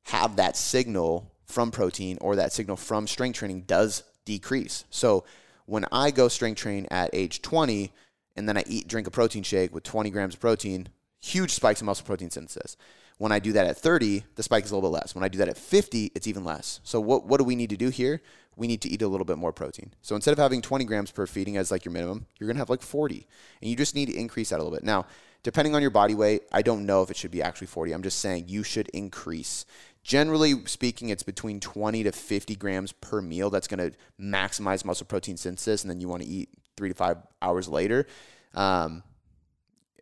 have 0.04 0.36
that 0.36 0.56
signal 0.56 1.32
from 1.46 1.72
protein 1.72 2.18
or 2.20 2.36
that 2.36 2.52
signal 2.52 2.76
from 2.76 3.08
strength 3.08 3.38
training 3.38 3.62
does 3.62 4.04
decrease. 4.24 4.84
So 4.90 5.24
when 5.66 5.84
I 5.92 6.10
go 6.10 6.28
strength 6.28 6.58
train 6.58 6.86
at 6.90 7.10
age 7.12 7.42
20 7.42 7.92
and 8.36 8.48
then 8.48 8.56
I 8.56 8.64
eat 8.66 8.88
drink 8.88 9.06
a 9.06 9.10
protein 9.10 9.42
shake 9.42 9.74
with 9.74 9.84
20 9.84 10.10
grams 10.10 10.34
of 10.34 10.40
protein, 10.40 10.88
huge 11.20 11.52
spikes 11.52 11.80
in 11.80 11.86
muscle 11.86 12.06
protein 12.06 12.30
synthesis. 12.30 12.76
When 13.18 13.32
I 13.32 13.38
do 13.38 13.52
that 13.52 13.66
at 13.66 13.76
30, 13.76 14.24
the 14.36 14.42
spike 14.42 14.64
is 14.64 14.70
a 14.70 14.74
little 14.74 14.90
bit 14.90 14.94
less. 14.94 15.14
When 15.14 15.22
I 15.22 15.28
do 15.28 15.38
that 15.38 15.48
at 15.48 15.58
50, 15.58 16.12
it's 16.14 16.26
even 16.26 16.42
less. 16.42 16.80
So 16.84 17.00
what 17.00 17.26
what 17.26 17.38
do 17.38 17.44
we 17.44 17.54
need 17.54 17.70
to 17.70 17.76
do 17.76 17.90
here? 17.90 18.22
We 18.56 18.66
need 18.66 18.80
to 18.80 18.88
eat 18.88 19.02
a 19.02 19.08
little 19.08 19.26
bit 19.26 19.38
more 19.38 19.52
protein. 19.52 19.92
So 20.02 20.14
instead 20.14 20.32
of 20.32 20.38
having 20.38 20.62
20 20.62 20.84
grams 20.84 21.10
per 21.10 21.26
feeding 21.26 21.56
as 21.56 21.70
like 21.70 21.84
your 21.84 21.92
minimum, 21.92 22.26
you're 22.38 22.46
gonna 22.46 22.58
have 22.58 22.70
like 22.70 22.82
40, 22.82 23.26
and 23.60 23.70
you 23.70 23.76
just 23.76 23.94
need 23.94 24.06
to 24.06 24.16
increase 24.16 24.48
that 24.50 24.56
a 24.56 24.62
little 24.62 24.76
bit. 24.76 24.84
Now, 24.84 25.06
depending 25.42 25.74
on 25.74 25.82
your 25.82 25.90
body 25.90 26.14
weight, 26.14 26.42
I 26.50 26.62
don't 26.62 26.86
know 26.86 27.02
if 27.02 27.10
it 27.10 27.16
should 27.16 27.30
be 27.30 27.42
actually 27.42 27.66
40. 27.66 27.92
I'm 27.92 28.02
just 28.02 28.20
saying 28.20 28.46
you 28.48 28.62
should 28.62 28.88
increase. 28.88 29.66
Generally 30.02 30.66
speaking, 30.66 31.10
it's 31.10 31.22
between 31.22 31.60
20 31.60 32.04
to 32.04 32.12
50 32.12 32.56
grams 32.56 32.92
per 32.92 33.20
meal. 33.20 33.50
That's 33.50 33.68
going 33.68 33.90
to 33.90 33.96
maximize 34.20 34.84
muscle 34.84 35.06
protein 35.06 35.36
synthesis, 35.36 35.82
and 35.82 35.90
then 35.90 36.00
you 36.00 36.08
want 36.08 36.22
to 36.22 36.28
eat 36.28 36.48
three 36.76 36.88
to 36.88 36.94
five 36.94 37.18
hours 37.42 37.68
later. 37.68 38.06
Um, 38.54 39.02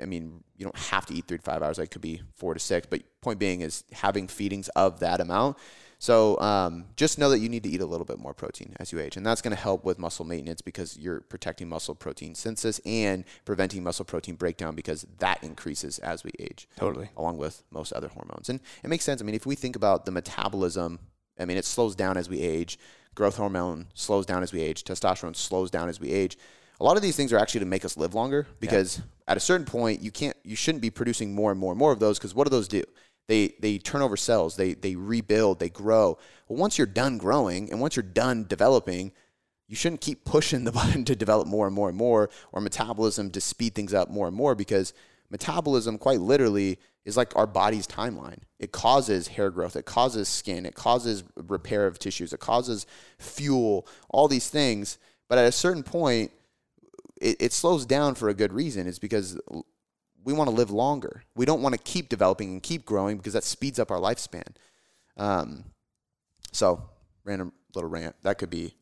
I 0.01 0.07
mean, 0.07 0.45
you 0.57 0.65
don't 0.65 0.79
have 0.79 1.07
to 1.07 1.15
eat 1.15 1.27
three 1.27 1.39
to 1.39 1.43
five 1.43 1.63
hours. 1.63 1.79
It 1.79 1.89
could 1.89 2.03
be 2.03 2.23
four 2.37 2.55
to 2.55 2.61
six. 2.61 2.87
But 2.89 3.03
point 3.21 3.41
being 3.41 3.61
is 3.61 3.85
having 3.93 4.29
feedings 4.29 4.69
of 4.71 5.01
that 5.01 5.21
amount. 5.21 5.57
So 5.99 6.39
um, 6.39 6.85
just 6.95 7.19
know 7.19 7.29
that 7.31 7.41
you 7.41 7.49
need 7.49 7.65
to 7.65 7.69
eat 7.69 7.81
a 7.81 7.87
little 7.87 8.05
bit 8.05 8.19
more 8.19 8.33
protein 8.33 8.77
as 8.79 8.93
you 8.93 9.01
age, 9.01 9.17
and 9.17 9.27
that's 9.27 9.43
going 9.43 9.55
to 9.55 9.61
help 9.61 9.85
with 9.85 9.99
muscle 9.99 10.25
maintenance 10.25 10.61
because 10.61 10.97
you're 10.97 11.21
protecting 11.23 11.69
muscle 11.69 11.95
protein 11.95 12.37
synthesis 12.37 12.81
and 12.87 13.25
preventing 13.45 13.83
muscle 13.83 14.05
protein 14.05 14.37
breakdown 14.37 14.77
because 14.77 15.07
that 15.19 15.43
increases 15.43 15.99
as 15.99 16.23
we 16.23 16.31
age 16.39 16.69
Totally. 16.77 17.11
along 17.17 17.39
with 17.39 17.65
most 17.73 17.93
other 17.93 18.09
hormones. 18.09 18.49
And 18.49 18.61
it 18.85 18.89
makes 18.89 19.05
sense. 19.05 19.21
I 19.21 19.25
mean, 19.25 19.35
if 19.35 19.45
we 19.45 19.57
think 19.57 19.75
about 19.75 20.05
the 20.07 20.13
metabolism, 20.13 21.01
I 21.39 21.45
mean, 21.45 21.57
it 21.57 21.65
slows 21.65 21.97
down 21.97 22.17
as 22.17 22.29
we 22.29 22.41
age. 22.41 22.79
Growth 23.17 23.37
hormone 23.37 23.87
slows 23.95 24.25
down 24.25 24.45
as 24.45 24.53
we 24.53 24.61
age. 24.61 24.85
Testosterone 24.85 25.35
slows 25.35 25.71
down 25.71 25.89
as 25.89 25.99
we 25.99 26.13
age. 26.13 26.39
A 26.81 26.85
lot 26.85 26.97
of 26.97 27.03
these 27.03 27.17
things 27.17 27.33
are 27.33 27.39
actually 27.39 27.61
to 27.61 27.67
make 27.67 27.85
us 27.85 27.97
live 27.97 28.15
longer 28.15 28.47
because 28.61 29.03
at 29.27 29.37
a 29.37 29.41
certain 29.41 29.67
point, 29.67 30.01
you 30.01 30.13
can't, 30.13 30.37
you 30.45 30.55
shouldn't 30.55 30.81
be 30.81 30.91
producing 30.91 31.35
more 31.35 31.51
and 31.51 31.59
more 31.59 31.73
and 31.73 31.79
more 31.79 31.91
of 31.91 31.99
those 31.99 32.19
because 32.19 32.37
what 32.37 32.45
do 32.45 32.51
those 32.51 32.69
do? 32.69 32.85
They, 33.29 33.55
they 33.61 33.79
turn 33.79 34.03
over 34.03 34.17
cells, 34.17 34.57
they, 34.57 34.73
they 34.75 34.97
rebuild, 34.97 35.61
they 35.61 35.69
grow. 35.69 36.19
Well, 36.49 36.59
once 36.59 36.79
you're 36.79 36.87
done 36.87 37.19
growing 37.19 37.71
and 37.71 37.81
once 37.81 37.95
you're 37.95 38.03
done 38.03 38.47
developing, 38.49 39.13
you 39.69 39.77
shouldn't 39.77 40.01
keep 40.01 40.25
pushing 40.25 40.65
the 40.65 40.73
button 40.73 41.05
to 41.05 41.15
develop 41.15 41.47
more 41.47 41.67
and 41.67 41.75
more 41.77 41.89
and 41.89 41.97
more 41.97 42.31
or 42.53 42.61
metabolism 42.61 43.31
to 43.31 43.41
speed 43.41 43.75
things 43.75 43.95
up 43.95 44.11
more 44.11 44.27
and 44.27 44.37
more 44.37 44.55
because 44.55 44.95
metabolism 45.31 45.99
quite 45.99 46.21
literally 46.21 46.79
is 47.05 47.17
like 47.17 47.37
our 47.37 47.47
body's 47.47 47.87
timeline. 47.87 48.39
It 48.59 48.73
causes 48.73 49.29
hair 49.29 49.51
growth, 49.51 49.77
it 49.77 49.85
causes 49.85 50.29
skin, 50.29 50.67
it 50.67 50.75
causes 50.75 51.25
repair 51.37 51.87
of 51.87 51.99
tissues, 51.99 52.33
it 52.33 52.41
causes 52.41 52.87
fuel, 53.19 53.87
all 54.09 54.29
these 54.29 54.49
things. 54.49 54.99
But 55.29 55.39
at 55.39 55.47
a 55.47 55.53
certain 55.53 55.83
point, 55.83 56.33
it, 57.21 57.37
it 57.41 57.53
slows 57.53 57.87
down 57.87 58.15
for 58.15 58.29
a 58.29 58.35
good 58.35 58.53
reason. 58.53 58.87
It's 58.87 58.99
because 58.99 59.39
we 60.29 60.35
want 60.35 60.51
to 60.51 60.55
live 60.55 60.71
longer. 60.71 61.23
We 61.35 61.47
don't 61.47 61.63
want 61.63 61.75
to 61.75 61.81
keep 61.81 62.11
developing 62.11 62.51
and 62.51 62.63
keep 62.63 62.85
growing 62.85 63.17
because 63.17 63.33
that 63.33 63.45
speeds 63.45 63.79
up 63.79 63.91
our 63.91 63.99
lifespan. 63.99 64.45
Um, 65.17 65.65
so, 66.53 66.91
random 67.25 67.55
little 67.75 67.89
rant. 67.89 68.15
That 68.25 68.37
could 68.37 68.51
be 68.51 68.75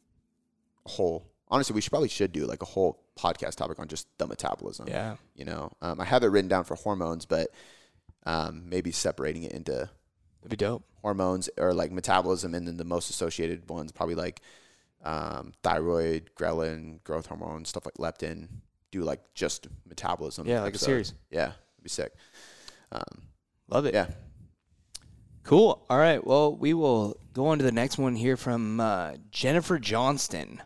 a 0.84 0.88
whole. 0.88 1.30
Honestly, 1.46 1.72
we 1.72 1.80
should 1.80 1.92
probably 1.92 2.08
should 2.08 2.32
do 2.32 2.46
like 2.46 2.62
a 2.62 2.66
whole 2.66 3.00
podcast 3.16 3.54
topic 3.54 3.78
on 3.78 3.86
just 3.86 4.08
the 4.18 4.26
metabolism. 4.26 4.88
Yeah. 4.88 5.18
You 5.36 5.44
know, 5.44 5.70
um, 5.80 6.00
I 6.00 6.04
have 6.04 6.24
it 6.24 6.26
written 6.26 6.48
down 6.48 6.64
for 6.64 6.74
hormones, 6.74 7.26
but 7.26 7.50
um, 8.24 8.68
maybe 8.68 8.90
separating 8.90 9.44
it 9.44 9.52
into 9.52 9.88
That'd 10.42 10.50
be 10.50 10.56
dope. 10.56 10.82
hormones 11.00 11.48
or 11.56 11.72
like 11.72 11.92
metabolism, 11.92 12.56
and 12.56 12.66
then 12.66 12.76
the 12.76 12.84
most 12.84 13.08
associated 13.08 13.70
ones 13.70 13.92
probably 13.92 14.16
like 14.16 14.40
um, 15.04 15.52
thyroid, 15.62 16.30
ghrelin, 16.34 17.04
growth 17.04 17.26
hormone, 17.26 17.64
stuff 17.66 17.86
like 17.86 17.94
leptin. 17.94 18.48
Do 18.96 19.02
like 19.02 19.20
just 19.34 19.68
metabolism. 19.86 20.46
Yeah, 20.46 20.62
like 20.62 20.74
a 20.74 20.78
series. 20.78 21.12
Yeah, 21.30 21.48
it'd 21.48 21.82
be 21.82 21.90
sick. 21.90 22.14
Um, 22.90 23.24
Love 23.68 23.84
it. 23.84 23.92
yeah, 23.92 24.06
Cool. 25.42 25.84
All 25.90 25.98
right. 25.98 26.26
Well, 26.26 26.56
we 26.56 26.72
will 26.72 27.18
go 27.34 27.48
on 27.48 27.58
to 27.58 27.64
the 27.64 27.72
next 27.72 27.98
one 27.98 28.16
here 28.16 28.38
from 28.38 28.80
uh, 28.80 29.16
Jennifer 29.30 29.78
Johnston. 29.78 30.62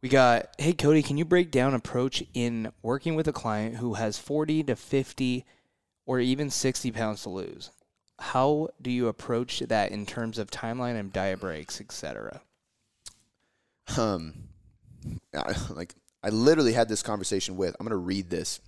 We 0.00 0.08
got, 0.08 0.48
hey, 0.58 0.72
Cody, 0.72 1.04
can 1.04 1.18
you 1.18 1.24
break 1.24 1.52
down 1.52 1.72
approach 1.72 2.24
in 2.34 2.72
working 2.82 3.14
with 3.14 3.28
a 3.28 3.32
client 3.32 3.76
who 3.76 3.94
has 3.94 4.18
40 4.18 4.64
to 4.64 4.74
50 4.74 5.44
or 6.04 6.18
even 6.18 6.50
60 6.50 6.90
pounds 6.90 7.22
to 7.22 7.28
lose? 7.28 7.70
How 8.18 8.70
do 8.82 8.90
you 8.90 9.06
approach 9.06 9.60
that 9.60 9.92
in 9.92 10.04
terms 10.04 10.36
of 10.36 10.50
timeline 10.50 10.98
and 10.98 11.12
diet 11.12 11.38
breaks, 11.38 11.80
etc.? 11.80 12.40
um, 13.96 14.34
I, 15.34 15.54
like 15.70 15.94
I 16.22 16.30
literally 16.30 16.72
had 16.72 16.88
this 16.88 17.02
conversation 17.02 17.56
with. 17.56 17.76
I'm 17.78 17.86
gonna 17.86 17.96
read 17.96 18.30
this 18.30 18.60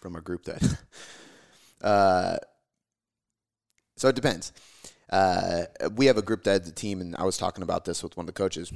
from 0.00 0.16
a 0.16 0.20
group 0.20 0.44
that. 0.44 0.78
uh, 1.82 2.36
so 3.96 4.08
it 4.08 4.14
depends. 4.14 4.52
Uh, 5.10 5.64
we 5.96 6.06
have 6.06 6.16
a 6.16 6.22
group 6.22 6.44
that 6.44 6.64
the 6.64 6.70
team, 6.70 7.00
and 7.00 7.16
I 7.16 7.24
was 7.24 7.36
talking 7.36 7.62
about 7.62 7.84
this 7.84 8.02
with 8.02 8.16
one 8.16 8.24
of 8.24 8.28
the 8.28 8.32
coaches. 8.32 8.72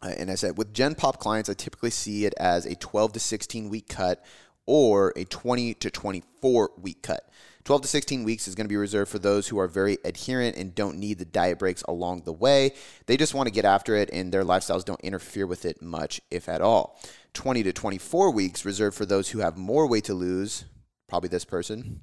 Uh, 0.00 0.12
and 0.16 0.30
I 0.30 0.36
said, 0.36 0.56
with 0.56 0.72
Gen 0.72 0.94
Pop 0.94 1.18
clients, 1.18 1.50
I 1.50 1.54
typically 1.54 1.90
see 1.90 2.24
it 2.24 2.34
as 2.38 2.64
a 2.64 2.76
12 2.76 3.14
to 3.14 3.20
16 3.20 3.68
week 3.68 3.88
cut 3.88 4.24
or 4.66 5.12
a 5.16 5.24
20 5.24 5.74
to 5.74 5.90
24 5.90 6.70
week 6.80 7.02
cut. 7.02 7.28
12 7.64 7.82
to 7.82 7.88
16 7.88 8.24
weeks 8.24 8.48
is 8.48 8.54
going 8.54 8.64
to 8.64 8.72
be 8.72 8.76
reserved 8.76 9.10
for 9.10 9.18
those 9.18 9.48
who 9.48 9.58
are 9.58 9.68
very 9.68 9.98
adherent 10.04 10.56
and 10.56 10.74
don't 10.74 10.98
need 10.98 11.18
the 11.18 11.24
diet 11.24 11.58
breaks 11.58 11.82
along 11.82 12.22
the 12.22 12.32
way. 12.32 12.72
They 13.06 13.16
just 13.16 13.34
want 13.34 13.46
to 13.46 13.52
get 13.52 13.64
after 13.64 13.94
it 13.94 14.10
and 14.12 14.32
their 14.32 14.44
lifestyles 14.44 14.84
don't 14.84 15.00
interfere 15.00 15.46
with 15.46 15.64
it 15.64 15.82
much, 15.82 16.20
if 16.30 16.48
at 16.48 16.60
all. 16.60 16.98
20 17.34 17.62
to 17.64 17.72
24 17.72 18.30
weeks 18.30 18.64
reserved 18.64 18.96
for 18.96 19.06
those 19.06 19.28
who 19.30 19.40
have 19.40 19.56
more 19.56 19.86
weight 19.86 20.04
to 20.04 20.14
lose, 20.14 20.64
probably 21.08 21.28
this 21.28 21.44
person, 21.44 22.02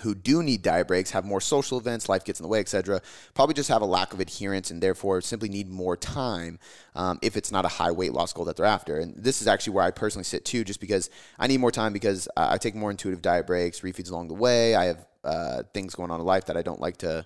who 0.00 0.14
do 0.14 0.42
need 0.42 0.62
diet 0.62 0.88
breaks, 0.88 1.10
have 1.10 1.24
more 1.24 1.40
social 1.40 1.78
events, 1.78 2.08
life 2.08 2.24
gets 2.24 2.40
in 2.40 2.44
the 2.44 2.48
way, 2.48 2.60
etc., 2.60 3.00
probably 3.34 3.54
just 3.54 3.68
have 3.68 3.82
a 3.82 3.86
lack 3.86 4.12
of 4.12 4.20
adherence 4.20 4.70
and 4.70 4.82
therefore 4.82 5.20
simply 5.20 5.48
need 5.48 5.68
more 5.68 5.96
time 5.96 6.58
um, 6.94 7.18
if 7.22 7.36
it's 7.36 7.52
not 7.52 7.64
a 7.64 7.68
high 7.68 7.90
weight 7.90 8.12
loss 8.12 8.32
goal 8.32 8.44
that 8.44 8.56
they're 8.56 8.66
after. 8.66 8.98
And 8.98 9.14
this 9.16 9.40
is 9.40 9.46
actually 9.46 9.74
where 9.74 9.84
I 9.84 9.90
personally 9.90 10.24
sit 10.24 10.44
too, 10.44 10.64
just 10.64 10.80
because 10.80 11.10
I 11.38 11.46
need 11.46 11.60
more 11.60 11.70
time 11.70 11.92
because 11.92 12.28
I 12.36 12.58
take 12.58 12.74
more 12.74 12.90
intuitive 12.90 13.22
diet 13.22 13.46
breaks, 13.46 13.80
refeeds 13.80 14.10
along 14.10 14.28
the 14.28 14.34
way. 14.34 14.74
I 14.74 14.84
have 14.86 15.06
uh, 15.22 15.62
things 15.72 15.94
going 15.94 16.10
on 16.10 16.20
in 16.20 16.26
life 16.26 16.46
that 16.46 16.56
I 16.56 16.62
don't 16.62 16.80
like 16.80 16.98
to 16.98 17.24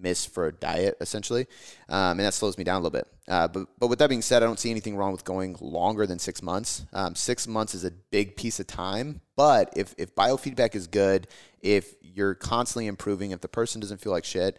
miss 0.00 0.24
for 0.24 0.46
a 0.46 0.52
diet 0.52 0.96
essentially, 1.00 1.46
um, 1.88 2.12
and 2.12 2.20
that 2.20 2.34
slows 2.34 2.56
me 2.58 2.64
down 2.64 2.76
a 2.76 2.84
little 2.84 2.98
bit. 2.98 3.08
Uh, 3.28 3.48
but 3.48 3.66
but 3.78 3.88
with 3.88 3.98
that 3.98 4.08
being 4.08 4.22
said, 4.22 4.42
I 4.42 4.46
don't 4.46 4.58
see 4.58 4.70
anything 4.70 4.96
wrong 4.96 5.12
with 5.12 5.24
going 5.24 5.56
longer 5.60 6.06
than 6.06 6.18
six 6.18 6.42
months. 6.42 6.86
Um, 6.92 7.14
six 7.14 7.46
months 7.46 7.74
is 7.74 7.84
a 7.84 7.90
big 7.90 8.36
piece 8.36 8.60
of 8.60 8.66
time, 8.66 9.20
but 9.36 9.72
if 9.76 9.94
if 9.98 10.14
biofeedback 10.14 10.74
is 10.74 10.86
good, 10.86 11.28
if 11.60 11.94
you're 12.00 12.34
constantly 12.34 12.86
improving, 12.86 13.30
if 13.32 13.40
the 13.40 13.48
person 13.48 13.80
doesn't 13.80 14.00
feel 14.00 14.12
like 14.12 14.24
shit, 14.24 14.58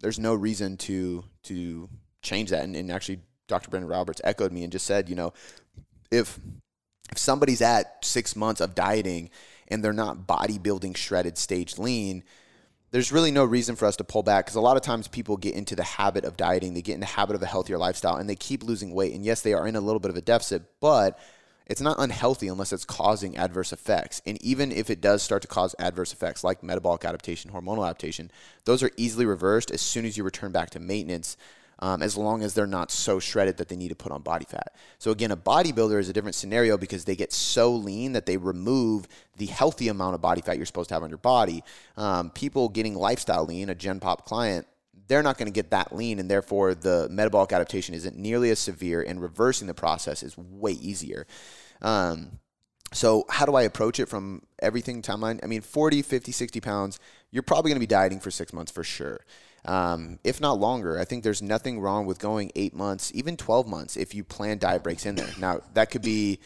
there's 0.00 0.18
no 0.18 0.34
reason 0.34 0.76
to 0.78 1.24
to 1.44 1.88
change 2.22 2.50
that. 2.50 2.64
And, 2.64 2.76
and 2.76 2.90
actually, 2.90 3.20
Dr. 3.46 3.70
Brandon 3.70 3.90
Roberts 3.90 4.20
echoed 4.24 4.52
me 4.52 4.62
and 4.62 4.72
just 4.72 4.86
said, 4.86 5.08
you 5.08 5.14
know, 5.14 5.32
if 6.10 6.38
if 7.10 7.18
somebody's 7.18 7.62
at 7.62 8.04
six 8.04 8.36
months 8.36 8.60
of 8.60 8.74
dieting 8.74 9.30
and 9.68 9.82
they're 9.82 9.92
not 9.92 10.26
bodybuilding 10.26 10.96
shredded 10.96 11.38
stage 11.38 11.78
lean 11.78 12.22
there's 12.90 13.12
really 13.12 13.30
no 13.30 13.44
reason 13.44 13.76
for 13.76 13.86
us 13.86 13.96
to 13.96 14.04
pull 14.04 14.22
back 14.22 14.46
because 14.46 14.56
a 14.56 14.60
lot 14.60 14.76
of 14.76 14.82
times 14.82 15.08
people 15.08 15.36
get 15.36 15.54
into 15.54 15.76
the 15.76 15.82
habit 15.82 16.24
of 16.24 16.36
dieting, 16.36 16.74
they 16.74 16.82
get 16.82 16.94
in 16.94 17.00
the 17.00 17.06
habit 17.06 17.36
of 17.36 17.42
a 17.42 17.46
healthier 17.46 17.78
lifestyle, 17.78 18.16
and 18.16 18.28
they 18.28 18.36
keep 18.36 18.62
losing 18.62 18.94
weight. 18.94 19.14
And 19.14 19.24
yes, 19.24 19.42
they 19.42 19.52
are 19.52 19.66
in 19.66 19.76
a 19.76 19.80
little 19.80 20.00
bit 20.00 20.10
of 20.10 20.16
a 20.16 20.22
deficit, 20.22 20.62
but 20.80 21.18
it's 21.66 21.82
not 21.82 21.98
unhealthy 21.98 22.48
unless 22.48 22.72
it's 22.72 22.86
causing 22.86 23.36
adverse 23.36 23.72
effects. 23.72 24.22
And 24.24 24.42
even 24.42 24.72
if 24.72 24.88
it 24.88 25.02
does 25.02 25.22
start 25.22 25.42
to 25.42 25.48
cause 25.48 25.74
adverse 25.78 26.14
effects 26.14 26.42
like 26.42 26.62
metabolic 26.62 27.04
adaptation, 27.04 27.50
hormonal 27.50 27.84
adaptation, 27.84 28.30
those 28.64 28.82
are 28.82 28.90
easily 28.96 29.26
reversed 29.26 29.70
as 29.70 29.82
soon 29.82 30.06
as 30.06 30.16
you 30.16 30.24
return 30.24 30.50
back 30.50 30.70
to 30.70 30.80
maintenance 30.80 31.36
um, 31.80 32.02
as 32.02 32.16
long 32.16 32.42
as 32.42 32.54
they're 32.54 32.66
not 32.66 32.90
so 32.90 33.18
shredded 33.18 33.56
that 33.58 33.68
they 33.68 33.76
need 33.76 33.88
to 33.88 33.94
put 33.94 34.12
on 34.12 34.22
body 34.22 34.44
fat. 34.44 34.74
So 34.98 35.10
again, 35.10 35.30
a 35.30 35.36
bodybuilder 35.36 35.98
is 35.98 36.08
a 36.08 36.12
different 36.12 36.34
scenario 36.34 36.76
because 36.76 37.04
they 37.04 37.16
get 37.16 37.32
so 37.32 37.72
lean 37.72 38.12
that 38.12 38.26
they 38.26 38.36
remove 38.36 39.06
the 39.36 39.46
healthy 39.46 39.88
amount 39.88 40.14
of 40.14 40.20
body 40.20 40.40
fat 40.40 40.56
you're 40.56 40.66
supposed 40.66 40.88
to 40.88 40.94
have 40.94 41.02
on 41.02 41.10
your 41.10 41.18
body. 41.18 41.62
Um, 41.96 42.30
people 42.30 42.68
getting 42.68 42.94
lifestyle 42.94 43.44
lean, 43.44 43.68
a 43.68 43.74
Gen 43.74 44.00
Pop 44.00 44.24
client, 44.24 44.66
they're 45.06 45.22
not 45.22 45.38
going 45.38 45.46
to 45.46 45.52
get 45.52 45.70
that 45.70 45.94
lean, 45.94 46.18
and 46.18 46.30
therefore 46.30 46.74
the 46.74 47.08
metabolic 47.10 47.52
adaptation 47.52 47.94
isn't 47.94 48.16
nearly 48.16 48.50
as 48.50 48.58
severe, 48.58 49.00
and 49.00 49.22
reversing 49.22 49.66
the 49.66 49.74
process 49.74 50.22
is 50.22 50.36
way 50.36 50.72
easier. 50.72 51.26
Um, 51.80 52.40
so 52.92 53.24
how 53.28 53.46
do 53.46 53.54
I 53.54 53.62
approach 53.62 54.00
it 54.00 54.06
from 54.06 54.42
everything 54.60 55.00
timeline? 55.02 55.40
I 55.42 55.46
mean, 55.46 55.60
40, 55.60 56.02
50, 56.02 56.32
60 56.32 56.60
pounds, 56.60 56.98
you're 57.30 57.42
probably 57.42 57.70
going 57.70 57.76
to 57.76 57.80
be 57.80 57.86
dieting 57.86 58.20
for 58.20 58.30
six 58.30 58.52
months 58.52 58.72
for 58.72 58.82
sure 58.82 59.20
um, 59.68 60.18
if 60.24 60.40
not 60.40 60.58
longer. 60.58 60.98
I 60.98 61.04
think 61.04 61.22
there's 61.22 61.42
nothing 61.42 61.78
wrong 61.78 62.06
with 62.06 62.18
going 62.18 62.50
eight 62.56 62.74
months, 62.74 63.12
even 63.14 63.36
12 63.36 63.68
months, 63.68 63.96
if 63.98 64.14
you 64.14 64.24
plan 64.24 64.56
diet 64.56 64.82
breaks 64.82 65.04
in 65.04 65.14
there. 65.14 65.28
Now, 65.38 65.60
that 65.74 65.90
could 65.90 66.00
be, 66.00 66.40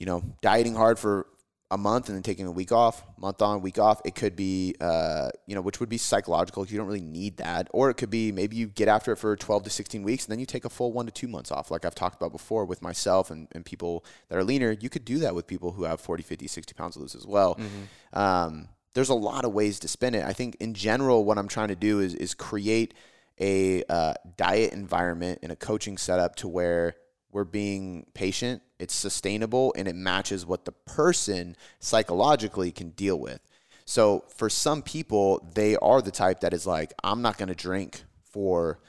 you 0.00 0.06
know, 0.06 0.24
dieting 0.42 0.74
hard 0.74 0.98
for 0.98 1.28
a 1.70 1.78
month 1.78 2.08
and 2.08 2.16
then 2.16 2.24
taking 2.24 2.48
a 2.48 2.50
week 2.50 2.72
off, 2.72 3.04
month 3.16 3.40
on, 3.40 3.62
week 3.62 3.78
off. 3.78 4.00
It 4.04 4.16
could 4.16 4.34
be, 4.34 4.74
uh, 4.80 5.30
you 5.46 5.54
know, 5.54 5.60
which 5.60 5.78
would 5.78 5.88
be 5.88 5.98
psychological. 5.98 6.66
You 6.66 6.78
don't 6.78 6.88
really 6.88 7.00
need 7.00 7.36
that. 7.36 7.68
Or 7.70 7.90
it 7.90 7.94
could 7.94 8.10
be 8.10 8.32
maybe 8.32 8.56
you 8.56 8.66
get 8.66 8.88
after 8.88 9.12
it 9.12 9.16
for 9.18 9.36
12 9.36 9.62
to 9.62 9.70
16 9.70 10.02
weeks 10.02 10.24
and 10.24 10.32
then 10.32 10.40
you 10.40 10.46
take 10.46 10.64
a 10.64 10.68
full 10.68 10.92
one 10.92 11.06
to 11.06 11.12
two 11.12 11.28
months 11.28 11.52
off, 11.52 11.70
like 11.70 11.84
I've 11.84 11.94
talked 11.94 12.20
about 12.20 12.32
before 12.32 12.64
with 12.64 12.82
myself 12.82 13.30
and, 13.30 13.46
and 13.52 13.64
people 13.64 14.04
that 14.28 14.36
are 14.36 14.42
leaner. 14.42 14.72
You 14.72 14.90
could 14.90 15.04
do 15.04 15.20
that 15.20 15.36
with 15.36 15.46
people 15.46 15.70
who 15.70 15.84
have 15.84 16.00
40, 16.00 16.24
50, 16.24 16.48
60 16.48 16.74
pounds 16.74 16.94
to 16.94 17.00
lose 17.02 17.14
as 17.14 17.24
well. 17.24 17.54
Mm-hmm. 17.54 18.18
Um, 18.18 18.68
there's 18.94 19.08
a 19.08 19.14
lot 19.14 19.44
of 19.44 19.52
ways 19.52 19.78
to 19.80 19.88
spin 19.88 20.14
it. 20.14 20.24
I 20.24 20.32
think 20.32 20.56
in 20.60 20.74
general, 20.74 21.24
what 21.24 21.38
I'm 21.38 21.48
trying 21.48 21.68
to 21.68 21.76
do 21.76 22.00
is 22.00 22.14
is 22.14 22.34
create 22.34 22.94
a 23.40 23.82
uh, 23.88 24.14
diet 24.36 24.72
environment 24.72 25.38
and 25.42 25.50
a 25.50 25.56
coaching 25.56 25.96
setup 25.96 26.36
to 26.36 26.48
where 26.48 26.94
we're 27.32 27.44
being 27.44 28.06
patient, 28.12 28.62
it's 28.78 28.94
sustainable, 28.94 29.72
and 29.76 29.86
it 29.86 29.94
matches 29.94 30.44
what 30.44 30.64
the 30.64 30.72
person 30.72 31.56
psychologically 31.78 32.72
can 32.72 32.90
deal 32.90 33.18
with. 33.18 33.40
So 33.84 34.24
for 34.36 34.50
some 34.50 34.82
people, 34.82 35.48
they 35.54 35.76
are 35.76 36.02
the 36.02 36.10
type 36.10 36.40
that 36.40 36.52
is 36.52 36.66
like, 36.66 36.92
I'm 37.02 37.22
not 37.22 37.38
going 37.38 37.48
to 37.48 37.54
drink 37.54 38.02
for 38.24 38.80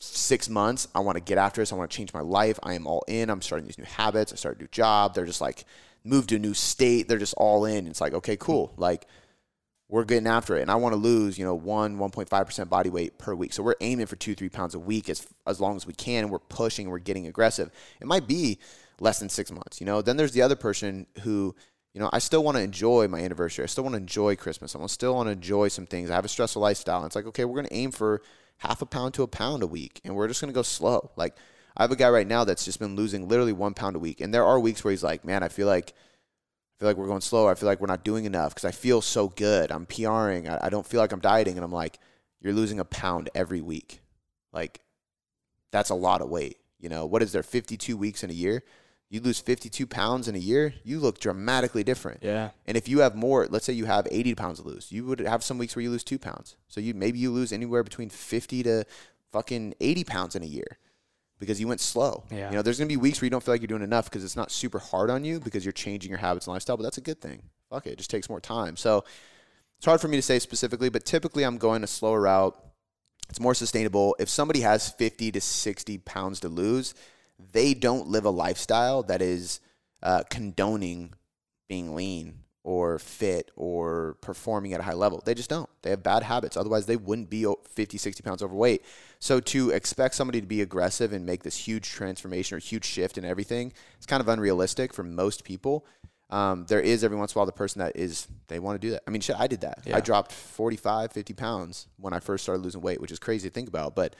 six 0.00 0.48
months. 0.48 0.88
I 0.94 1.00
want 1.00 1.16
to 1.16 1.22
get 1.22 1.38
after 1.38 1.62
this. 1.62 1.72
I 1.72 1.76
want 1.76 1.90
to 1.90 1.96
change 1.96 2.12
my 2.12 2.20
life. 2.20 2.58
I 2.62 2.74
am 2.74 2.86
all 2.86 3.04
in. 3.08 3.30
I'm 3.30 3.42
starting 3.42 3.66
these 3.66 3.78
new 3.78 3.84
habits. 3.84 4.32
I 4.32 4.36
start 4.36 4.58
a 4.58 4.60
new 4.60 4.68
job. 4.68 5.14
They're 5.14 5.24
just 5.24 5.40
like, 5.40 5.64
move 6.06 6.26
to 6.28 6.36
a 6.36 6.38
new 6.38 6.54
state. 6.54 7.08
They're 7.08 7.18
just 7.18 7.34
all 7.34 7.64
in. 7.64 7.86
It's 7.86 8.00
like, 8.00 8.14
okay, 8.14 8.36
cool. 8.36 8.72
Like 8.76 9.06
we're 9.88 10.04
getting 10.04 10.26
after 10.26 10.56
it. 10.56 10.62
And 10.62 10.70
I 10.70 10.76
want 10.76 10.94
to 10.94 10.96
lose, 11.00 11.38
you 11.38 11.44
know, 11.44 11.54
one, 11.54 11.98
1.5% 11.98 12.68
body 12.68 12.90
weight 12.90 13.18
per 13.18 13.34
week. 13.34 13.52
So 13.52 13.62
we're 13.62 13.76
aiming 13.80 14.06
for 14.06 14.16
two, 14.16 14.34
three 14.34 14.48
pounds 14.48 14.74
a 14.74 14.78
week 14.78 15.08
as, 15.08 15.26
as 15.46 15.60
long 15.60 15.76
as 15.76 15.86
we 15.86 15.92
can. 15.92 16.24
And 16.24 16.32
we're 16.32 16.38
pushing 16.38 16.86
and 16.86 16.92
we're 16.92 16.98
getting 16.98 17.26
aggressive. 17.26 17.70
It 18.00 18.06
might 18.06 18.26
be 18.26 18.58
less 19.00 19.18
than 19.18 19.28
six 19.28 19.50
months, 19.52 19.80
you 19.80 19.86
know. 19.86 20.02
Then 20.02 20.16
there's 20.16 20.32
the 20.32 20.42
other 20.42 20.56
person 20.56 21.06
who, 21.22 21.54
you 21.92 22.00
know, 22.00 22.10
I 22.12 22.18
still 22.18 22.42
want 22.42 22.56
to 22.56 22.62
enjoy 22.62 23.06
my 23.08 23.20
anniversary. 23.20 23.62
I 23.62 23.66
still 23.66 23.84
want 23.84 23.94
to 23.94 24.00
enjoy 24.00 24.36
Christmas. 24.36 24.74
I 24.74 24.84
still 24.86 25.14
want 25.14 25.28
to 25.28 25.32
enjoy 25.32 25.68
some 25.68 25.86
things. 25.86 26.10
I 26.10 26.14
have 26.14 26.24
a 26.24 26.28
stressful 26.28 26.60
lifestyle. 26.60 26.98
And 26.98 27.06
it's 27.06 27.16
like, 27.16 27.26
okay, 27.26 27.44
we're 27.44 27.54
going 27.56 27.68
to 27.68 27.74
aim 27.74 27.92
for 27.92 28.22
half 28.58 28.82
a 28.82 28.86
pound 28.86 29.14
to 29.14 29.22
a 29.22 29.28
pound 29.28 29.62
a 29.62 29.66
week. 29.66 30.00
And 30.04 30.16
we're 30.16 30.28
just 30.28 30.40
going 30.40 30.52
to 30.52 30.54
go 30.54 30.62
slow. 30.62 31.10
Like, 31.16 31.36
I 31.76 31.82
have 31.82 31.92
a 31.92 31.96
guy 31.96 32.08
right 32.08 32.26
now 32.26 32.44
that's 32.44 32.64
just 32.64 32.78
been 32.78 32.96
losing 32.96 33.28
literally 33.28 33.52
one 33.52 33.74
pound 33.74 33.96
a 33.96 33.98
week. 33.98 34.20
And 34.20 34.32
there 34.32 34.44
are 34.44 34.58
weeks 34.58 34.82
where 34.82 34.92
he's 34.92 35.04
like, 35.04 35.24
man, 35.24 35.42
I 35.42 35.48
feel 35.48 35.66
like 35.66 35.92
I 36.76 36.80
feel 36.80 36.88
like 36.88 36.96
we're 36.96 37.06
going 37.06 37.20
slow. 37.20 37.48
I 37.48 37.54
feel 37.54 37.68
like 37.68 37.80
we're 37.80 37.86
not 37.86 38.04
doing 38.04 38.24
enough 38.24 38.54
because 38.54 38.66
I 38.66 38.70
feel 38.70 39.00
so 39.00 39.28
good. 39.28 39.70
I'm 39.70 39.86
PRing. 39.86 40.48
I, 40.48 40.66
I 40.66 40.68
don't 40.68 40.86
feel 40.86 41.00
like 41.00 41.12
I'm 41.12 41.20
dieting. 41.20 41.56
And 41.56 41.64
I'm 41.64 41.72
like, 41.72 41.98
you're 42.40 42.52
losing 42.52 42.80
a 42.80 42.84
pound 42.84 43.30
every 43.34 43.60
week. 43.60 44.00
Like, 44.52 44.80
that's 45.70 45.90
a 45.90 45.94
lot 45.94 46.20
of 46.20 46.28
weight. 46.28 46.58
You 46.78 46.88
know, 46.88 47.06
what 47.06 47.22
is 47.22 47.32
there, 47.32 47.42
52 47.42 47.96
weeks 47.96 48.22
in 48.22 48.30
a 48.30 48.34
year? 48.34 48.62
You 49.08 49.20
lose 49.20 49.38
52 49.38 49.86
pounds 49.86 50.28
in 50.28 50.34
a 50.34 50.38
year, 50.38 50.74
you 50.82 50.98
look 50.98 51.20
dramatically 51.20 51.84
different. 51.84 52.24
Yeah. 52.24 52.50
And 52.66 52.76
if 52.76 52.88
you 52.88 52.98
have 53.00 53.14
more, 53.14 53.46
let's 53.48 53.64
say 53.64 53.72
you 53.72 53.84
have 53.84 54.08
80 54.10 54.34
pounds 54.34 54.60
to 54.60 54.66
lose, 54.66 54.90
you 54.90 55.06
would 55.06 55.20
have 55.20 55.44
some 55.44 55.58
weeks 55.58 55.76
where 55.76 55.82
you 55.84 55.90
lose 55.90 56.02
two 56.02 56.18
pounds. 56.18 56.56
So 56.66 56.80
you 56.80 56.92
maybe 56.92 57.18
you 57.18 57.30
lose 57.30 57.52
anywhere 57.52 57.84
between 57.84 58.10
50 58.10 58.64
to 58.64 58.84
fucking 59.32 59.74
80 59.80 60.04
pounds 60.04 60.34
in 60.34 60.42
a 60.42 60.46
year 60.46 60.78
because 61.38 61.60
you 61.60 61.68
went 61.68 61.80
slow. 61.80 62.24
Yeah. 62.30 62.50
You 62.50 62.56
know, 62.56 62.62
there's 62.62 62.78
going 62.78 62.88
to 62.88 62.92
be 62.92 62.96
weeks 62.96 63.20
where 63.20 63.26
you 63.26 63.30
don't 63.30 63.42
feel 63.42 63.54
like 63.54 63.60
you're 63.60 63.68
doing 63.68 63.82
enough 63.82 64.06
because 64.06 64.24
it's 64.24 64.36
not 64.36 64.50
super 64.50 64.78
hard 64.78 65.10
on 65.10 65.24
you 65.24 65.40
because 65.40 65.64
you're 65.64 65.72
changing 65.72 66.10
your 66.10 66.18
habits 66.18 66.46
and 66.46 66.52
lifestyle, 66.54 66.76
but 66.76 66.82
that's 66.82 66.98
a 66.98 67.02
good 67.02 67.20
thing. 67.20 67.42
Fuck 67.70 67.86
it, 67.86 67.90
it 67.92 67.98
just 67.98 68.10
takes 68.10 68.28
more 68.28 68.40
time. 68.40 68.76
So 68.76 69.04
it's 69.76 69.86
hard 69.86 70.00
for 70.00 70.08
me 70.08 70.16
to 70.16 70.22
say 70.22 70.38
specifically, 70.38 70.88
but 70.88 71.04
typically 71.04 71.44
I'm 71.44 71.58
going 71.58 71.84
a 71.84 71.88
slower 71.88 72.22
route. 72.22 72.56
It's 73.28 73.40
more 73.40 73.54
sustainable. 73.54 74.16
If 74.18 74.28
somebody 74.28 74.60
has 74.60 74.88
50 74.88 75.32
to 75.32 75.40
60 75.40 75.98
pounds 75.98 76.40
to 76.40 76.48
lose, 76.48 76.94
they 77.52 77.74
don't 77.74 78.08
live 78.08 78.24
a 78.24 78.30
lifestyle 78.30 79.02
that 79.04 79.20
is 79.20 79.60
uh, 80.02 80.22
condoning 80.30 81.12
being 81.68 81.94
lean 81.94 82.44
or 82.66 82.98
fit 82.98 83.52
or 83.54 84.16
performing 84.20 84.72
at 84.72 84.80
a 84.80 84.82
high 84.82 84.92
level. 84.92 85.22
They 85.24 85.34
just 85.34 85.48
don't. 85.48 85.70
They 85.82 85.90
have 85.90 86.02
bad 86.02 86.24
habits. 86.24 86.56
Otherwise, 86.56 86.86
they 86.86 86.96
wouldn't 86.96 87.30
be 87.30 87.46
50, 87.46 87.96
60 87.96 88.22
pounds 88.24 88.42
overweight. 88.42 88.84
So 89.20 89.38
to 89.38 89.70
expect 89.70 90.16
somebody 90.16 90.40
to 90.40 90.48
be 90.48 90.62
aggressive 90.62 91.12
and 91.12 91.24
make 91.24 91.44
this 91.44 91.56
huge 91.56 91.88
transformation 91.88 92.56
or 92.56 92.58
huge 92.58 92.84
shift 92.84 93.18
in 93.18 93.24
everything, 93.24 93.72
it's 93.98 94.06
kind 94.06 94.20
of 94.20 94.26
unrealistic 94.26 94.92
for 94.92 95.04
most 95.04 95.44
people. 95.44 95.86
Um, 96.28 96.66
there 96.66 96.80
is 96.80 97.04
every 97.04 97.16
once 97.16 97.34
in 97.34 97.36
a 97.36 97.38
while 97.38 97.46
the 97.46 97.52
person 97.52 97.78
that 97.78 97.94
is, 97.94 98.26
they 98.48 98.58
want 98.58 98.80
to 98.80 98.84
do 98.84 98.90
that. 98.94 99.04
I 99.06 99.12
mean, 99.12 99.20
shit, 99.20 99.36
I 99.38 99.46
did 99.46 99.60
that. 99.60 99.82
Yeah. 99.86 99.98
I 99.98 100.00
dropped 100.00 100.32
45, 100.32 101.12
50 101.12 101.34
pounds 101.34 101.86
when 101.98 102.12
I 102.12 102.18
first 102.18 102.42
started 102.42 102.64
losing 102.64 102.80
weight, 102.80 103.00
which 103.00 103.12
is 103.12 103.20
crazy 103.20 103.48
to 103.48 103.54
think 103.54 103.68
about, 103.68 103.94
but 103.94 104.16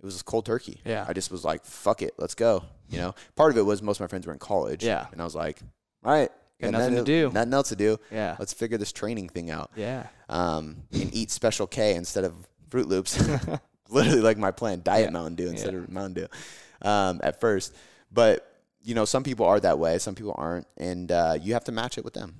it 0.00 0.04
was 0.06 0.22
cold 0.22 0.46
turkey. 0.46 0.80
Yeah. 0.86 1.04
I 1.06 1.12
just 1.12 1.30
was 1.30 1.44
like, 1.44 1.66
fuck 1.66 2.00
it, 2.00 2.14
let's 2.16 2.34
go. 2.34 2.64
You 2.88 2.96
know, 2.96 3.14
part 3.36 3.52
of 3.52 3.58
it 3.58 3.66
was 3.66 3.82
most 3.82 3.98
of 3.98 4.00
my 4.00 4.06
friends 4.06 4.26
were 4.26 4.32
in 4.32 4.38
college. 4.38 4.82
Yeah. 4.82 5.08
And 5.12 5.20
I 5.20 5.24
was 5.24 5.34
like, 5.34 5.60
all 6.02 6.10
right, 6.10 6.30
Got 6.62 6.72
nothing 6.72 6.94
to 6.94 7.04
do. 7.04 7.30
Nothing 7.32 7.54
else 7.54 7.68
to 7.70 7.76
do. 7.76 7.98
Yeah. 8.10 8.36
Let's 8.38 8.52
figure 8.52 8.78
this 8.78 8.92
training 8.92 9.28
thing 9.30 9.50
out. 9.50 9.70
Yeah. 9.74 10.06
Um, 10.28 10.84
and 10.92 11.12
eat 11.12 11.30
Special 11.30 11.66
K 11.66 11.94
instead 11.96 12.24
of 12.24 12.34
Froot 12.70 12.86
Loops. 12.86 13.18
Literally 13.90 14.20
like 14.20 14.38
my 14.38 14.52
plan, 14.52 14.80
Diet 14.82 15.06
yeah. 15.06 15.10
Mountain 15.10 15.34
Dew 15.34 15.48
instead 15.48 15.74
yeah. 15.74 15.80
of 15.80 15.90
Mountain 15.90 16.14
Dew 16.14 16.88
um, 16.88 17.20
at 17.22 17.40
first. 17.40 17.74
But 18.10 18.48
you 18.82 18.94
know, 18.94 19.04
some 19.04 19.22
people 19.22 19.46
are 19.46 19.60
that 19.60 19.78
way, 19.78 19.98
some 19.98 20.14
people 20.14 20.34
aren't, 20.36 20.66
and 20.76 21.10
uh, 21.10 21.36
you 21.40 21.52
have 21.52 21.64
to 21.64 21.72
match 21.72 21.98
it 21.98 22.04
with 22.04 22.14
them. 22.14 22.34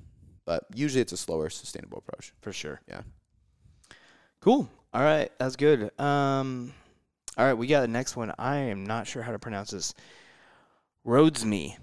But 0.45 0.65
usually, 0.73 1.01
it's 1.01 1.13
a 1.13 1.17
slower, 1.17 1.49
sustainable 1.49 1.99
approach. 1.99 2.33
For 2.41 2.51
sure. 2.51 2.81
Yeah. 2.87 3.01
Cool. 4.41 4.69
All 4.93 5.01
right, 5.01 5.31
that's 5.37 5.55
good. 5.55 5.97
Um, 5.99 6.73
all 7.37 7.45
right, 7.45 7.53
we 7.53 7.67
got 7.67 7.81
the 7.81 7.87
next 7.87 8.15
one. 8.15 8.33
I 8.37 8.57
am 8.57 8.85
not 8.85 9.07
sure 9.07 9.23
how 9.23 9.31
to 9.31 9.39
pronounce 9.39 9.71
this. 9.71 9.93
Rhodesme 11.05 11.75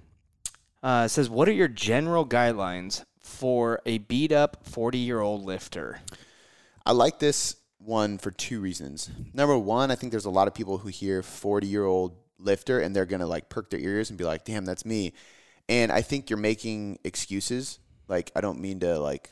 uh, 0.82 1.08
says, 1.08 1.30
"What 1.30 1.48
are 1.48 1.52
your 1.52 1.68
general 1.68 2.26
guidelines 2.26 3.04
for 3.18 3.80
a 3.86 3.98
beat 3.98 4.32
up 4.32 4.66
forty 4.66 4.98
year 4.98 5.20
old 5.20 5.44
lifter?" 5.44 6.00
I 6.84 6.92
like 6.92 7.18
this 7.18 7.56
one 7.78 8.18
for 8.18 8.30
two 8.30 8.60
reasons. 8.60 9.10
Number 9.32 9.56
one, 9.58 9.90
I 9.90 9.94
think 9.94 10.10
there's 10.10 10.26
a 10.26 10.30
lot 10.30 10.48
of 10.48 10.54
people 10.54 10.78
who 10.78 10.88
hear 10.88 11.22
40 11.22 11.66
year 11.66 11.84
old 11.84 12.16
lifter 12.38 12.80
and 12.80 12.94
they're 12.94 13.06
going 13.06 13.20
to 13.20 13.26
like 13.26 13.48
perk 13.48 13.70
their 13.70 13.80
ears 13.80 14.10
and 14.10 14.18
be 14.18 14.24
like, 14.24 14.44
damn, 14.44 14.64
that's 14.64 14.84
me. 14.84 15.12
And 15.68 15.90
I 15.90 16.02
think 16.02 16.30
you're 16.30 16.38
making 16.38 16.98
excuses. 17.04 17.78
Like, 18.08 18.30
I 18.34 18.40
don't 18.40 18.60
mean 18.60 18.80
to 18.80 18.98
like 18.98 19.30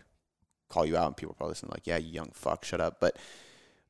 call 0.68 0.86
you 0.86 0.96
out 0.96 1.06
and 1.06 1.16
people 1.16 1.34
probably 1.34 1.52
listen 1.52 1.68
like, 1.70 1.86
yeah, 1.86 1.96
you 1.96 2.10
young 2.10 2.30
fuck, 2.32 2.64
shut 2.64 2.80
up. 2.80 3.00
But 3.00 3.16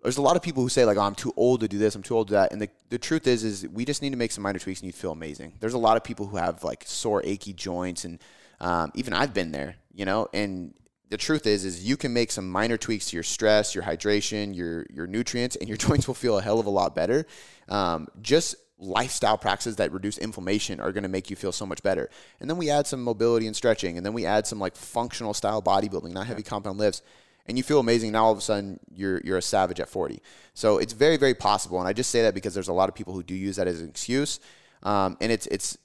there's 0.03 0.17
a 0.17 0.23
lot 0.23 0.37
of 0.37 0.43
people 0.43 0.63
who 0.63 0.69
say 0.69 0.85
like, 0.85 0.97
oh, 0.97 1.03
I'm 1.03 1.15
too 1.15 1.33
old 1.37 1.61
to 1.61 1.69
do 1.69 1.79
this, 1.79 1.95
I'm 1.95 2.03
too 2.03 2.17
old 2.17 2.29
to 2.29 2.35
that. 2.35 2.53
And 2.53 2.61
the, 2.61 2.69
the 2.89 2.99
truth 2.99 3.27
is, 3.27 3.45
is 3.45 3.67
we 3.69 3.85
just 3.85 4.03
need 4.03 4.11
to 4.11 4.17
make 4.17 4.33
some 4.33 4.43
minor 4.43 4.59
tweaks 4.59 4.81
and 4.81 4.87
you 4.87 4.93
feel 4.93 5.13
amazing. 5.13 5.55
There's 5.61 5.75
a 5.75 5.79
lot 5.79 5.97
of 5.97 6.05
people 6.05 6.27
who 6.27 6.37
have 6.37 6.63
like 6.65 6.85
sore, 6.87 7.23
achy 7.25 7.53
joints 7.53 8.05
and 8.05 8.19
um, 8.61 8.91
even 8.95 9.13
I've 9.13 9.35
been 9.35 9.53
there, 9.53 9.77
you 9.95 10.05
know, 10.05 10.29
and 10.33 10.75
the 11.11 11.17
truth 11.17 11.47
is 11.47 11.65
is 11.65 11.85
you 11.85 11.97
can 11.97 12.13
make 12.13 12.31
some 12.31 12.51
minor 12.51 12.77
tweaks 12.77 13.11
to 13.11 13.17
your 13.17 13.23
stress, 13.23 13.75
your 13.75 13.85
hydration, 13.85 14.55
your 14.55 14.87
your 14.91 15.07
nutrients, 15.07 15.57
and 15.57 15.69
your 15.69 15.77
joints 15.87 16.07
will 16.07 16.15
feel 16.15 16.39
a 16.39 16.43
hell 16.43 16.61
of 16.61 16.67
a 16.67 16.71
lot 16.71 16.95
better. 16.95 17.27
Um, 17.69 18.09
just 18.21 18.57
lifestyle 18.81 19.37
practices 19.37 19.77
that 19.77 19.91
reduce 19.93 20.19
inflammation 20.19 20.81
are 20.81 20.93
going 20.93 21.03
to 21.03 21.09
make 21.09 21.31
you 21.31 21.37
feel 21.37 21.51
so 21.51 21.67
much 21.67 21.83
better. 21.83 22.09
And 22.41 22.49
then 22.49 22.59
we 22.59 22.71
add 22.71 22.87
some 22.87 23.03
mobility 23.03 23.47
and 23.47 23.57
stretching, 23.57 23.97
and 23.97 24.07
then 24.07 24.13
we 24.13 24.25
add 24.25 24.47
some 24.47 24.59
like 24.59 24.77
functional 24.77 25.35
style 25.35 25.63
bodybuilding, 25.63 26.13
not 26.13 26.27
heavy 26.27 26.43
compound 26.43 26.79
lifts, 26.79 27.03
and 27.49 27.57
you 27.57 27.65
feel 27.65 27.81
amazing. 27.81 28.13
Now 28.13 28.27
all 28.27 28.33
of 28.33 28.39
a 28.39 28.43
sudden 28.43 28.79
you're 28.95 29.21
you're 29.25 29.39
a 29.39 29.43
savage 29.43 29.81
at 29.81 29.89
40. 29.89 30.23
So 30.55 30.79
it's 30.79 30.93
very 30.93 31.17
very 31.17 31.35
possible, 31.35 31.79
and 31.79 31.89
I 31.89 31.93
just 31.93 32.11
say 32.11 32.23
that 32.23 32.35
because 32.35 32.55
there's 32.55 32.69
a 32.69 32.73
lot 32.73 32.89
of 32.89 32.95
people 32.95 33.15
who 33.15 33.23
do 33.23 33.35
use 33.35 33.57
that 33.57 33.67
as 33.67 33.81
an 33.81 33.89
excuse, 33.89 34.41
um, 34.83 35.17
and 35.21 35.33
it's 35.33 35.47
it's 35.47 35.79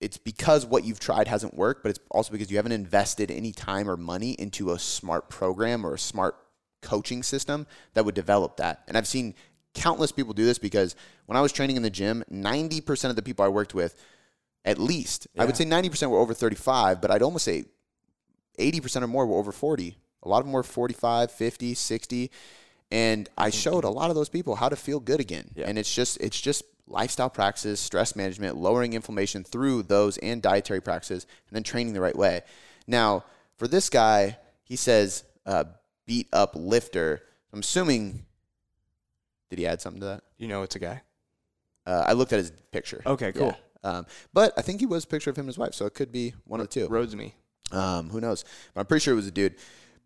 it's 0.00 0.18
because 0.18 0.66
what 0.66 0.84
you've 0.84 1.00
tried 1.00 1.28
hasn't 1.28 1.54
worked, 1.54 1.82
but 1.82 1.90
it's 1.90 2.00
also 2.10 2.32
because 2.32 2.50
you 2.50 2.56
haven't 2.56 2.72
invested 2.72 3.30
any 3.30 3.52
time 3.52 3.88
or 3.88 3.96
money 3.96 4.32
into 4.32 4.72
a 4.72 4.78
smart 4.78 5.30
program 5.30 5.86
or 5.86 5.94
a 5.94 5.98
smart 5.98 6.36
coaching 6.82 7.22
system 7.22 7.66
that 7.94 8.04
would 8.04 8.14
develop 8.14 8.58
that. 8.58 8.82
And 8.86 8.98
I've 8.98 9.06
seen 9.06 9.34
countless 9.74 10.12
people 10.12 10.34
do 10.34 10.44
this 10.44 10.58
because 10.58 10.94
when 11.26 11.36
I 11.36 11.40
was 11.40 11.52
training 11.52 11.76
in 11.76 11.82
the 11.82 11.90
gym, 11.90 12.22
90% 12.30 13.10
of 13.10 13.16
the 13.16 13.22
people 13.22 13.44
I 13.44 13.48
worked 13.48 13.74
with, 13.74 13.94
at 14.64 14.78
least, 14.78 15.26
yeah. 15.34 15.42
I 15.42 15.46
would 15.46 15.56
say 15.56 15.64
90% 15.64 16.10
were 16.10 16.18
over 16.18 16.34
35, 16.34 17.00
but 17.00 17.10
I'd 17.10 17.22
almost 17.22 17.44
say 17.44 17.64
80% 18.58 19.02
or 19.02 19.06
more 19.06 19.26
were 19.26 19.38
over 19.38 19.52
40. 19.52 19.96
A 20.24 20.28
lot 20.28 20.38
of 20.38 20.44
them 20.44 20.52
were 20.52 20.62
45, 20.62 21.30
50, 21.30 21.74
60. 21.74 22.30
And 22.90 23.28
I 23.36 23.50
showed 23.50 23.84
a 23.84 23.90
lot 23.90 24.10
of 24.10 24.16
those 24.16 24.28
people 24.28 24.56
how 24.56 24.68
to 24.68 24.76
feel 24.76 25.00
good 25.00 25.20
again. 25.20 25.50
Yeah. 25.54 25.66
And 25.66 25.78
it's 25.78 25.92
just, 25.92 26.20
it's 26.20 26.40
just 26.40 26.62
lifestyle 26.86 27.30
practices, 27.30 27.80
stress 27.80 28.14
management, 28.14 28.56
lowering 28.56 28.92
inflammation 28.92 29.44
through 29.44 29.84
those 29.84 30.18
and 30.18 30.42
dietary 30.42 30.80
practices, 30.80 31.26
and 31.48 31.56
then 31.56 31.62
training 31.62 31.94
the 31.94 32.00
right 32.00 32.16
way. 32.16 32.42
Now, 32.86 33.24
for 33.56 33.68
this 33.68 33.88
guy, 33.88 34.38
he 34.64 34.76
says 34.76 35.24
uh, 35.46 35.64
beat 36.06 36.28
up 36.32 36.52
lifter. 36.54 37.22
I'm 37.52 37.60
assuming. 37.60 38.24
Did 39.50 39.58
he 39.58 39.66
add 39.66 39.80
something 39.80 40.00
to 40.00 40.06
that? 40.06 40.24
You 40.38 40.48
know, 40.48 40.62
it's 40.62 40.74
a 40.74 40.80
guy. 40.80 41.02
Uh, 41.86 42.04
I 42.06 42.12
looked 42.14 42.32
at 42.32 42.38
his 42.38 42.50
picture. 42.72 43.02
Okay, 43.06 43.32
cool. 43.32 43.56
Yeah. 43.84 43.90
Um, 43.90 44.06
but 44.32 44.52
I 44.56 44.62
think 44.62 44.80
he 44.80 44.86
was 44.86 45.04
a 45.04 45.06
picture 45.06 45.30
of 45.30 45.36
him 45.36 45.42
and 45.42 45.48
his 45.50 45.58
wife, 45.58 45.74
so 45.74 45.84
it 45.84 45.94
could 45.94 46.10
be 46.10 46.34
one 46.44 46.60
of 46.60 46.68
the 46.68 46.72
two. 46.72 46.88
Rhodesme. 46.88 47.32
Um, 47.70 48.08
who 48.08 48.20
knows? 48.20 48.44
But 48.72 48.80
I'm 48.80 48.86
pretty 48.86 49.02
sure 49.02 49.12
it 49.12 49.16
was 49.16 49.26
a 49.26 49.30
dude. 49.30 49.54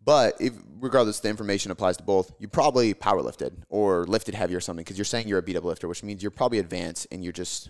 But 0.03 0.35
if, 0.39 0.53
regardless, 0.79 1.19
the 1.19 1.29
information 1.29 1.71
applies 1.71 1.97
to 1.97 2.03
both. 2.03 2.31
You 2.39 2.47
probably 2.47 2.93
power 2.93 3.21
lifted 3.21 3.63
or 3.69 4.05
lifted 4.05 4.33
heavy 4.33 4.55
or 4.55 4.61
something 4.61 4.83
because 4.83 4.97
you're 4.97 5.05
saying 5.05 5.27
you're 5.27 5.39
a 5.39 5.43
beat 5.43 5.57
up 5.57 5.63
lifter, 5.63 5.87
which 5.87 6.03
means 6.03 6.23
you're 6.23 6.31
probably 6.31 6.59
advanced 6.59 7.07
and 7.11 7.23
you're 7.23 7.33
just 7.33 7.69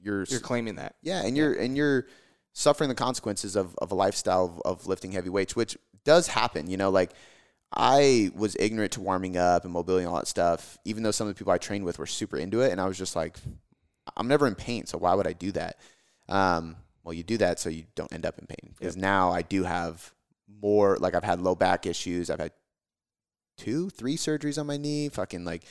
you're 0.00 0.24
you're 0.24 0.40
claiming 0.40 0.76
that. 0.76 0.96
Yeah, 1.02 1.24
and 1.24 1.36
you're 1.36 1.52
and 1.52 1.76
you're 1.76 2.06
suffering 2.52 2.88
the 2.88 2.94
consequences 2.94 3.56
of, 3.56 3.74
of 3.78 3.92
a 3.92 3.94
lifestyle 3.94 4.60
of, 4.64 4.80
of 4.80 4.86
lifting 4.86 5.12
heavy 5.12 5.28
weights, 5.28 5.54
which 5.54 5.76
does 6.04 6.26
happen. 6.26 6.68
You 6.68 6.76
know, 6.76 6.90
like 6.90 7.12
I 7.74 8.30
was 8.34 8.56
ignorant 8.58 8.92
to 8.92 9.00
warming 9.00 9.36
up 9.36 9.64
and 9.64 9.72
mobility 9.72 10.04
and 10.04 10.12
all 10.12 10.18
that 10.18 10.28
stuff, 10.28 10.78
even 10.84 11.02
though 11.02 11.10
some 11.10 11.28
of 11.28 11.34
the 11.34 11.38
people 11.38 11.52
I 11.52 11.58
trained 11.58 11.84
with 11.84 11.98
were 11.98 12.06
super 12.06 12.36
into 12.36 12.60
it, 12.60 12.72
and 12.72 12.80
I 12.80 12.86
was 12.86 12.98
just 12.98 13.14
like, 13.14 13.36
I'm 14.16 14.28
never 14.28 14.46
in 14.46 14.54
pain, 14.54 14.86
so 14.86 14.98
why 14.98 15.14
would 15.14 15.26
I 15.26 15.32
do 15.32 15.52
that? 15.52 15.78
Um, 16.28 16.76
well, 17.04 17.12
you 17.12 17.22
do 17.22 17.38
that 17.38 17.58
so 17.58 17.68
you 17.68 17.84
don't 17.94 18.12
end 18.12 18.26
up 18.26 18.38
in 18.38 18.46
pain 18.46 18.74
because 18.78 18.96
yep. 18.96 19.02
now 19.02 19.30
I 19.30 19.42
do 19.42 19.64
have 19.64 20.12
more 20.60 20.96
like 20.98 21.14
I've 21.14 21.24
had 21.24 21.40
low 21.40 21.54
back 21.54 21.86
issues. 21.86 22.30
I've 22.30 22.40
had 22.40 22.52
two, 23.56 23.90
three 23.90 24.16
surgeries 24.16 24.58
on 24.58 24.66
my 24.66 24.76
knee. 24.76 25.08
Fucking 25.08 25.44
like, 25.44 25.64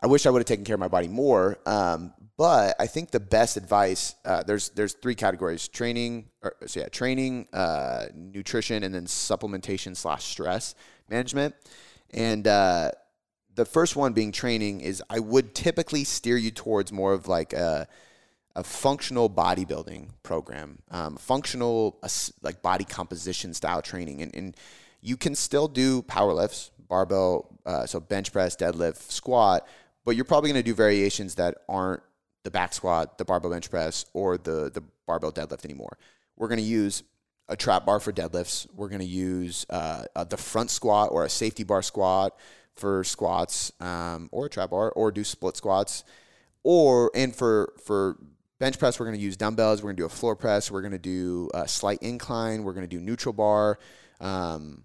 I 0.00 0.06
wish 0.06 0.26
I 0.26 0.30
would 0.30 0.40
have 0.40 0.46
taken 0.46 0.64
care 0.64 0.74
of 0.74 0.80
my 0.80 0.88
body 0.88 1.08
more. 1.08 1.58
Um, 1.66 2.12
but 2.36 2.76
I 2.80 2.86
think 2.86 3.10
the 3.10 3.20
best 3.20 3.56
advice 3.56 4.14
uh, 4.24 4.42
there's 4.42 4.70
there's 4.70 4.94
three 4.94 5.14
categories: 5.14 5.68
training, 5.68 6.30
or, 6.42 6.54
so 6.66 6.80
yeah, 6.80 6.88
training, 6.88 7.48
uh, 7.52 8.06
nutrition, 8.14 8.82
and 8.82 8.94
then 8.94 9.04
supplementation 9.04 9.96
slash 9.96 10.24
stress 10.24 10.74
management. 11.08 11.54
And 12.12 12.46
uh, 12.46 12.92
the 13.54 13.64
first 13.64 13.96
one 13.96 14.12
being 14.14 14.32
training 14.32 14.80
is 14.80 15.02
I 15.10 15.18
would 15.18 15.54
typically 15.54 16.04
steer 16.04 16.36
you 16.36 16.50
towards 16.50 16.92
more 16.92 17.12
of 17.12 17.28
like 17.28 17.52
a 17.52 17.86
a 18.56 18.64
functional 18.64 19.30
bodybuilding 19.30 20.08
program, 20.22 20.78
um, 20.90 21.16
functional 21.16 21.98
like 22.42 22.62
body 22.62 22.84
composition 22.84 23.54
style 23.54 23.82
training, 23.82 24.22
and, 24.22 24.34
and 24.34 24.56
you 25.00 25.16
can 25.16 25.34
still 25.34 25.68
do 25.68 26.02
power 26.02 26.32
lifts, 26.32 26.70
barbell, 26.88 27.58
uh, 27.64 27.86
so 27.86 28.00
bench 28.00 28.32
press, 28.32 28.56
deadlift, 28.56 29.10
squat, 29.10 29.66
but 30.04 30.16
you're 30.16 30.24
probably 30.24 30.50
going 30.50 30.62
to 30.62 30.68
do 30.68 30.74
variations 30.74 31.36
that 31.36 31.58
aren't 31.68 32.02
the 32.42 32.50
back 32.50 32.72
squat, 32.72 33.18
the 33.18 33.24
barbell 33.24 33.50
bench 33.50 33.70
press, 33.70 34.06
or 34.12 34.38
the 34.38 34.70
the 34.72 34.82
barbell 35.06 35.32
deadlift 35.32 35.64
anymore. 35.64 35.96
We're 36.36 36.48
going 36.48 36.58
to 36.58 36.64
use 36.64 37.02
a 37.48 37.56
trap 37.56 37.84
bar 37.84 38.00
for 38.00 38.12
deadlifts. 38.12 38.66
We're 38.74 38.88
going 38.88 39.00
to 39.00 39.06
use 39.06 39.66
uh, 39.68 40.04
uh, 40.16 40.24
the 40.24 40.36
front 40.36 40.70
squat 40.70 41.10
or 41.12 41.24
a 41.24 41.28
safety 41.28 41.64
bar 41.64 41.82
squat 41.82 42.38
for 42.76 43.04
squats, 43.04 43.72
um, 43.80 44.28
or 44.32 44.46
a 44.46 44.48
trap 44.48 44.70
bar, 44.70 44.90
or 44.92 45.12
do 45.12 45.22
split 45.22 45.56
squats, 45.56 46.04
or 46.62 47.10
and 47.14 47.34
for 47.34 47.74
for 47.84 48.16
bench 48.60 48.78
press, 48.78 49.00
we're 49.00 49.06
going 49.06 49.16
to 49.16 49.22
use 49.22 49.36
dumbbells. 49.36 49.82
We're 49.82 49.88
going 49.88 49.96
to 49.96 50.02
do 50.02 50.06
a 50.06 50.10
floor 50.10 50.36
press. 50.36 50.70
We're 50.70 50.82
going 50.82 50.92
to 50.92 50.98
do 50.98 51.50
a 51.52 51.66
slight 51.66 51.98
incline. 52.02 52.62
We're 52.62 52.74
going 52.74 52.88
to 52.88 52.96
do 52.96 53.00
neutral 53.00 53.32
bar. 53.32 53.80
Um, 54.20 54.84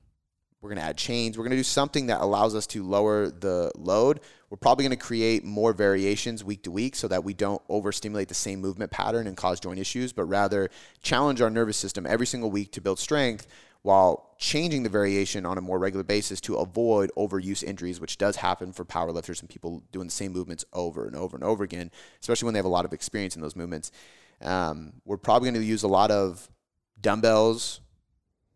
we're 0.62 0.70
going 0.70 0.80
to 0.80 0.86
add 0.86 0.98
chains. 0.98 1.38
We're 1.38 1.44
going 1.44 1.52
to 1.52 1.58
do 1.58 1.64
something 1.64 2.08
that 2.08 2.22
allows 2.22 2.56
us 2.56 2.66
to 2.68 2.84
lower 2.84 3.30
the 3.30 3.72
load. 3.76 4.22
We're 4.50 4.58
probably 4.58 4.86
going 4.86 4.98
to 4.98 5.06
create 5.06 5.44
more 5.44 5.74
variations 5.74 6.44
week 6.44 6.64
to 6.64 6.72
week 6.72 6.96
so 6.96 7.08
that 7.10 7.24
we 7.24 7.36
don't 7.36 7.62
overstimulate 7.70 8.30
the 8.30 8.34
same 8.34 8.62
movement 8.62 8.90
pattern 8.90 9.28
and 9.28 9.38
cause 9.38 9.60
joint 9.60 9.78
issues, 9.78 10.12
but 10.12 10.24
rather 10.24 10.72
challenge 11.04 11.42
our 11.42 11.52
nervous 11.52 11.78
system 11.78 12.08
every 12.08 12.26
single 12.26 12.50
week 12.50 12.72
to 12.72 12.82
build 12.82 12.98
strength 12.98 13.46
while 13.86 14.34
changing 14.40 14.82
the 14.82 14.90
variation 14.90 15.46
on 15.46 15.60
a 15.60 15.62
more 15.62 15.78
regular 15.78 16.04
basis 16.04 16.42
to 16.42 16.56
avoid 16.56 17.12
overuse 17.16 17.64
injuries, 17.64 18.00
which 18.00 18.18
does 18.18 18.38
happen 18.38 18.74
for 18.74 18.84
powerlifters 18.84 19.42
and 19.42 19.48
people 19.48 19.84
doing 19.92 20.08
the 20.08 20.12
same 20.12 20.34
movements 20.34 20.66
over 20.74 21.06
and 21.06 21.16
over 21.16 21.38
and 21.38 21.44
over 21.44 21.64
again, 21.64 21.92
especially 22.20 22.48
when 22.48 22.56
they 22.56 22.58
have 22.58 22.66
a 22.66 22.68
lot 22.68 22.84
of 22.84 22.94
experience 22.94 23.36
in 23.36 23.44
those 23.44 23.56
movements. 23.56 23.92
Um, 24.42 24.94
we're 25.06 25.18
probably 25.18 25.52
going 25.52 25.62
to 25.62 25.68
use 25.68 25.84
a 25.84 25.88
lot 25.88 26.10
of 26.10 26.50
dumbbells, 27.00 27.80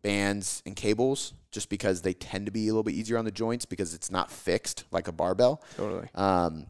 bands, 0.02 0.64
and 0.66 0.74
cables 0.74 1.32
just 1.52 1.68
because 1.68 2.02
they 2.02 2.12
tend 2.12 2.46
to 2.46 2.52
be 2.52 2.66
a 2.66 2.72
little 2.72 2.82
bit 2.82 2.94
easier 2.94 3.16
on 3.16 3.24
the 3.24 3.30
joints 3.30 3.64
because 3.64 3.94
it's 3.94 4.10
not 4.10 4.32
fixed 4.32 4.82
like 4.90 5.06
a 5.06 5.12
barbell. 5.12 5.62
Totally. 5.76 6.08
Um, 6.16 6.66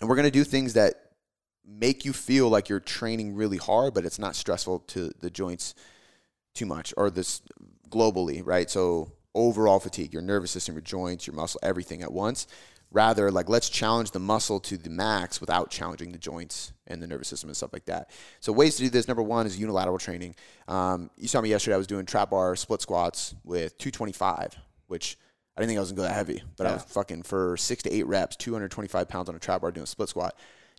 and 0.00 0.10
we're 0.10 0.16
going 0.16 0.24
to 0.24 0.32
do 0.32 0.42
things 0.42 0.72
that 0.72 1.12
make 1.64 2.04
you 2.04 2.12
feel 2.12 2.48
like 2.48 2.68
you're 2.68 2.80
training 2.80 3.36
really 3.36 3.56
hard, 3.56 3.94
but 3.94 4.04
it's 4.04 4.18
not 4.18 4.34
stressful 4.34 4.80
to 4.80 5.12
the 5.20 5.30
joints 5.30 5.76
too 6.54 6.66
much 6.66 6.92
or 6.96 7.08
this 7.08 7.40
globally, 7.90 8.42
right? 8.44 8.70
So 8.70 9.12
overall 9.34 9.80
fatigue, 9.80 10.12
your 10.12 10.22
nervous 10.22 10.50
system, 10.50 10.74
your 10.74 10.82
joints, 10.82 11.26
your 11.26 11.34
muscle, 11.34 11.60
everything 11.62 12.02
at 12.02 12.12
once. 12.12 12.46
Rather, 12.90 13.30
like 13.32 13.48
let's 13.48 13.68
challenge 13.68 14.12
the 14.12 14.20
muscle 14.20 14.60
to 14.60 14.76
the 14.76 14.88
max 14.90 15.40
without 15.40 15.68
challenging 15.68 16.12
the 16.12 16.18
joints 16.18 16.72
and 16.86 17.02
the 17.02 17.08
nervous 17.08 17.26
system 17.26 17.48
and 17.48 17.56
stuff 17.56 17.72
like 17.72 17.86
that. 17.86 18.10
So 18.38 18.52
ways 18.52 18.76
to 18.76 18.82
do 18.84 18.90
this. 18.90 19.08
Number 19.08 19.22
one 19.22 19.46
is 19.46 19.58
unilateral 19.58 19.98
training. 19.98 20.36
Um, 20.68 21.10
you 21.16 21.26
saw 21.26 21.40
me 21.40 21.48
yesterday. 21.48 21.74
I 21.74 21.78
was 21.78 21.88
doing 21.88 22.06
trap 22.06 22.30
bar 22.30 22.54
split 22.54 22.82
squats 22.82 23.34
with 23.42 23.76
225, 23.78 24.56
which 24.86 25.18
I 25.56 25.60
didn't 25.60 25.70
think 25.70 25.78
I 25.78 25.80
was 25.80 25.90
gonna 25.90 26.02
go 26.02 26.08
that 26.08 26.14
heavy, 26.14 26.42
but 26.56 26.64
yeah. 26.64 26.70
I 26.70 26.74
was 26.74 26.84
fucking 26.84 27.24
for 27.24 27.56
six 27.56 27.82
to 27.82 27.92
eight 27.92 28.06
reps, 28.06 28.36
225 28.36 29.08
pounds 29.08 29.28
on 29.28 29.34
a 29.34 29.40
trap 29.40 29.62
bar 29.62 29.72
doing 29.72 29.84
a 29.84 29.88
split 29.88 30.08
squat 30.08 30.36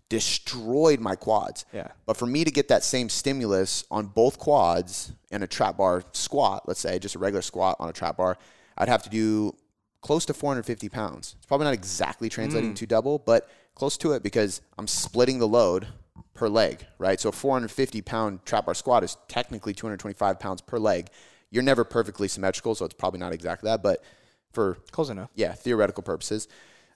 destroyed 0.09 0.99
my 0.99 1.15
quads. 1.15 1.65
Yeah. 1.73 1.89
But 2.05 2.17
for 2.17 2.25
me 2.25 2.43
to 2.43 2.51
get 2.51 2.67
that 2.67 2.83
same 2.83 3.09
stimulus 3.09 3.85
on 3.89 4.07
both 4.07 4.37
quads 4.37 5.13
and 5.31 5.43
a 5.43 5.47
trap 5.47 5.77
bar 5.77 6.03
squat, 6.11 6.67
let's 6.67 6.79
say 6.79 6.99
just 6.99 7.15
a 7.15 7.19
regular 7.19 7.41
squat 7.41 7.77
on 7.79 7.89
a 7.89 7.93
trap 7.93 8.17
bar, 8.17 8.37
I'd 8.77 8.89
have 8.89 9.03
to 9.03 9.09
do 9.09 9.55
close 10.01 10.25
to 10.25 10.33
450 10.33 10.89
pounds. 10.89 11.35
It's 11.37 11.45
probably 11.47 11.65
not 11.65 11.73
exactly 11.73 12.29
translating 12.29 12.73
mm. 12.73 12.75
to 12.75 12.85
double, 12.85 13.19
but 13.19 13.49
close 13.73 13.97
to 13.97 14.11
it 14.11 14.21
because 14.21 14.61
I'm 14.77 14.87
splitting 14.87 15.39
the 15.39 15.47
load 15.47 15.87
per 16.35 16.47
leg, 16.47 16.85
right? 16.99 17.19
So 17.19 17.31
450 17.31 18.01
pound 18.01 18.45
trap 18.45 18.65
bar 18.65 18.75
squat 18.75 19.03
is 19.03 19.17
technically 19.27 19.73
225 19.73 20.39
pounds 20.39 20.61
per 20.61 20.77
leg. 20.77 21.07
You're 21.49 21.63
never 21.63 21.83
perfectly 21.83 22.27
symmetrical, 22.27 22.75
so 22.75 22.85
it's 22.85 22.93
probably 22.93 23.19
not 23.19 23.33
exactly 23.33 23.69
that, 23.69 23.81
but 23.81 24.03
for 24.51 24.77
Close 24.91 25.09
enough. 25.09 25.29
yeah, 25.35 25.53
theoretical 25.53 26.03
purposes. 26.03 26.47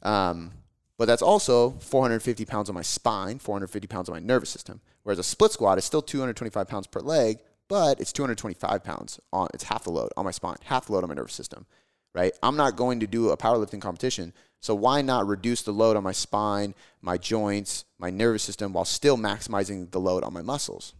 Um, 0.03 0.51
but 0.99 1.05
that's 1.05 1.21
also 1.21 1.71
450 1.79 2.43
pounds 2.43 2.67
on 2.67 2.75
my 2.75 2.81
spine, 2.81 3.39
450 3.39 3.87
pounds 3.87 4.09
on 4.09 4.13
my 4.13 4.19
nervous 4.19 4.49
system. 4.49 4.81
Whereas 5.03 5.17
a 5.17 5.23
split 5.23 5.53
squat 5.53 5.77
is 5.77 5.85
still 5.85 6.01
225 6.01 6.67
pounds 6.67 6.87
per 6.87 6.99
leg, 6.99 7.39
but 7.69 8.01
it's 8.01 8.11
225 8.11 8.83
pounds 8.83 9.17
on, 9.31 9.47
it's 9.53 9.63
half 9.63 9.85
the 9.85 9.91
load 9.91 10.09
on 10.17 10.25
my 10.25 10.31
spine, 10.31 10.57
half 10.65 10.87
the 10.87 10.91
load 10.91 11.03
on 11.03 11.07
my 11.07 11.15
nervous 11.15 11.33
system, 11.33 11.65
right? 12.13 12.33
I'm 12.43 12.57
not 12.57 12.75
going 12.75 12.99
to 12.99 13.07
do 13.07 13.29
a 13.29 13.37
powerlifting 13.37 13.79
competition. 13.79 14.33
So 14.59 14.75
why 14.75 15.01
not 15.01 15.25
reduce 15.25 15.61
the 15.61 15.71
load 15.71 15.95
on 15.95 16.03
my 16.03 16.11
spine, 16.11 16.75
my 17.01 17.17
joints, 17.17 17.85
my 17.97 18.09
nervous 18.09 18.43
system 18.43 18.73
while 18.73 18.83
still 18.83 19.17
maximizing 19.17 19.89
the 19.91 20.01
load 20.01 20.25
on 20.25 20.33
my 20.33 20.41
muscles? 20.41 20.93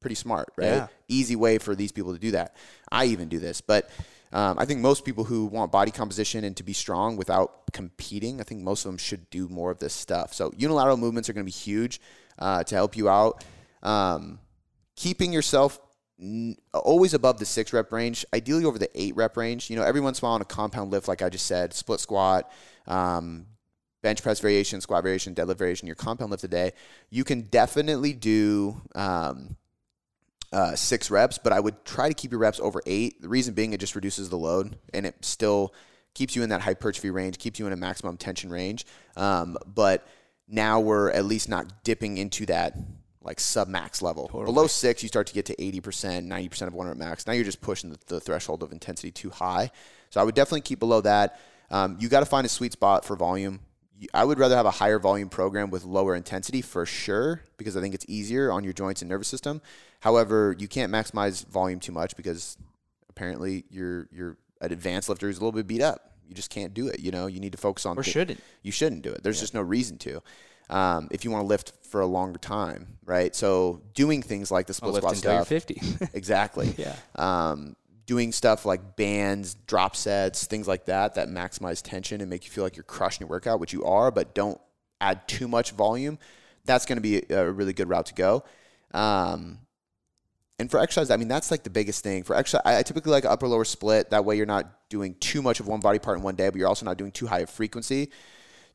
Pretty 0.00 0.16
smart, 0.16 0.48
right? 0.56 0.66
Yeah. 0.66 0.86
Easy 1.08 1.36
way 1.36 1.58
for 1.58 1.74
these 1.74 1.92
people 1.92 2.14
to 2.14 2.18
do 2.18 2.30
that. 2.30 2.56
I 2.90 3.04
even 3.06 3.28
do 3.28 3.38
this, 3.38 3.60
but 3.60 3.90
um, 4.34 4.58
I 4.58 4.64
think 4.64 4.80
most 4.80 5.04
people 5.04 5.22
who 5.22 5.46
want 5.46 5.70
body 5.70 5.92
composition 5.92 6.42
and 6.42 6.56
to 6.56 6.64
be 6.64 6.72
strong 6.72 7.16
without 7.16 7.72
competing, 7.72 8.40
I 8.40 8.44
think 8.44 8.62
most 8.62 8.84
of 8.84 8.90
them 8.90 8.98
should 8.98 9.30
do 9.30 9.48
more 9.48 9.70
of 9.70 9.78
this 9.78 9.94
stuff. 9.94 10.34
So 10.34 10.52
unilateral 10.56 10.96
movements 10.96 11.28
are 11.28 11.32
going 11.32 11.46
to 11.46 11.50
be 11.50 11.56
huge 11.56 12.00
uh, 12.40 12.64
to 12.64 12.74
help 12.74 12.96
you 12.96 13.08
out. 13.08 13.44
Um, 13.84 14.40
keeping 14.96 15.32
yourself 15.32 15.78
n- 16.20 16.56
always 16.72 17.14
above 17.14 17.38
the 17.38 17.46
six 17.46 17.72
rep 17.72 17.92
range, 17.92 18.26
ideally 18.34 18.64
over 18.64 18.76
the 18.76 18.90
eight 19.00 19.14
rep 19.14 19.36
range. 19.36 19.70
You 19.70 19.76
know, 19.76 19.84
every 19.84 20.00
once 20.00 20.18
in 20.18 20.24
a 20.24 20.26
while 20.26 20.34
on 20.34 20.42
a 20.42 20.46
compound 20.46 20.90
lift, 20.90 21.06
like 21.06 21.22
I 21.22 21.28
just 21.28 21.46
said, 21.46 21.72
split 21.72 22.00
squat, 22.00 22.50
um, 22.88 23.46
bench 24.02 24.20
press 24.20 24.40
variation, 24.40 24.80
squat 24.80 25.04
variation, 25.04 25.32
deadlift 25.32 25.58
variation, 25.58 25.86
your 25.86 25.94
compound 25.94 26.32
lift 26.32 26.42
a 26.42 26.48
day, 26.48 26.72
you 27.08 27.22
can 27.22 27.42
definitely 27.42 28.12
do. 28.12 28.82
Um, 28.96 29.56
uh, 30.54 30.76
six 30.76 31.10
reps, 31.10 31.36
but 31.36 31.52
I 31.52 31.58
would 31.58 31.84
try 31.84 32.06
to 32.06 32.14
keep 32.14 32.30
your 32.30 32.38
reps 32.38 32.60
over 32.60 32.80
eight. 32.86 33.20
The 33.20 33.28
reason 33.28 33.54
being, 33.54 33.72
it 33.72 33.80
just 33.80 33.96
reduces 33.96 34.28
the 34.28 34.38
load 34.38 34.78
and 34.92 35.04
it 35.04 35.24
still 35.24 35.74
keeps 36.14 36.36
you 36.36 36.44
in 36.44 36.50
that 36.50 36.60
hypertrophy 36.60 37.10
range, 37.10 37.38
keeps 37.38 37.58
you 37.58 37.66
in 37.66 37.72
a 37.72 37.76
maximum 37.76 38.16
tension 38.16 38.50
range. 38.50 38.86
Um, 39.16 39.58
but 39.66 40.06
now 40.46 40.78
we're 40.78 41.10
at 41.10 41.24
least 41.24 41.48
not 41.48 41.82
dipping 41.82 42.18
into 42.18 42.46
that 42.46 42.76
like 43.20 43.40
sub 43.40 43.66
max 43.66 44.00
level. 44.00 44.28
Below 44.28 44.68
six, 44.68 45.02
you 45.02 45.08
start 45.08 45.26
to 45.26 45.34
get 45.34 45.46
to 45.46 45.56
80%, 45.56 46.28
90% 46.28 46.62
of 46.68 46.74
one 46.74 46.86
rep 46.86 46.98
max. 46.98 47.26
Now 47.26 47.32
you're 47.32 47.44
just 47.44 47.60
pushing 47.60 47.90
the, 47.90 47.98
the 48.06 48.20
threshold 48.20 48.62
of 48.62 48.70
intensity 48.70 49.10
too 49.10 49.30
high. 49.30 49.72
So 50.10 50.20
I 50.20 50.24
would 50.24 50.36
definitely 50.36 50.60
keep 50.60 50.78
below 50.78 51.00
that. 51.00 51.40
Um, 51.68 51.96
you 51.98 52.08
got 52.08 52.20
to 52.20 52.26
find 52.26 52.46
a 52.46 52.48
sweet 52.48 52.72
spot 52.72 53.04
for 53.04 53.16
volume. 53.16 53.58
I 54.12 54.24
would 54.24 54.38
rather 54.38 54.56
have 54.56 54.66
a 54.66 54.70
higher 54.70 54.98
volume 54.98 55.28
program 55.28 55.70
with 55.70 55.84
lower 55.84 56.14
intensity 56.14 56.62
for 56.62 56.84
sure 56.84 57.40
because 57.56 57.76
I 57.76 57.80
think 57.80 57.94
it's 57.94 58.04
easier 58.08 58.52
on 58.52 58.62
your 58.62 58.72
joints 58.72 59.02
and 59.02 59.08
nervous 59.08 59.28
system. 59.28 59.62
However, 60.04 60.54
you 60.58 60.68
can't 60.68 60.92
maximize 60.92 61.46
volume 61.46 61.80
too 61.80 61.90
much 61.92 62.14
because 62.14 62.58
apparently 63.08 63.64
you're 63.70 64.06
you're 64.12 64.36
an 64.60 64.70
advanced 64.70 65.08
lifter 65.08 65.28
who's 65.28 65.38
a 65.38 65.40
little 65.40 65.50
bit 65.52 65.66
beat 65.66 65.80
up. 65.80 66.12
You 66.28 66.34
just 66.34 66.50
can't 66.50 66.74
do 66.74 66.88
it. 66.88 67.00
You 67.00 67.10
know, 67.10 67.26
you 67.26 67.40
need 67.40 67.52
to 67.52 67.58
focus 67.58 67.86
on 67.86 67.96
Or 67.98 68.02
thi- 68.02 68.10
shouldn't. 68.10 68.40
you 68.62 68.70
shouldn't 68.70 69.00
do 69.00 69.10
it. 69.10 69.22
There's 69.22 69.40
just 69.40 69.54
no 69.54 69.62
reason 69.62 69.96
to. 70.00 70.22
Um, 70.68 71.08
if 71.10 71.24
you 71.24 71.30
want 71.30 71.42
to 71.44 71.46
lift 71.46 71.72
for 71.88 72.02
a 72.02 72.06
longer 72.06 72.38
time, 72.38 72.98
right? 73.06 73.34
So 73.34 73.80
doing 73.94 74.20
things 74.20 74.50
like 74.50 74.66
the 74.66 74.74
split 74.74 74.96
squat 74.96 75.16
stuff, 75.16 75.48
50. 75.48 75.80
exactly. 76.12 76.74
yeah. 76.76 76.96
Um, 77.14 77.74
doing 78.04 78.30
stuff 78.30 78.66
like 78.66 78.96
bands, 78.96 79.54
drop 79.66 79.96
sets, 79.96 80.44
things 80.44 80.68
like 80.68 80.84
that 80.84 81.14
that 81.14 81.28
maximize 81.28 81.80
tension 81.82 82.20
and 82.20 82.28
make 82.28 82.44
you 82.44 82.50
feel 82.50 82.62
like 82.64 82.76
you're 82.76 82.82
crushing 82.84 83.20
your 83.24 83.30
workout, 83.30 83.58
which 83.58 83.72
you 83.72 83.84
are, 83.84 84.10
but 84.10 84.34
don't 84.34 84.60
add 85.00 85.26
too 85.26 85.48
much 85.48 85.70
volume. 85.70 86.18
That's 86.66 86.84
going 86.84 86.98
to 86.98 87.02
be 87.02 87.22
a 87.30 87.50
really 87.50 87.72
good 87.72 87.88
route 87.88 88.06
to 88.06 88.14
go. 88.14 88.44
Um, 88.92 89.60
and 90.58 90.70
for 90.70 90.78
exercise, 90.78 91.10
I 91.10 91.16
mean, 91.16 91.28
that's 91.28 91.50
like 91.50 91.64
the 91.64 91.70
biggest 91.70 92.04
thing. 92.04 92.22
For 92.22 92.36
exercise, 92.36 92.62
I 92.64 92.78
I 92.78 92.82
typically 92.82 93.12
like 93.12 93.24
upper 93.24 93.48
lower 93.48 93.64
split. 93.64 94.10
That 94.10 94.24
way, 94.24 94.36
you're 94.36 94.46
not 94.46 94.88
doing 94.88 95.16
too 95.20 95.42
much 95.42 95.60
of 95.60 95.66
one 95.66 95.80
body 95.80 95.98
part 95.98 96.16
in 96.16 96.22
one 96.22 96.36
day, 96.36 96.48
but 96.48 96.58
you're 96.58 96.68
also 96.68 96.84
not 96.84 96.96
doing 96.96 97.10
too 97.10 97.26
high 97.26 97.40
of 97.40 97.50
frequency 97.50 98.10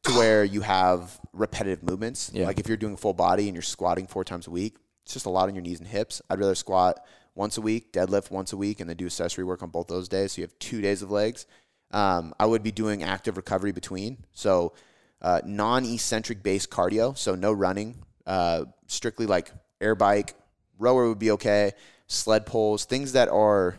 to 0.04 0.12
where 0.14 0.44
you 0.44 0.62
have 0.62 1.20
repetitive 1.34 1.84
movements. 1.84 2.32
Yeah. 2.34 2.46
Like 2.46 2.60
if 2.60 2.68
you're 2.68 2.78
doing 2.78 2.98
full 2.98 3.14
body 3.14 3.48
and 3.48 3.56
you're 3.56 3.62
squatting 3.62 4.08
four 4.08 4.24
times 4.24 4.48
a 4.48 4.52
week, 4.52 4.78
it's 5.04 5.14
just 5.14 5.26
a 5.26 5.30
lot 5.30 5.50
on 5.50 5.56
your 5.56 5.62
knees 5.62 5.80
and 5.80 5.88
hips. 5.88 6.22
I'd 6.30 6.40
rather 6.40 6.56
squat 6.56 7.00
once 7.36 7.58
a 7.58 7.62
week, 7.62 7.94
deadlift 7.94 8.32
once 8.32 8.54
a 8.54 8.58
week, 8.58 8.80
and 8.80 8.90
then 8.90 8.98
do 8.98 9.06
accessory 9.06 9.44
work 9.44 9.64
on 9.64 9.70
both 9.70 9.88
those 9.88 10.08
days. 10.08 10.34
So 10.34 10.42
you 10.42 10.44
have 10.44 10.58
two 10.60 10.82
days 10.82 11.02
of 11.02 11.12
legs. 11.12 11.46
Um, 11.92 12.34
I 12.40 12.46
would 12.46 12.64
be 12.64 12.72
doing 12.72 13.04
active 13.04 13.38
recovery 13.38 13.72
between. 13.72 14.26
So 14.34 14.74
uh, 15.22 15.42
non-eccentric 15.46 16.44
based 16.44 16.70
cardio. 16.70 17.18
So 17.18 17.36
no 17.36 17.52
running, 17.52 18.04
uh, 18.26 18.66
strictly 18.88 19.26
like 19.26 19.52
air 19.82 19.96
bike, 19.96 20.36
rower 20.80 21.08
would 21.08 21.20
be 21.20 21.32
okay. 21.32 21.74
Sled 22.08 22.48
pulls, 22.48 22.86
things 22.86 23.12
that 23.12 23.30
are 23.30 23.76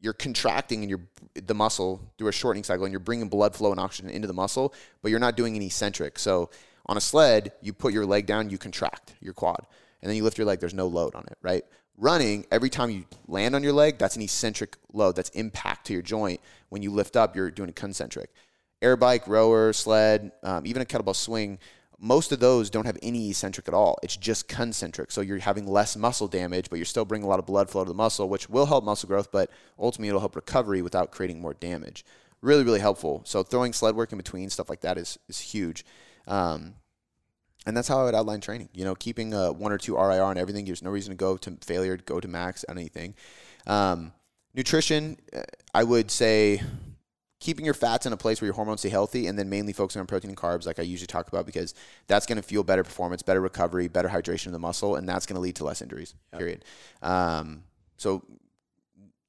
you're 0.00 0.12
contracting 0.12 0.82
and 0.82 0.90
you're 0.90 1.00
the 1.34 1.54
muscle 1.54 2.00
through 2.18 2.28
a 2.28 2.32
shortening 2.32 2.62
cycle 2.62 2.84
and 2.84 2.92
you're 2.92 3.00
bringing 3.00 3.28
blood 3.28 3.56
flow 3.56 3.70
and 3.70 3.80
oxygen 3.80 4.10
into 4.10 4.28
the 4.28 4.34
muscle, 4.34 4.74
but 5.02 5.10
you're 5.10 5.18
not 5.18 5.36
doing 5.36 5.56
any 5.56 5.66
eccentric. 5.66 6.18
So 6.18 6.50
on 6.86 6.96
a 6.98 7.00
sled, 7.00 7.52
you 7.62 7.72
put 7.72 7.94
your 7.94 8.04
leg 8.04 8.26
down, 8.26 8.50
you 8.50 8.58
contract 8.58 9.14
your 9.20 9.32
quad, 9.32 9.66
and 10.02 10.08
then 10.08 10.16
you 10.16 10.22
lift 10.22 10.36
your 10.36 10.46
leg. 10.46 10.60
There's 10.60 10.74
no 10.74 10.86
load 10.86 11.14
on 11.14 11.24
it, 11.26 11.38
right? 11.40 11.64
Running, 11.96 12.44
every 12.50 12.68
time 12.68 12.90
you 12.90 13.04
land 13.26 13.54
on 13.54 13.62
your 13.62 13.72
leg, 13.72 13.98
that's 13.98 14.16
an 14.16 14.22
eccentric 14.22 14.76
load. 14.92 15.16
That's 15.16 15.30
impact 15.30 15.86
to 15.86 15.92
your 15.94 16.02
joint. 16.02 16.40
When 16.68 16.82
you 16.82 16.90
lift 16.90 17.16
up, 17.16 17.34
you're 17.34 17.50
doing 17.50 17.70
a 17.70 17.72
concentric. 17.72 18.30
Air 18.82 18.96
bike, 18.96 19.26
rower, 19.26 19.72
sled, 19.72 20.32
um, 20.42 20.66
even 20.66 20.82
a 20.82 20.84
kettlebell 20.84 21.16
swing, 21.16 21.58
most 22.04 22.32
of 22.32 22.40
those 22.40 22.68
don't 22.68 22.84
have 22.84 22.98
any 23.02 23.30
eccentric 23.30 23.66
at 23.66 23.72
all. 23.72 23.98
It's 24.02 24.14
just 24.14 24.46
concentric. 24.46 25.10
So 25.10 25.22
you're 25.22 25.38
having 25.38 25.66
less 25.66 25.96
muscle 25.96 26.28
damage, 26.28 26.68
but 26.68 26.76
you're 26.76 26.84
still 26.84 27.06
bringing 27.06 27.24
a 27.24 27.30
lot 27.30 27.38
of 27.38 27.46
blood 27.46 27.70
flow 27.70 27.82
to 27.82 27.88
the 27.88 27.94
muscle, 27.94 28.28
which 28.28 28.50
will 28.50 28.66
help 28.66 28.84
muscle 28.84 29.06
growth, 29.06 29.32
but 29.32 29.50
ultimately 29.78 30.08
it'll 30.08 30.20
help 30.20 30.36
recovery 30.36 30.82
without 30.82 31.10
creating 31.10 31.40
more 31.40 31.54
damage. 31.54 32.04
Really, 32.42 32.62
really 32.62 32.80
helpful. 32.80 33.22
So 33.24 33.42
throwing 33.42 33.72
sled 33.72 33.96
work 33.96 34.12
in 34.12 34.18
between 34.18 34.50
stuff 34.50 34.68
like 34.68 34.82
that 34.82 34.98
is 34.98 35.18
is 35.30 35.40
huge. 35.40 35.86
Um, 36.26 36.74
and 37.64 37.74
that's 37.74 37.88
how 37.88 38.00
I 38.00 38.04
would 38.04 38.14
outline 38.14 38.42
training. 38.42 38.68
You 38.74 38.84
know, 38.84 38.94
keeping 38.94 39.32
a 39.32 39.50
one 39.50 39.72
or 39.72 39.78
two 39.78 39.94
RIR 39.96 40.22
on 40.22 40.36
everything. 40.36 40.66
There's 40.66 40.82
no 40.82 40.90
reason 40.90 41.12
to 41.12 41.16
go 41.16 41.38
to 41.38 41.56
failure, 41.62 41.96
go 41.96 42.20
to 42.20 42.28
max 42.28 42.66
on 42.68 42.76
anything. 42.76 43.14
Um, 43.66 44.12
nutrition, 44.54 45.16
I 45.72 45.84
would 45.84 46.10
say 46.10 46.60
keeping 47.44 47.66
your 47.66 47.74
fats 47.74 48.06
in 48.06 48.12
a 48.14 48.16
place 48.16 48.40
where 48.40 48.46
your 48.46 48.54
hormones 48.54 48.80
stay 48.80 48.88
healthy 48.88 49.26
and 49.26 49.38
then 49.38 49.50
mainly 49.50 49.74
focusing 49.74 50.00
on 50.00 50.06
protein 50.06 50.30
and 50.30 50.36
carbs 50.38 50.64
like 50.64 50.78
I 50.78 50.82
usually 50.82 51.06
talk 51.06 51.28
about 51.28 51.44
because 51.44 51.74
that's 52.06 52.24
going 52.24 52.36
to 52.36 52.42
fuel 52.42 52.64
better 52.64 52.82
performance, 52.82 53.20
better 53.20 53.42
recovery, 53.42 53.86
better 53.86 54.08
hydration 54.08 54.46
of 54.46 54.52
the 54.52 54.58
muscle, 54.58 54.96
and 54.96 55.06
that's 55.06 55.26
going 55.26 55.34
to 55.34 55.40
lead 55.40 55.56
to 55.56 55.64
less 55.64 55.82
injuries, 55.82 56.14
period. 56.32 56.64
Um, 57.02 57.64
so 57.98 58.24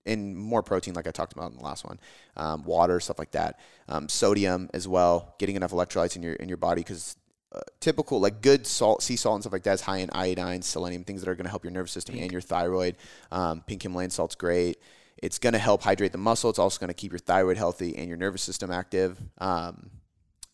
and 0.05 0.37
more 0.37 0.63
protein 0.63 0.93
like 0.93 1.07
I 1.07 1.11
talked 1.11 1.33
about 1.33 1.51
in 1.51 1.57
the 1.57 1.63
last 1.63 1.83
one, 1.83 1.99
um, 2.37 2.63
water, 2.63 3.01
stuff 3.01 3.19
like 3.19 3.31
that, 3.31 3.59
um, 3.89 4.07
sodium 4.07 4.69
as 4.73 4.87
well, 4.87 5.35
getting 5.37 5.57
enough 5.57 5.71
electrolytes 5.71 6.15
in 6.15 6.23
your 6.23 6.35
in 6.35 6.47
your 6.47 6.57
body 6.57 6.83
because 6.83 7.17
uh, 7.51 7.59
typical 7.81 8.21
like 8.21 8.41
good 8.41 8.65
salt, 8.65 9.03
sea 9.03 9.17
salt 9.17 9.35
and 9.35 9.43
stuff 9.43 9.51
like 9.51 9.63
that 9.63 9.73
is 9.73 9.81
high 9.81 9.97
in 9.97 10.09
iodine, 10.11 10.61
selenium, 10.61 11.03
things 11.03 11.21
that 11.21 11.29
are 11.29 11.35
going 11.35 11.45
to 11.45 11.49
help 11.49 11.65
your 11.65 11.71
nervous 11.71 11.91
system 11.91 12.15
and 12.17 12.31
your 12.31 12.41
thyroid. 12.41 12.95
Um, 13.29 13.61
pink 13.67 13.83
Himalayan 13.83 14.09
salt's 14.09 14.35
great. 14.35 14.77
It's 15.21 15.39
going 15.39 15.53
to 15.53 15.59
help 15.59 15.83
hydrate 15.83 16.11
the 16.11 16.17
muscle. 16.17 16.49
It's 16.49 16.59
also 16.59 16.79
going 16.79 16.89
to 16.89 16.93
keep 16.93 17.11
your 17.11 17.19
thyroid 17.19 17.57
healthy 17.57 17.95
and 17.95 18.07
your 18.07 18.17
nervous 18.17 18.41
system 18.41 18.71
active. 18.71 19.19
Um, 19.37 19.89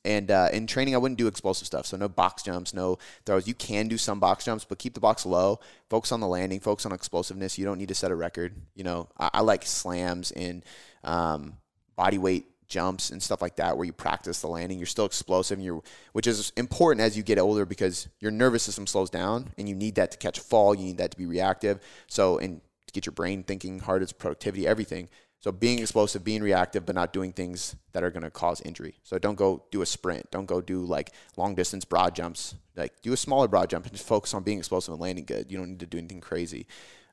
and 0.03 0.31
uh, 0.31 0.49
in 0.51 0.65
training, 0.65 0.95
I 0.95 0.97
wouldn't 0.97 1.19
do 1.19 1.27
explosive 1.27 1.67
stuff. 1.67 1.85
So 1.85 1.97
no 1.97 2.09
box 2.09 2.41
jumps, 2.43 2.73
no 2.73 2.97
throws. 3.25 3.47
You 3.47 3.53
can 3.53 3.87
do 3.87 3.97
some 3.97 4.19
box 4.19 4.45
jumps, 4.45 4.65
but 4.65 4.79
keep 4.79 4.93
the 4.93 4.99
box 4.99 5.25
low. 5.25 5.59
Focus 5.89 6.11
on 6.11 6.19
the 6.19 6.27
landing. 6.27 6.59
Focus 6.59 6.85
on 6.85 6.91
explosiveness. 6.91 7.57
You 7.57 7.65
don't 7.65 7.77
need 7.77 7.89
to 7.89 7.95
set 7.95 8.11
a 8.11 8.15
record. 8.15 8.53
You 8.73 8.83
know, 8.83 9.09
I, 9.19 9.29
I 9.35 9.41
like 9.41 9.63
slams 9.63 10.31
and 10.31 10.63
um, 11.03 11.57
body 11.95 12.17
weight 12.17 12.47
jumps 12.67 13.11
and 13.11 13.21
stuff 13.21 13.41
like 13.41 13.57
that, 13.57 13.77
where 13.77 13.85
you 13.85 13.93
practice 13.93 14.41
the 14.41 14.47
landing. 14.47 14.79
You're 14.79 14.87
still 14.87 15.05
explosive, 15.05 15.59
you're, 15.59 15.83
which 16.13 16.25
is 16.25 16.51
important 16.55 17.01
as 17.01 17.15
you 17.15 17.21
get 17.21 17.37
older 17.37 17.65
because 17.65 18.07
your 18.19 18.31
nervous 18.31 18.63
system 18.63 18.87
slows 18.87 19.09
down, 19.09 19.49
and 19.57 19.69
you 19.69 19.75
need 19.75 19.95
that 19.95 20.11
to 20.11 20.17
catch 20.17 20.39
a 20.39 20.41
fall. 20.41 20.73
You 20.73 20.85
need 20.85 20.97
that 20.97 21.11
to 21.11 21.17
be 21.17 21.25
reactive. 21.25 21.79
So 22.07 22.39
and 22.39 22.61
to 22.91 22.97
get 22.97 23.05
your 23.05 23.13
brain 23.13 23.43
thinking 23.43 23.79
hard, 23.79 24.01
it's 24.03 24.11
productivity, 24.11 24.67
everything. 24.67 25.09
So 25.39 25.51
being 25.51 25.79
explosive, 25.79 26.23
being 26.23 26.43
reactive, 26.43 26.85
but 26.85 26.93
not 26.93 27.13
doing 27.13 27.33
things 27.33 27.75
that 27.93 28.03
are 28.03 28.11
going 28.11 28.23
to 28.23 28.29
cause 28.29 28.61
injury. 28.61 28.95
So 29.01 29.17
don't 29.17 29.35
go 29.35 29.63
do 29.71 29.81
a 29.81 29.87
sprint. 29.87 30.29
Don't 30.29 30.45
go 30.45 30.61
do 30.61 30.85
like 30.85 31.11
long 31.35 31.55
distance 31.55 31.83
broad 31.83 32.13
jumps. 32.13 32.53
Like 32.75 33.01
do 33.01 33.11
a 33.11 33.17
smaller 33.17 33.47
broad 33.47 33.69
jump 33.69 33.85
and 33.85 33.93
just 33.93 34.07
focus 34.07 34.35
on 34.35 34.43
being 34.43 34.59
explosive 34.59 34.93
and 34.93 35.01
landing 35.01 35.25
good. 35.25 35.51
You 35.51 35.57
don't 35.57 35.69
need 35.69 35.79
to 35.79 35.87
do 35.87 35.97
anything 35.97 36.21
crazy. 36.21 36.67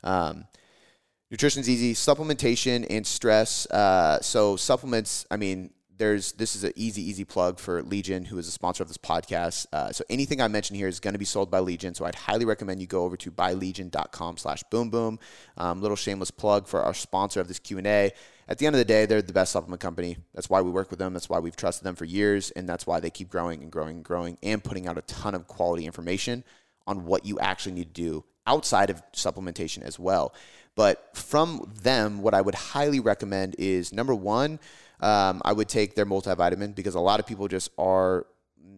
Um, 0.05 0.45
nutrition's 1.31 1.71
easy. 1.71 1.95
Supplementation 1.95 2.87
and 2.91 3.07
stress. 3.07 3.65
Uh, 3.71 4.21
so 4.21 4.57
supplements. 4.57 5.25
I 5.31 5.39
mean, 5.39 5.71
there's 5.99 6.33
this 6.33 6.57
is 6.57 6.65
an 6.65 6.73
easy, 6.77 7.03
easy 7.03 7.25
plug 7.25 7.59
for 7.59 7.83
Legion, 7.83 8.25
who 8.25 8.39
is 8.39 8.49
a 8.49 8.51
sponsor 8.51 8.83
of 8.83 8.89
this 8.89 8.97
podcast. 8.97 9.67
Uh, 9.73 9.93
so 9.93 10.05
anything 10.09 10.41
I 10.41 10.49
mention 10.49 10.77
here 10.77 10.89
is 10.89 11.01
going 11.01 11.15
to 11.15 11.19
be 11.19 11.25
sold 11.25 11.51
by 11.51 11.59
Legion. 11.59 11.95
So 11.95 12.05
I'd 12.05 12.15
highly 12.15 12.45
recommend 12.45 12.81
you 12.81 12.87
go 12.87 13.05
over 13.05 13.17
to 13.19 13.31
buylegion.com 13.31 14.37
slash 14.37 14.63
boom 14.65 14.91
boom. 14.91 15.19
Um, 15.57 15.83
little 15.83 15.97
shameless 15.97 16.31
plug 16.31 16.67
for 16.67 16.83
our 16.83 16.95
sponsor 16.95 17.41
of 17.41 17.49
this 17.49 17.59
Q&A. 17.59 18.13
At 18.49 18.59
the 18.59 18.67
end 18.67 18.77
of 18.77 18.79
the 18.79 18.85
day, 18.85 19.05
they're 19.05 19.21
the 19.21 19.33
best 19.33 19.53
supplement 19.53 19.81
company. 19.83 20.17
That's 20.33 20.49
why 20.49 20.63
we 20.63 20.71
work 20.71 20.91
with 20.91 20.99
them. 20.99 21.13
That's 21.13 21.29
why 21.29 21.41
we've 21.41 21.57
trusted 21.57 21.85
them 21.85 21.97
for 21.97 22.07
years. 22.07 22.51
And 22.53 22.69
that's 22.69 22.87
why 22.87 23.01
they 23.01 23.11
keep 23.11 23.29
growing 23.29 23.63
and 23.63 23.71
growing 23.71 23.97
and 23.97 24.05
growing 24.05 24.39
and 24.43 24.65
putting 24.65 24.87
out 24.87 24.97
a 24.97 25.03
ton 25.03 25.35
of 25.35 25.47
quality 25.47 25.85
information 25.85 26.45
on 26.87 27.05
what 27.05 27.27
you 27.27 27.39
actually 27.41 27.73
need 27.73 27.95
to 27.95 28.03
do 28.03 28.25
outside 28.47 28.89
of 28.89 29.03
supplementation 29.13 29.83
as 29.83 29.99
well. 29.99 30.35
But 30.75 31.11
from 31.15 31.71
them, 31.83 32.23
what 32.23 32.35
I 32.35 32.41
would 32.41 32.55
highly 32.55 33.01
recommend 33.01 33.57
is 33.59 33.93
number 33.93 34.15
one, 34.15 34.61
um, 35.01 35.43
I 35.45 35.53
would 35.53 35.69
take 35.69 35.95
their 35.95 36.07
multivitamin 36.07 36.75
because 36.75 36.95
a 36.95 37.01
lot 37.01 37.21
of 37.21 37.27
people 37.27 37.49
just 37.49 37.71
are 37.79 38.27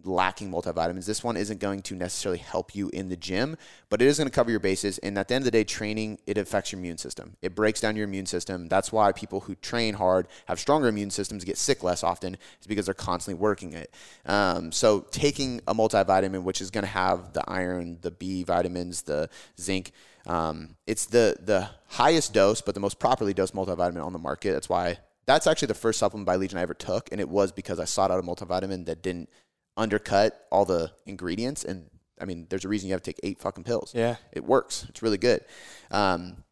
lacking 0.05 0.51
multivitamins. 0.51 1.07
This 1.07 1.23
one 1.23 1.37
isn't 1.37 1.61
going 1.61 1.83
to 1.83 1.95
necessarily 1.95 2.39
help 2.39 2.75
you 2.75 2.89
in 2.91 3.09
the 3.09 3.17
gym, 3.17 3.57
but 3.89 4.01
it 4.01 4.07
is 4.07 4.19
going 4.19 4.29
to 4.29 4.35
cover 4.35 4.51
your 4.51 4.61
bases. 4.61 4.99
And 4.99 5.19
at 5.19 5.29
the 5.29 5.35
end 5.35 5.43
of 5.43 5.47
the 5.47 5.51
day, 5.51 5.65
training, 5.65 6.19
it 6.27 6.39
affects 6.39 6.73
your 6.73 6.79
immune 6.79 6.99
system. 6.99 7.37
It 7.43 7.55
breaks 7.55 7.81
down 7.81 7.97
your 7.97 8.05
immune 8.05 8.27
system. 8.27 8.69
That's 8.69 8.93
why 8.93 9.13
people 9.13 9.41
who 9.41 9.55
train 9.57 9.95
hard 9.95 10.29
have 10.47 10.59
stronger 10.59 10.89
immune 10.89 11.11
systems 11.11 11.45
get 11.45 11.59
sick 11.59 11.83
less 11.83 12.03
often, 12.03 12.37
is 12.61 12.67
because 12.67 12.87
they're 12.87 12.95
constantly 12.95 13.41
working 13.41 13.73
it. 13.73 13.95
Um, 14.27 14.73
so 14.73 15.01
taking 15.11 15.61
a 15.67 15.75
multivitamin, 15.75 16.43
which 16.45 16.61
is 16.61 16.71
going 16.71 16.85
to 16.85 16.91
have 16.91 17.33
the 17.33 17.49
iron, 17.49 17.99
the 18.01 18.11
B 18.11 18.43
vitamins, 18.43 19.03
the 19.03 19.29
zinc, 19.59 19.93
um, 20.27 20.77
it's 20.87 21.07
the 21.07 21.37
the 21.43 21.71
highest 21.89 22.35
dose, 22.35 22.61
but 22.61 22.75
the 22.75 22.81
most 22.81 22.99
properly 22.99 23.33
dosed 23.33 23.55
multivitamin 23.55 24.05
on 24.05 24.13
the 24.13 24.19
market. 24.19 24.53
That's 24.53 24.69
why 24.69 24.99
that's 25.31 25.47
actually 25.47 25.67
the 25.67 25.75
first 25.75 26.01
supplement 26.01 26.27
by 26.27 26.37
Legion 26.37 26.59
I 26.59 26.63
ever 26.63 26.75
took, 26.75 27.09
and 27.13 27.21
it 27.21 27.29
was 27.29 27.53
because 27.53 27.79
I 27.79 27.85
sought 27.85 28.11
out 28.11 28.19
a 28.19 28.23
multivitamin 28.23 28.87
that 28.87 29.01
didn't 29.03 29.29
undercut 29.77 30.47
all 30.51 30.65
the 30.65 30.91
ingredients. 31.07 31.65
And 31.65 31.89
I 32.21 32.25
mean, 32.25 32.49
there's 32.51 32.65
a 32.65 32.69
reason 32.69 32.89
you 32.89 32.95
have 32.95 33.03
to 33.03 33.13
take 33.13 33.21
eight 33.23 33.41
fucking 33.41 33.65
pills. 33.65 33.93
Yeah. 33.95 34.17
It 34.33 34.45
works. 34.45 34.87
It's 34.89 35.03
really 35.03 35.19
good. 35.19 35.45
Um, 35.93 36.43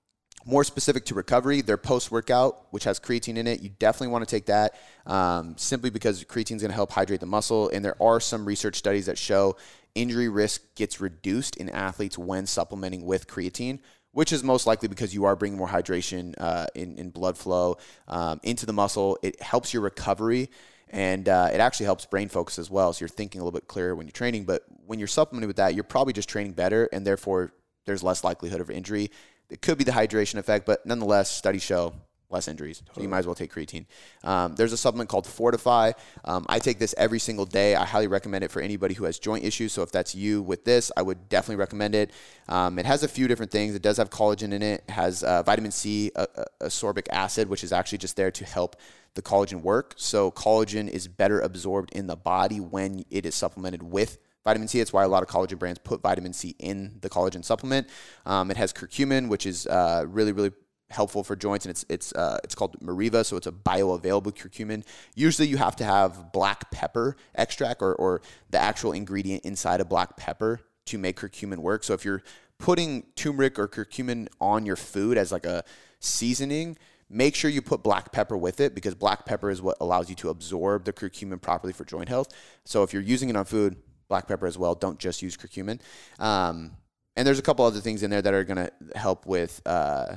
more 0.45 0.63
specific 0.63 1.05
to 1.07 1.15
recovery, 1.15 1.61
their 1.61 1.77
post 1.77 2.13
workout, 2.13 2.69
which 2.71 2.85
has 2.85 3.01
creatine 3.01 3.37
in 3.37 3.47
it, 3.49 3.61
you 3.61 3.69
definitely 3.69 4.09
want 4.09 4.27
to 4.27 4.31
take 4.31 4.47
that 4.47 4.77
um, 5.07 5.59
simply 5.59 5.91
because 5.91 6.23
creatine 6.25 6.57
is 6.57 6.63
going 6.63 6.71
to 6.71 6.75
help 6.75 6.93
hydrate 6.93 7.21
the 7.21 7.27
muscle. 7.27 7.69
And 7.71 7.85
there 7.85 8.01
are 8.01 8.21
some 8.21 8.47
research 8.47 8.77
studies 8.77 9.07
that 9.07 9.19
show 9.19 9.57
injury 9.95 10.29
risk 10.29 10.63
gets 10.77 11.01
reduced 11.01 11.57
in 11.57 11.69
athletes 11.69 12.17
when 12.17 12.47
supplementing 12.47 13.05
with 13.05 13.27
creatine, 13.27 13.81
which 14.13 14.33
is 14.33 14.43
most 14.43 14.67
likely 14.67 14.89
because 14.89 15.15
you 15.15 15.25
are 15.25 15.37
bringing 15.37 15.59
more 15.59 15.69
hydration 15.69 16.35
uh, 16.39 16.67
in, 16.75 16.97
in, 16.97 17.11
blood 17.11 17.37
flow 17.37 17.77
um, 18.09 18.41
into 18.43 18.67
the 18.67 18.73
muscle. 18.73 19.19
It 19.23 19.41
helps 19.43 19.73
your 19.73 19.83
recovery 19.83 20.51
and 20.91 21.29
uh, 21.29 21.51
it 21.53 21.61
actually 21.61 21.87
helps 21.87 22.07
brain 22.07 22.29
focus 22.29 22.59
as 22.59 22.71
well. 22.71 22.93
So 22.93 23.03
you're 23.03 23.09
thinking 23.09 23.41
a 23.41 23.45
little 23.45 23.59
bit 23.59 23.69
clearer 23.69 23.95
when 23.95 24.07
you're 24.07 24.13
training. 24.13 24.45
But 24.45 24.65
when 24.87 24.99
you're 24.99 25.09
supplementing 25.09 25.49
with 25.49 25.57
that, 25.57 25.75
you're 25.75 25.85
probably 25.85 26.13
just 26.13 26.29
training 26.29 26.53
better, 26.53 26.89
and 26.93 27.07
therefore 27.07 27.53
there's 27.85 28.03
less 28.03 28.25
likelihood 28.25 28.61
of 28.61 28.71
injury. 28.71 29.11
It 29.51 29.63
could 29.63 29.79
be 29.79 29.85
the 29.85 29.93
hydration 29.93 30.37
effect, 30.37 30.67
but 30.67 30.85
nonetheless, 30.87 31.31
studies 31.31 31.63
show 31.63 31.95
less 32.31 32.49
injuries. 32.49 32.83
So 32.95 33.01
you 33.01 33.09
might 33.09 33.21
as 33.21 33.27
well 33.27 33.35
take 33.35 33.53
creatine. 33.53 33.87
Um, 34.23 34.55
there's 34.55 34.73
a 34.73 34.77
supplement 34.77 35.09
called 35.09 35.27
Fortify. 35.27 35.93
Um, 36.25 36.45
I 36.49 36.59
take 36.59 36.79
this 36.79 36.95
every 36.99 37.19
single 37.19 37.47
day. 37.47 37.75
I 37.75 37.85
highly 37.85 38.07
recommend 38.07 38.45
it 38.45 38.51
for 38.51 38.61
anybody 38.61 38.95
who 38.95 39.05
has 39.05 39.19
joint 39.19 39.45
issues. 39.45 39.73
So 39.73 39.83
if 39.83 39.91
that's 39.91 40.15
you 40.15 40.43
with 40.43 40.65
this, 40.65 40.93
I 40.97 41.03
would 41.03 41.29
definitely 41.29 41.57
recommend 41.57 41.95
it. 41.95 42.11
Um, 42.49 42.79
it 42.79 42.87
has 42.87 43.03
a 43.03 43.09
few 43.09 43.29
different 43.29 43.51
things. 43.51 43.75
It 43.75 43.83
does 43.83 43.97
have 43.97 44.11
collagen 44.11 44.53
in 44.53 44.63
it. 44.63 44.85
It 44.89 44.91
has 44.91 45.23
uh, 45.23 45.43
vitamin 45.43 45.71
C, 45.71 46.11
uh, 46.17 46.27
uh, 46.37 46.45
ascorbic 46.61 47.07
acid, 47.11 47.49
which 47.49 47.65
is 47.65 47.73
actually 47.73 47.99
just 47.99 48.17
there 48.17 48.31
to 48.31 48.45
help 48.45 48.77
the 49.15 49.23
collagen 49.23 49.63
work. 49.63 49.95
So 49.97 50.31
collagen 50.31 50.89
is 50.89 51.09
better 51.09 51.41
absorbed 51.41 51.93
in 51.93 52.07
the 52.07 52.17
body 52.17 52.61
when 52.61 53.05
it 53.11 53.25
is 53.25 53.35
supplemented 53.35 53.83
with 53.83 54.19
vitamin 54.45 54.69
C. 54.69 54.79
That's 54.79 54.93
why 54.93 55.05
a 55.05 55.09
lot 55.09 55.23
of 55.23 55.29
collagen 55.29 55.59
brands 55.59 55.81
put 55.83 56.03
vitamin 56.03 56.33
C 56.33 56.55
in 56.59 56.99
the 57.01 57.09
collagen 57.09 57.45
supplement. 57.45 57.89
Um, 58.27 58.51
it 58.51 58.57
has 58.57 58.73
curcumin, 58.73 59.29
which 59.29 59.47
is 59.47 59.67
uh, 59.67 60.05
really, 60.07 60.33
really 60.33 60.53
helpful 60.91 61.23
for 61.23 61.37
joints, 61.37 61.65
and 61.65 61.71
it's 61.71 61.85
it's 61.89 62.13
uh, 62.13 62.39
it's 62.45 62.55
called 62.55 62.79
Meriva, 62.81 63.25
so 63.25 63.37
it's 63.37 63.47
a 63.47 63.53
bioavailable 63.53 64.35
curcumin. 64.35 64.85
Usually, 65.15 65.49
you 65.49 65.57
have 65.57 65.77
to 65.77 65.85
have 65.85 66.33
black 66.33 66.71
pepper 66.71 67.17
extract 67.35 67.83
or 67.83 67.95
or 67.95 68.23
the 68.51 68.59
actual 68.59 68.93
ingredient 68.93 69.45
inside 69.45 69.81
of 69.81 69.89
black 69.89 70.17
pepper 70.17 70.61
to 70.87 70.99
make 70.99 71.17
curcumin 71.21 71.59
work. 71.59 71.85
So 71.85 71.95
if 71.95 72.05
you're 72.05 72.23
putting 72.59 73.05
turmeric 73.15 73.59
or 73.59 73.69
curcumin 73.69 74.29
on 74.41 74.67
your 74.67 74.77
food 74.77 75.17
as 75.17 75.31
like 75.31 75.47
a 75.47 75.65
seasoning, 76.01 76.77
make 77.09 77.35
sure 77.35 77.51
you 77.51 77.63
put 77.63 77.83
black 77.83 78.11
pepper 78.13 78.37
with 78.37 78.61
it 78.61 78.75
because 78.75 78.95
black 78.95 79.27
pepper 79.27 79.51
is 79.51 79.63
what 79.63 79.77
allows 79.81 80.09
you 80.09 80.15
to 80.17 80.31
absorb 80.31 80.85
the 80.85 80.93
curcumin 80.93 81.41
properly 81.41 81.73
for 81.73 81.85
joint 81.85 82.09
health. 82.09 82.29
So 82.65 82.83
if 82.83 82.93
you're 82.93 83.03
using 83.03 83.29
it 83.29 83.37
on 83.37 83.45
food, 83.45 83.77
black 84.09 84.27
pepper 84.27 84.47
as 84.47 84.59
well. 84.59 84.75
Don't 84.75 84.99
just 84.99 85.23
use 85.23 85.37
curcumin. 85.37 85.81
Um, 86.19 86.73
and 87.17 87.27
there's 87.27 87.39
a 87.39 87.43
couple 87.43 87.65
other 87.65 87.81
things 87.81 88.03
in 88.03 88.11
there 88.11 88.23
that 88.23 88.33
are 88.33 88.45
going 88.45 88.65
to 88.67 88.99
help 88.99 89.27
with 89.27 89.61
uh, 89.67 90.17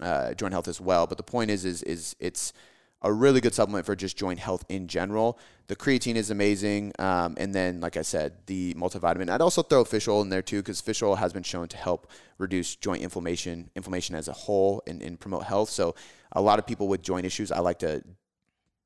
uh, 0.00 0.34
joint 0.34 0.52
health 0.52 0.68
as 0.68 0.80
well. 0.80 1.06
But 1.06 1.16
the 1.16 1.24
point 1.24 1.50
is, 1.50 1.64
is, 1.64 1.82
is 1.82 2.16
it's 2.20 2.52
a 3.02 3.12
really 3.12 3.40
good 3.40 3.54
supplement 3.54 3.86
for 3.86 3.94
just 3.94 4.16
joint 4.16 4.40
health 4.40 4.64
in 4.68 4.88
general. 4.88 5.38
The 5.68 5.76
creatine 5.76 6.16
is 6.16 6.30
amazing, 6.30 6.92
um, 6.98 7.34
and 7.38 7.54
then, 7.54 7.80
like 7.80 7.96
I 7.96 8.02
said, 8.02 8.32
the 8.46 8.74
multivitamin. 8.74 9.28
I'd 9.28 9.40
also 9.40 9.62
throw 9.62 9.84
fish 9.84 10.08
oil 10.08 10.22
in 10.22 10.30
there 10.30 10.42
too, 10.42 10.58
because 10.58 10.80
fish 10.80 11.02
oil 11.02 11.14
has 11.14 11.32
been 11.32 11.42
shown 11.42 11.68
to 11.68 11.76
help 11.76 12.10
reduce 12.38 12.74
joint 12.74 13.02
inflammation, 13.02 13.70
inflammation 13.76 14.14
as 14.14 14.28
a 14.28 14.32
whole, 14.32 14.82
and, 14.86 15.02
and 15.02 15.20
promote 15.20 15.44
health. 15.44 15.70
So, 15.70 15.94
a 16.32 16.40
lot 16.40 16.58
of 16.58 16.66
people 16.66 16.88
with 16.88 17.02
joint 17.02 17.24
issues, 17.24 17.52
I 17.52 17.60
like 17.60 17.78
to 17.80 18.02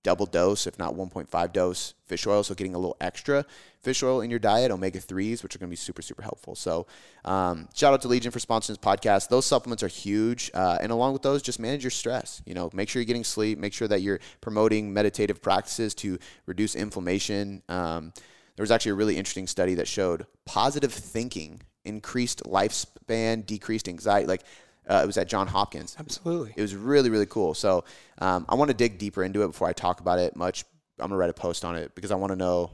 double 0.02 0.26
dose, 0.26 0.66
if 0.66 0.78
not 0.78 0.94
1.5 0.94 1.52
dose 1.52 1.94
fish 2.06 2.26
oil. 2.26 2.42
So 2.42 2.54
getting 2.54 2.74
a 2.74 2.78
little 2.78 2.96
extra 3.00 3.44
fish 3.80 4.02
oil 4.02 4.20
in 4.20 4.30
your 4.30 4.38
diet, 4.38 4.70
omega 4.70 4.98
3s, 4.98 5.42
which 5.42 5.54
are 5.54 5.58
going 5.58 5.68
to 5.68 5.72
be 5.72 5.76
super, 5.76 6.02
super 6.02 6.22
helpful. 6.22 6.54
So 6.54 6.86
um, 7.24 7.68
shout 7.74 7.92
out 7.92 8.02
to 8.02 8.08
Legion 8.08 8.30
for 8.30 8.38
sponsoring 8.38 8.68
this 8.68 8.78
podcast. 8.78 9.28
Those 9.28 9.46
supplements 9.46 9.82
are 9.82 9.88
huge. 9.88 10.50
Uh, 10.54 10.78
and 10.80 10.92
along 10.92 11.12
with 11.12 11.22
those, 11.22 11.42
just 11.42 11.58
manage 11.58 11.82
your 11.84 11.90
stress. 11.90 12.42
You 12.46 12.54
know, 12.54 12.70
make 12.72 12.88
sure 12.88 13.00
you're 13.00 13.06
getting 13.06 13.24
sleep, 13.24 13.58
make 13.58 13.72
sure 13.72 13.88
that 13.88 14.02
you're 14.02 14.20
promoting 14.40 14.92
meditative 14.92 15.42
practices 15.42 15.94
to 15.96 16.18
reduce 16.46 16.74
inflammation. 16.74 17.62
Um, 17.68 18.12
there 18.56 18.62
was 18.62 18.70
actually 18.70 18.92
a 18.92 18.96
really 18.96 19.16
interesting 19.16 19.46
study 19.46 19.74
that 19.74 19.88
showed 19.88 20.26
positive 20.44 20.92
thinking 20.92 21.62
increased 21.84 22.42
lifespan, 22.44 23.44
decreased 23.44 23.88
anxiety. 23.88 24.26
Like 24.26 24.42
uh, 24.88 25.00
it 25.02 25.06
was 25.06 25.16
at 25.16 25.28
John 25.28 25.46
Hopkins. 25.46 25.96
Absolutely. 25.98 26.54
It 26.56 26.62
was 26.62 26.74
really, 26.74 27.10
really 27.10 27.26
cool. 27.26 27.54
So 27.54 27.84
um, 28.18 28.46
I 28.48 28.54
want 28.54 28.70
to 28.70 28.76
dig 28.76 28.98
deeper 28.98 29.22
into 29.22 29.42
it 29.42 29.48
before 29.48 29.68
I 29.68 29.72
talk 29.72 30.00
about 30.00 30.18
it 30.18 30.36
much. 30.36 30.64
I'm 30.98 31.08
going 31.08 31.10
to 31.10 31.16
write 31.16 31.30
a 31.30 31.34
post 31.34 31.64
on 31.64 31.76
it 31.76 31.94
because 31.94 32.10
I 32.10 32.16
want 32.16 32.32
to 32.32 32.36
know 32.36 32.70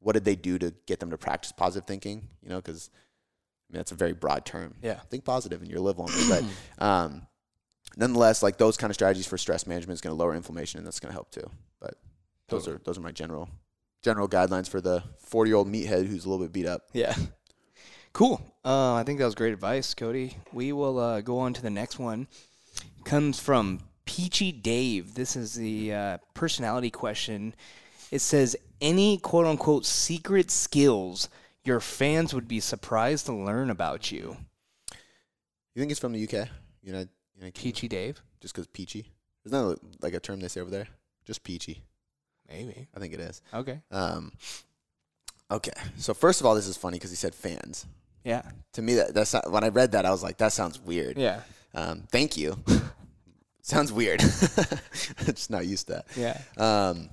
what 0.00 0.12
did 0.12 0.24
they 0.24 0.36
do 0.36 0.58
to 0.58 0.74
get 0.86 1.00
them 1.00 1.10
to 1.10 1.18
practice 1.18 1.52
positive 1.52 1.86
thinking, 1.86 2.28
you 2.42 2.48
know, 2.48 2.56
because 2.56 2.90
I 2.92 3.72
mean, 3.72 3.78
that's 3.78 3.92
a 3.92 3.96
very 3.96 4.12
broad 4.12 4.44
term. 4.44 4.74
Yeah. 4.82 5.00
Think 5.10 5.24
positive 5.24 5.62
and 5.62 5.70
you'll 5.70 5.82
live 5.82 5.98
longer. 5.98 6.12
but 6.28 6.84
um, 6.84 7.26
nonetheless, 7.96 8.42
like 8.42 8.58
those 8.58 8.76
kind 8.76 8.90
of 8.90 8.94
strategies 8.94 9.26
for 9.26 9.38
stress 9.38 9.66
management 9.66 9.94
is 9.94 10.00
going 10.00 10.14
to 10.14 10.20
lower 10.20 10.34
inflammation 10.34 10.78
and 10.78 10.86
that's 10.86 11.00
going 11.00 11.10
to 11.10 11.14
help 11.14 11.30
too. 11.30 11.48
But 11.80 11.94
those 12.48 12.68
are 12.68 12.80
those 12.84 12.98
are 12.98 13.00
my 13.00 13.12
general 13.12 13.48
general 14.02 14.28
guidelines 14.28 14.68
for 14.68 14.80
the 14.80 15.02
40 15.20 15.48
year 15.48 15.56
old 15.56 15.72
meathead 15.72 16.06
who's 16.06 16.26
a 16.26 16.28
little 16.28 16.44
bit 16.44 16.52
beat 16.52 16.66
up. 16.66 16.82
Yeah. 16.92 17.14
Cool. 18.14 18.40
Uh, 18.64 18.94
I 18.94 19.02
think 19.02 19.18
that 19.18 19.24
was 19.24 19.34
great 19.34 19.52
advice, 19.52 19.92
Cody. 19.92 20.36
We 20.52 20.70
will 20.70 21.00
uh, 21.00 21.20
go 21.20 21.40
on 21.40 21.52
to 21.52 21.60
the 21.60 21.68
next 21.68 21.98
one. 21.98 22.28
Comes 23.04 23.40
from 23.40 23.80
Peachy 24.04 24.52
Dave. 24.52 25.14
This 25.14 25.34
is 25.34 25.54
the 25.54 25.92
uh, 25.92 26.18
personality 26.32 26.90
question. 26.90 27.56
It 28.12 28.20
says, 28.20 28.56
any 28.80 29.18
quote 29.18 29.46
unquote 29.46 29.84
secret 29.84 30.52
skills 30.52 31.28
your 31.64 31.80
fans 31.80 32.32
would 32.32 32.46
be 32.46 32.60
surprised 32.60 33.26
to 33.26 33.32
learn 33.32 33.68
about 33.68 34.12
you? 34.12 34.36
You 35.74 35.80
think 35.80 35.90
it's 35.90 35.98
from 35.98 36.12
the 36.12 36.22
UK? 36.22 36.48
United, 36.84 37.08
United 37.34 37.54
Peachy 37.60 37.88
Dave? 37.88 38.22
Just 38.40 38.54
because 38.54 38.68
peachy? 38.68 39.06
Isn't 39.44 39.68
that 39.68 39.78
like 40.02 40.14
a 40.14 40.20
term 40.20 40.38
they 40.38 40.46
say 40.46 40.60
over 40.60 40.70
there? 40.70 40.86
Just 41.24 41.42
peachy. 41.42 41.82
Maybe. 42.48 42.86
I 42.94 43.00
think 43.00 43.12
it 43.12 43.18
is. 43.18 43.42
Okay. 43.52 43.80
Um, 43.90 44.30
okay. 45.50 45.72
So 45.96 46.14
first 46.14 46.40
of 46.40 46.46
all, 46.46 46.54
this 46.54 46.68
is 46.68 46.76
funny 46.76 46.98
because 46.98 47.10
he 47.10 47.16
said 47.16 47.34
fans. 47.34 47.86
Yeah. 48.24 48.42
To 48.72 48.82
me, 48.82 48.94
that 48.94 49.14
that's 49.14 49.32
not, 49.34 49.50
when 49.50 49.62
I 49.64 49.68
read 49.68 49.92
that, 49.92 50.04
I 50.06 50.10
was 50.10 50.22
like, 50.22 50.38
that 50.38 50.52
sounds 50.52 50.80
weird. 50.80 51.16
Yeah. 51.18 51.40
Um, 51.74 52.04
thank 52.10 52.36
you. 52.36 52.56
sounds 53.62 53.92
weird. 53.92 54.22
I'm 54.22 54.28
just 55.26 55.50
not 55.50 55.66
used 55.66 55.86
to 55.88 55.92
that. 55.94 56.06
Yeah. 56.16 56.40
Um, 56.56 57.10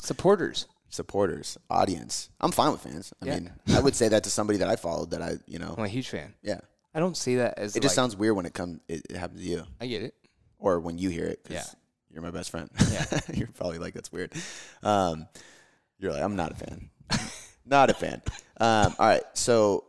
Supporters. 0.00 0.66
supporters, 0.88 1.58
audience. 1.68 2.30
I'm 2.40 2.52
fine 2.52 2.70
with 2.72 2.80
fans. 2.80 3.12
I 3.20 3.26
Yeah. 3.26 3.34
mean, 3.34 3.52
I 3.74 3.80
would 3.80 3.94
say 3.96 4.08
that 4.08 4.24
to 4.24 4.30
somebody 4.30 4.58
that 4.60 4.68
I 4.68 4.76
followed 4.76 5.10
that 5.10 5.20
I, 5.22 5.36
you 5.46 5.58
know, 5.58 5.74
I'm 5.76 5.84
a 5.84 5.88
huge 5.88 6.08
fan. 6.08 6.34
yeah. 6.42 6.60
I 6.94 6.98
don't 7.00 7.16
see 7.16 7.36
that 7.36 7.58
as 7.58 7.76
It 7.76 7.82
just 7.82 7.94
sounds 7.94 8.16
weird 8.16 8.36
when 8.36 8.46
it 8.46 8.54
comes, 8.54 8.80
it, 8.88 9.02
it 9.10 9.16
happens 9.16 9.42
to 9.42 9.46
you 9.46 9.64
I 9.80 9.86
get 9.86 10.02
it. 10.02 10.14
or 10.58 10.80
when 10.80 10.96
you 10.96 11.10
hear 11.10 11.26
it. 11.26 11.42
'cause 11.44 11.52
Yeah. 11.54 11.64
You're 12.10 12.22
my 12.22 12.30
best 12.30 12.50
friend. 12.50 12.70
Yeah. 12.90 13.04
you're 13.34 13.48
probably 13.48 13.78
like, 13.78 13.92
that's 13.92 14.10
weird. 14.10 14.32
Um, 14.82 15.26
you're 15.98 16.12
like, 16.12 16.22
I'm 16.22 16.36
not 16.36 16.52
a 16.52 16.54
fan. 16.54 16.88
not 17.66 17.90
a 17.90 17.94
fan. 17.94 18.22
Um, 18.58 18.94
all 18.98 19.06
right. 19.06 19.22
So, 19.34 19.84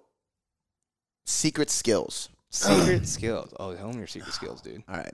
secret 1.28 1.69
skills. 1.69 2.30
Secret 2.49 3.07
skills. 3.17 3.53
Oh, 3.59 3.75
tell 3.75 3.89
me 3.91 3.97
your 3.97 4.07
secret 4.07 4.34
skills, 4.34 4.61
dude. 4.61 4.82
All 4.89 4.95
right. 4.97 5.13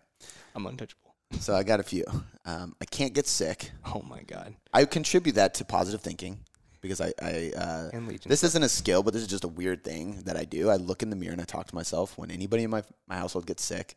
I'm 0.55 0.65
untouchable. 0.65 0.99
So, 1.39 1.55
I 1.55 1.63
got 1.63 1.79
a 1.79 1.83
few. 1.83 2.05
Um, 2.45 2.75
I 2.79 2.85
can't 2.85 3.13
get 3.13 3.25
sick. 3.27 3.71
Oh 3.85 4.03
my 4.07 4.21
god. 4.21 4.53
I 4.71 4.85
contribute 4.85 5.33
that 5.33 5.55
to 5.55 5.65
positive 5.65 6.01
thinking 6.01 6.37
because 6.79 7.01
I, 7.01 7.11
I 7.21 7.51
uh, 7.57 7.89
And 7.91 8.07
Legion. 8.07 8.29
this 8.29 8.43
isn't 8.43 8.61
a 8.63 8.69
skill, 8.69 9.01
but 9.01 9.13
this 9.13 9.23
is 9.23 9.27
just 9.27 9.43
a 9.43 9.47
weird 9.47 9.83
thing 9.83 10.21
that 10.25 10.37
I 10.37 10.45
do. 10.45 10.69
I 10.69 10.75
look 10.75 11.01
in 11.01 11.09
the 11.09 11.15
mirror 11.15 11.31
and 11.33 11.41
I 11.41 11.45
talk 11.45 11.65
to 11.67 11.75
myself 11.75 12.17
when 12.19 12.29
anybody 12.29 12.63
in 12.63 12.69
my 12.69 12.83
my 13.07 13.15
household 13.17 13.47
gets 13.47 13.63
sick. 13.63 13.95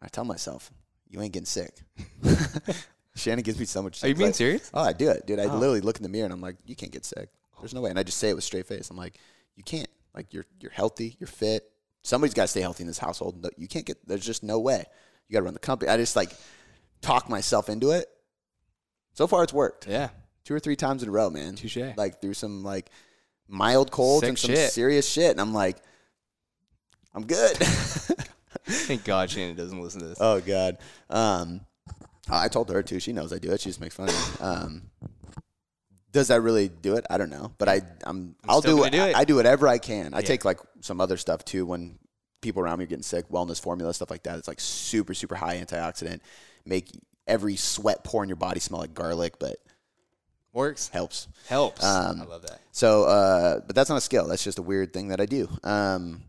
I 0.00 0.08
tell 0.08 0.24
myself, 0.24 0.70
"You 1.10 1.20
ain't 1.20 1.34
getting 1.34 1.44
sick." 1.46 1.74
Shannon 3.14 3.42
gives 3.42 3.58
me 3.58 3.66
so 3.66 3.82
much. 3.82 4.02
Are 4.02 4.08
you 4.08 4.14
being 4.14 4.28
Like, 4.28 4.34
serious? 4.34 4.70
Oh, 4.72 4.80
I 4.80 4.94
do 4.94 5.10
it, 5.10 5.26
dude. 5.26 5.38
I 5.38 5.44
Oh. 5.44 5.58
literally 5.58 5.82
look 5.82 5.98
in 5.98 6.02
the 6.02 6.08
mirror 6.08 6.24
and 6.24 6.32
I'm 6.32 6.40
like, 6.40 6.56
"You 6.64 6.74
can't 6.74 6.90
get 6.92 7.04
sick. 7.04 7.28
There's 7.60 7.74
no 7.74 7.82
way." 7.82 7.90
And 7.90 7.98
I 7.98 8.02
just 8.02 8.16
say 8.18 8.30
it 8.30 8.34
with 8.34 8.44
straight 8.44 8.66
face. 8.66 8.88
I'm 8.88 8.96
like, 8.96 9.18
"You 9.56 9.62
can't." 9.62 9.88
Like 10.14 10.32
you're 10.34 10.46
you're 10.60 10.70
healthy, 10.72 11.16
you're 11.18 11.26
fit. 11.26 11.64
Somebody's 12.02 12.34
got 12.34 12.42
to 12.42 12.48
stay 12.48 12.60
healthy 12.60 12.82
in 12.82 12.88
this 12.88 12.98
household. 12.98 13.46
You 13.56 13.68
can't 13.68 13.86
get. 13.86 13.96
There's 14.06 14.24
just 14.26 14.42
no 14.42 14.58
way. 14.58 14.84
You 15.28 15.32
got 15.34 15.38
to 15.40 15.44
run 15.44 15.54
the 15.54 15.60
company. 15.60 15.90
I 15.90 15.96
just 15.96 16.16
like 16.16 16.32
talk 17.00 17.28
myself 17.28 17.68
into 17.68 17.90
it. 17.92 18.06
So 19.14 19.26
far, 19.26 19.42
it's 19.44 19.52
worked 19.52 19.86
Yeah. 19.86 20.08
two 20.44 20.54
or 20.54 20.58
three 20.60 20.76
times 20.76 21.02
in 21.02 21.08
a 21.08 21.12
row, 21.12 21.30
man. 21.30 21.54
Touche. 21.54 21.78
Like 21.96 22.20
through 22.20 22.34
some 22.34 22.62
like 22.64 22.90
mild 23.48 23.90
colds 23.90 24.22
Sick 24.22 24.28
and 24.30 24.38
some 24.38 24.50
shit. 24.54 24.70
serious 24.72 25.08
shit, 25.08 25.30
and 25.30 25.40
I'm 25.40 25.54
like, 25.54 25.76
I'm 27.14 27.26
good. 27.26 27.56
Thank 28.64 29.04
God 29.04 29.30
Shannon 29.30 29.56
doesn't 29.56 29.80
listen 29.80 30.00
to 30.00 30.08
this. 30.08 30.18
oh 30.20 30.40
god. 30.40 30.78
Um, 31.10 31.60
I 32.30 32.48
told 32.48 32.70
her 32.70 32.82
too. 32.82 33.00
She 33.00 33.12
knows 33.12 33.32
I 33.32 33.38
do 33.38 33.50
it. 33.52 33.60
She 33.60 33.68
just 33.70 33.80
makes 33.80 33.94
fun 33.94 34.08
of 34.08 34.14
me. 34.40 34.46
Um, 34.46 34.82
does 36.12 36.28
that 36.28 36.40
really 36.42 36.68
do 36.68 36.94
it? 36.96 37.06
I 37.10 37.18
don't 37.18 37.30
know, 37.30 37.52
but 37.58 37.68
I 37.68 37.82
I'm, 38.04 38.36
I'll 38.48 38.60
still 38.60 38.78
do 38.78 38.84
it. 38.84 38.90
do 38.92 39.02
it. 39.02 39.16
I 39.16 39.24
do 39.24 39.36
whatever 39.36 39.66
I 39.66 39.78
can. 39.78 40.14
I 40.14 40.18
Yeah. 40.20 40.26
take 40.26 40.44
like 40.44 40.58
some 40.80 41.00
other 41.00 41.16
stuff 41.16 41.44
too 41.44 41.64
when 41.66 41.98
people 42.40 42.62
around 42.62 42.78
me 42.78 42.84
are 42.84 42.88
getting 42.88 43.02
sick. 43.02 43.28
Wellness 43.28 43.60
formula 43.60 43.92
stuff 43.94 44.10
like 44.10 44.22
that. 44.24 44.38
It's 44.38 44.48
like 44.48 44.60
super 44.60 45.14
super 45.14 45.34
high 45.34 45.56
antioxidant. 45.56 46.20
Make 46.66 46.90
every 47.26 47.56
sweat 47.56 48.04
pour 48.04 48.22
in 48.22 48.28
your 48.28 48.36
body 48.36 48.60
smell 48.60 48.80
like 48.80 48.94
garlic, 48.94 49.38
but 49.38 49.56
Works. 50.52 50.88
helps. 50.88 51.28
Helps. 51.48 51.82
Um, 51.82 52.20
I 52.22 52.24
love 52.26 52.42
that. 52.42 52.60
So, 52.72 53.04
uh, 53.04 53.60
but 53.66 53.74
that's 53.74 53.88
not 53.88 53.96
a 53.96 54.02
skill. 54.02 54.26
That's 54.28 54.44
just 54.44 54.58
a 54.58 54.62
weird 54.62 54.92
thing 54.92 55.08
that 55.08 55.20
I 55.20 55.24
do. 55.26 55.48
Um, 55.64 56.22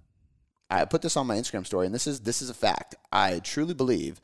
I 0.69 0.85
put 0.85 1.01
this 1.01 1.17
on 1.17 1.27
my 1.27 1.35
Instagram 1.35 1.65
story, 1.65 1.85
and 1.87 1.93
this 1.93 2.07
is 2.07 2.21
this 2.21 2.41
is 2.41 2.49
a 2.49 2.53
fact. 2.53 2.95
I 3.11 3.39
truly 3.39 3.73
believe 3.73 4.21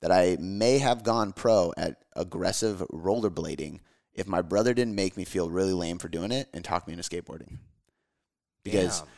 that 0.00 0.10
I 0.10 0.36
may 0.40 0.78
have 0.78 1.02
gone 1.04 1.32
pro 1.32 1.72
at 1.76 2.02
aggressive 2.16 2.78
rollerblading 2.92 3.80
if 4.14 4.26
my 4.26 4.42
brother 4.42 4.74
didn't 4.74 4.94
make 4.94 5.16
me 5.16 5.24
feel 5.24 5.48
really 5.48 5.72
lame 5.72 5.98
for 5.98 6.08
doing 6.08 6.32
it 6.32 6.48
and 6.52 6.64
talk 6.64 6.86
me 6.86 6.94
into 6.94 7.08
skateboarding. 7.08 7.58
Because 8.64 9.00
Damn. 9.00 9.08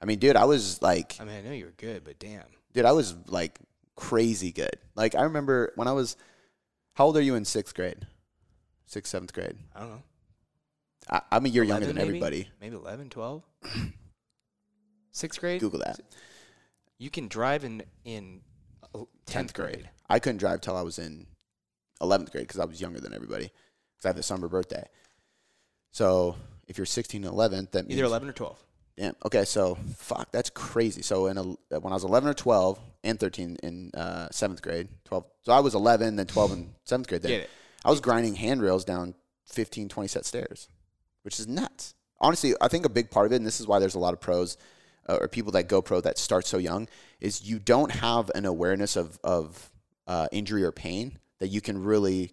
I 0.00 0.04
mean, 0.04 0.18
dude, 0.18 0.36
I 0.36 0.44
was 0.44 0.82
like, 0.82 1.16
I 1.20 1.24
mean, 1.24 1.36
I 1.36 1.40
know 1.42 1.52
you 1.52 1.66
were 1.66 1.74
good, 1.76 2.04
but 2.04 2.18
damn. 2.18 2.44
dude, 2.72 2.84
I 2.84 2.92
was 2.92 3.14
like 3.28 3.58
crazy 3.96 4.52
good. 4.52 4.76
Like 4.94 5.14
I 5.14 5.22
remember 5.22 5.72
when 5.76 5.88
I 5.88 5.92
was, 5.92 6.16
how 6.94 7.06
old 7.06 7.16
are 7.16 7.22
you 7.22 7.34
in 7.34 7.44
sixth 7.44 7.74
grade? 7.74 8.06
Sixth, 8.86 9.10
seventh 9.10 9.32
grade. 9.32 9.56
I 9.74 9.80
don't 9.80 9.90
know. 9.90 10.02
I, 11.10 11.20
I'm 11.30 11.46
a 11.46 11.48
year 11.48 11.64
younger 11.64 11.86
than 11.86 11.96
maybe? 11.96 12.08
everybody. 12.08 12.48
Maybe 12.60 12.76
11, 12.76 13.10
12? 13.10 13.42
Sixth 15.10 15.40
grade? 15.40 15.60
Google 15.60 15.80
that. 15.80 16.00
You 16.98 17.10
can 17.10 17.26
drive 17.26 17.64
in 17.64 17.82
in 18.04 18.42
uh, 18.94 19.00
10th 19.26 19.54
grade. 19.54 19.88
I 20.08 20.18
couldn't 20.18 20.38
drive 20.38 20.60
till 20.60 20.76
I 20.76 20.82
was 20.82 20.98
in 20.98 21.26
11th 22.00 22.30
grade 22.30 22.46
because 22.46 22.60
I 22.60 22.64
was 22.64 22.80
younger 22.80 23.00
than 23.00 23.14
everybody 23.14 23.50
because 24.02 24.06
I 24.06 24.10
have 24.10 24.16
the 24.16 24.22
summer 24.22 24.48
birthday. 24.48 24.84
So 25.90 26.36
if 26.66 26.76
you're 26.78 26.86
16 26.86 27.24
and 27.24 27.32
11th, 27.32 27.72
that 27.72 27.86
means 27.86 27.98
Either 27.98 28.06
11 28.06 28.28
or 28.28 28.32
12. 28.32 28.58
Damn. 28.96 29.14
Okay, 29.24 29.44
so 29.44 29.78
fuck, 29.96 30.30
that's 30.32 30.50
crazy. 30.50 31.02
So 31.02 31.26
in 31.26 31.38
a, 31.38 31.42
when 31.78 31.92
I 31.92 31.96
was 31.96 32.04
11 32.04 32.28
or 32.28 32.34
12 32.34 32.78
and 33.04 33.18
13 33.18 33.56
in 33.62 33.90
uh, 33.94 34.28
seventh 34.30 34.62
grade, 34.62 34.88
12. 35.04 35.24
So 35.42 35.52
I 35.52 35.60
was 35.60 35.74
11, 35.74 36.16
then 36.16 36.26
12 36.26 36.52
in 36.52 36.74
seventh 36.84 37.08
grade. 37.08 37.22
Then. 37.22 37.30
I 37.84 37.90
was 37.90 38.00
grinding 38.00 38.34
handrails 38.34 38.84
down 38.84 39.14
15, 39.46 39.88
20 39.88 40.08
set 40.08 40.24
stairs, 40.24 40.68
which 41.22 41.38
is 41.40 41.48
nuts. 41.48 41.94
Honestly, 42.20 42.54
I 42.60 42.68
think 42.68 42.86
a 42.86 42.90
big 42.90 43.10
part 43.10 43.26
of 43.26 43.32
it, 43.32 43.36
and 43.36 43.46
this 43.46 43.60
is 43.60 43.66
why 43.66 43.78
there's 43.78 43.94
a 43.94 43.98
lot 43.98 44.12
of 44.12 44.20
pros 44.20 44.56
uh, 45.08 45.18
or 45.20 45.28
people 45.28 45.52
that 45.52 45.68
go 45.68 45.82
pro 45.82 46.00
that 46.00 46.18
start 46.18 46.46
so 46.46 46.58
young, 46.58 46.86
is 47.20 47.42
you 47.42 47.58
don't 47.58 47.90
have 47.90 48.30
an 48.34 48.44
awareness 48.44 48.94
of 48.94 49.18
of 49.24 49.70
uh, 50.06 50.28
injury 50.30 50.62
or 50.62 50.70
pain 50.70 51.18
that 51.40 51.48
you 51.48 51.60
can 51.60 51.82
really 51.82 52.32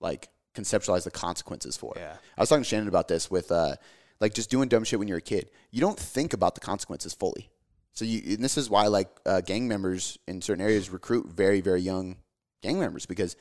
like 0.00 0.28
conceptualize 0.54 1.04
the 1.04 1.10
consequences 1.10 1.76
for. 1.76 1.92
Yeah. 1.96 2.16
I 2.36 2.40
was 2.40 2.48
talking 2.48 2.62
to 2.64 2.68
Shannon 2.68 2.88
about 2.88 3.08
this 3.08 3.30
with 3.30 3.50
uh, 3.52 3.76
like 4.20 4.34
just 4.34 4.50
doing 4.50 4.68
dumb 4.68 4.84
shit 4.84 4.98
when 4.98 5.08
you're 5.08 5.18
a 5.18 5.22
kid. 5.22 5.50
You 5.70 5.80
don't 5.80 5.98
think 5.98 6.32
about 6.32 6.54
the 6.54 6.60
consequences 6.60 7.12
fully. 7.14 7.48
So 7.92 8.04
you, 8.04 8.34
and 8.34 8.44
this 8.44 8.56
is 8.56 8.70
why 8.70 8.86
like 8.86 9.08
uh, 9.26 9.40
gang 9.40 9.66
members 9.68 10.18
in 10.28 10.40
certain 10.42 10.62
areas 10.62 10.88
recruit 10.90 11.26
very 11.30 11.60
very 11.60 11.80
young 11.80 12.16
gang 12.62 12.78
members 12.78 13.06
because 13.06 13.36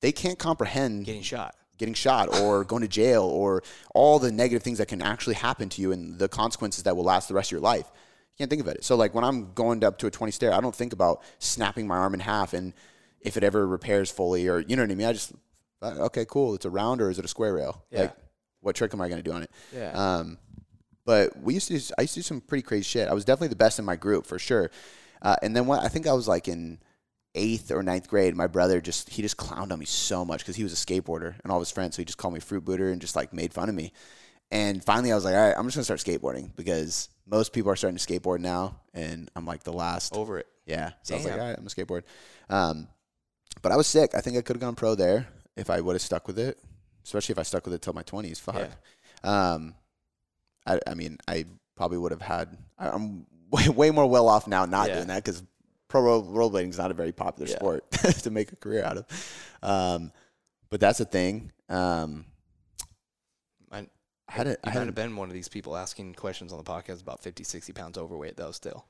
they 0.00 0.12
can't 0.12 0.38
comprehend 0.38 1.04
Getting 1.06 1.22
shot. 1.22 1.54
getting 1.76 1.94
shot 1.94 2.38
or 2.40 2.64
going 2.72 2.82
to 2.82 2.88
jail 2.88 3.24
or 3.24 3.62
all 3.94 4.18
the 4.18 4.30
negative 4.30 4.62
things 4.62 4.78
that 4.78 4.86
can 4.86 5.02
actually 5.02 5.34
happen 5.34 5.68
to 5.70 5.82
you 5.82 5.92
and 5.92 6.18
the 6.18 6.28
consequences 6.28 6.84
that 6.84 6.96
will 6.96 7.04
last 7.04 7.28
the 7.28 7.34
rest 7.34 7.48
of 7.48 7.52
your 7.52 7.60
life. 7.60 7.90
You 8.32 8.38
can't 8.38 8.50
think 8.50 8.62
of 8.62 8.68
it. 8.68 8.84
So 8.84 8.94
like 8.96 9.12
when 9.14 9.24
I'm 9.24 9.52
going 9.54 9.82
up 9.84 9.98
to 9.98 10.06
a 10.06 10.10
20 10.10 10.30
stair, 10.30 10.52
I 10.54 10.60
don't 10.60 10.74
think 10.74 10.92
about 10.92 11.22
snapping 11.40 11.86
my 11.88 11.96
arm 11.96 12.14
in 12.14 12.20
half 12.20 12.54
and 12.54 12.72
if 13.20 13.36
it 13.36 13.42
ever 13.42 13.66
repairs 13.66 14.10
fully 14.10 14.46
or 14.48 14.60
you 14.60 14.76
know 14.76 14.82
what 14.82 14.90
I 14.90 14.94
mean. 14.94 15.06
I 15.08 15.12
just 15.12 15.32
okay, 15.82 16.24
cool. 16.24 16.54
It's 16.54 16.64
a 16.64 16.70
round 16.70 17.00
or 17.00 17.10
is 17.10 17.18
it 17.18 17.24
a 17.24 17.28
square 17.28 17.54
rail? 17.54 17.84
Yeah. 17.90 18.00
Like 18.00 18.16
what 18.60 18.76
trick 18.76 18.92
am 18.94 19.00
I 19.00 19.08
going 19.08 19.22
to 19.22 19.28
do 19.28 19.34
on 19.34 19.42
it? 19.42 19.50
Yeah. 19.74 19.92
Um, 19.92 20.38
but 21.04 21.36
we 21.40 21.54
used 21.54 21.68
to, 21.68 21.78
do- 21.78 21.94
I 21.98 22.02
used 22.02 22.14
to 22.14 22.20
do 22.20 22.24
some 22.24 22.40
pretty 22.40 22.62
crazy 22.62 22.84
shit. 22.84 23.08
I 23.08 23.14
was 23.14 23.24
definitely 23.24 23.48
the 23.48 23.56
best 23.56 23.78
in 23.78 23.84
my 23.84 23.96
group 23.96 24.26
for 24.26 24.38
sure. 24.38 24.70
Uh, 25.22 25.36
and 25.42 25.56
then 25.56 25.66
what 25.66 25.82
I 25.82 25.88
think 25.88 26.06
I 26.06 26.12
was 26.12 26.28
like 26.28 26.48
in 26.48 26.78
eighth 27.34 27.70
or 27.70 27.82
ninth 27.82 28.08
grade, 28.08 28.34
my 28.34 28.46
brother 28.46 28.80
just 28.80 29.10
he 29.10 29.22
just 29.22 29.36
clowned 29.36 29.72
on 29.72 29.78
me 29.78 29.86
so 29.86 30.24
much 30.24 30.40
because 30.40 30.56
he 30.56 30.62
was 30.62 30.72
a 30.72 30.76
skateboarder 30.76 31.34
and 31.42 31.52
all 31.52 31.58
his 31.58 31.70
friends. 31.70 31.96
So 31.96 32.02
he 32.02 32.06
just 32.06 32.18
called 32.18 32.34
me 32.34 32.40
fruit 32.40 32.64
booter 32.64 32.90
and 32.90 33.00
just 33.00 33.16
like 33.16 33.32
made 33.32 33.52
fun 33.52 33.68
of 33.68 33.74
me. 33.74 33.92
And 34.50 34.84
finally, 34.84 35.12
I 35.12 35.14
was 35.14 35.24
like, 35.24 35.34
all 35.34 35.46
right, 35.46 35.54
I'm 35.56 35.64
just 35.66 35.76
gonna 35.76 35.84
start 35.84 36.00
skateboarding 36.00 36.54
because 36.56 37.08
most 37.26 37.52
people 37.52 37.70
are 37.70 37.76
starting 37.76 37.98
to 37.98 38.04
skateboard 38.04 38.40
now, 38.40 38.80
and 38.92 39.30
I'm 39.36 39.46
like 39.46 39.62
the 39.62 39.72
last. 39.72 40.16
Over 40.16 40.38
it. 40.38 40.46
Yeah. 40.66 40.90
So 41.02 41.14
I 41.14 41.18
was 41.18 41.24
like, 41.24 41.34
all 41.34 41.40
right, 41.40 41.56
I'm 41.56 41.64
gonna 41.64 41.68
skateboard. 41.68 42.02
Um, 42.48 42.88
but 43.62 43.70
I 43.72 43.76
was 43.76 43.86
sick. 43.86 44.12
I 44.14 44.20
think 44.20 44.36
I 44.36 44.42
could 44.42 44.56
have 44.56 44.60
gone 44.60 44.74
pro 44.74 44.94
there 44.94 45.28
if 45.60 45.70
I 45.70 45.80
would 45.80 45.94
have 45.94 46.02
stuck 46.02 46.26
with 46.26 46.38
it, 46.38 46.58
especially 47.04 47.32
if 47.34 47.38
I 47.38 47.42
stuck 47.44 47.64
with 47.64 47.74
it 47.74 47.82
till 47.82 47.92
my 47.92 48.02
20s. 48.02 48.40
Fuck. 48.40 48.70
Um, 49.22 49.74
I, 50.66 50.80
I 50.86 50.94
mean, 50.94 51.18
I 51.28 51.44
probably 51.76 51.98
would 51.98 52.12
have 52.12 52.22
had. 52.22 52.56
I'm 52.78 53.26
way, 53.50 53.68
way 53.68 53.90
more 53.90 54.06
well 54.06 54.28
off 54.28 54.46
now 54.46 54.64
not 54.64 54.88
Yeah. 54.88 54.96
doing 54.96 55.08
that 55.08 55.24
because 55.24 55.42
pro 55.88 56.22
rollerblading 56.22 56.70
is 56.70 56.78
not 56.78 56.90
a 56.90 56.94
very 56.94 57.12
popular 57.12 57.48
Yeah. 57.50 57.56
sport 57.56 57.90
to 58.22 58.30
make 58.30 58.52
a 58.52 58.56
career 58.56 58.84
out 58.84 58.96
of. 58.98 59.06
Um, 59.62 60.12
but 60.70 60.80
that's 60.80 61.00
a 61.00 61.04
thing. 61.04 61.52
Um, 61.68 62.24
I, 63.72 63.78
I 63.80 63.86
had 64.28 64.46
a, 64.46 64.56
I 64.66 64.70
had 64.70 64.86
have 64.86 64.94
been 64.94 65.16
one 65.16 65.28
of 65.28 65.34
these 65.34 65.48
people 65.48 65.76
asking 65.76 66.14
questions 66.14 66.52
on 66.52 66.58
the 66.58 66.64
podcast 66.64 67.02
about 67.02 67.22
50, 67.22 67.42
60 67.44 67.72
pounds 67.72 67.98
overweight, 67.98 68.36
though, 68.36 68.52
still. 68.52 68.84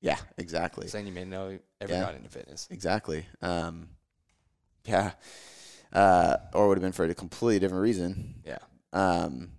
yeah, 0.00 0.18
exactly. 0.36 0.88
Saying 0.88 1.06
you 1.06 1.12
may 1.12 1.24
know 1.24 1.58
ever 1.80 1.92
Yeah. 1.92 2.00
got 2.02 2.14
into 2.16 2.28
fitness. 2.28 2.66
Exactly. 2.70 3.24
Um, 3.40 3.88
yeah. 4.84 5.12
Uh, 5.92 6.36
or 6.54 6.68
would 6.68 6.78
have 6.78 6.82
been 6.82 6.92
for 6.92 7.04
a 7.04 7.14
completely 7.14 7.58
different 7.58 7.82
reason. 7.82 8.36
Yeah. 8.46 8.58
Um, 8.92 9.52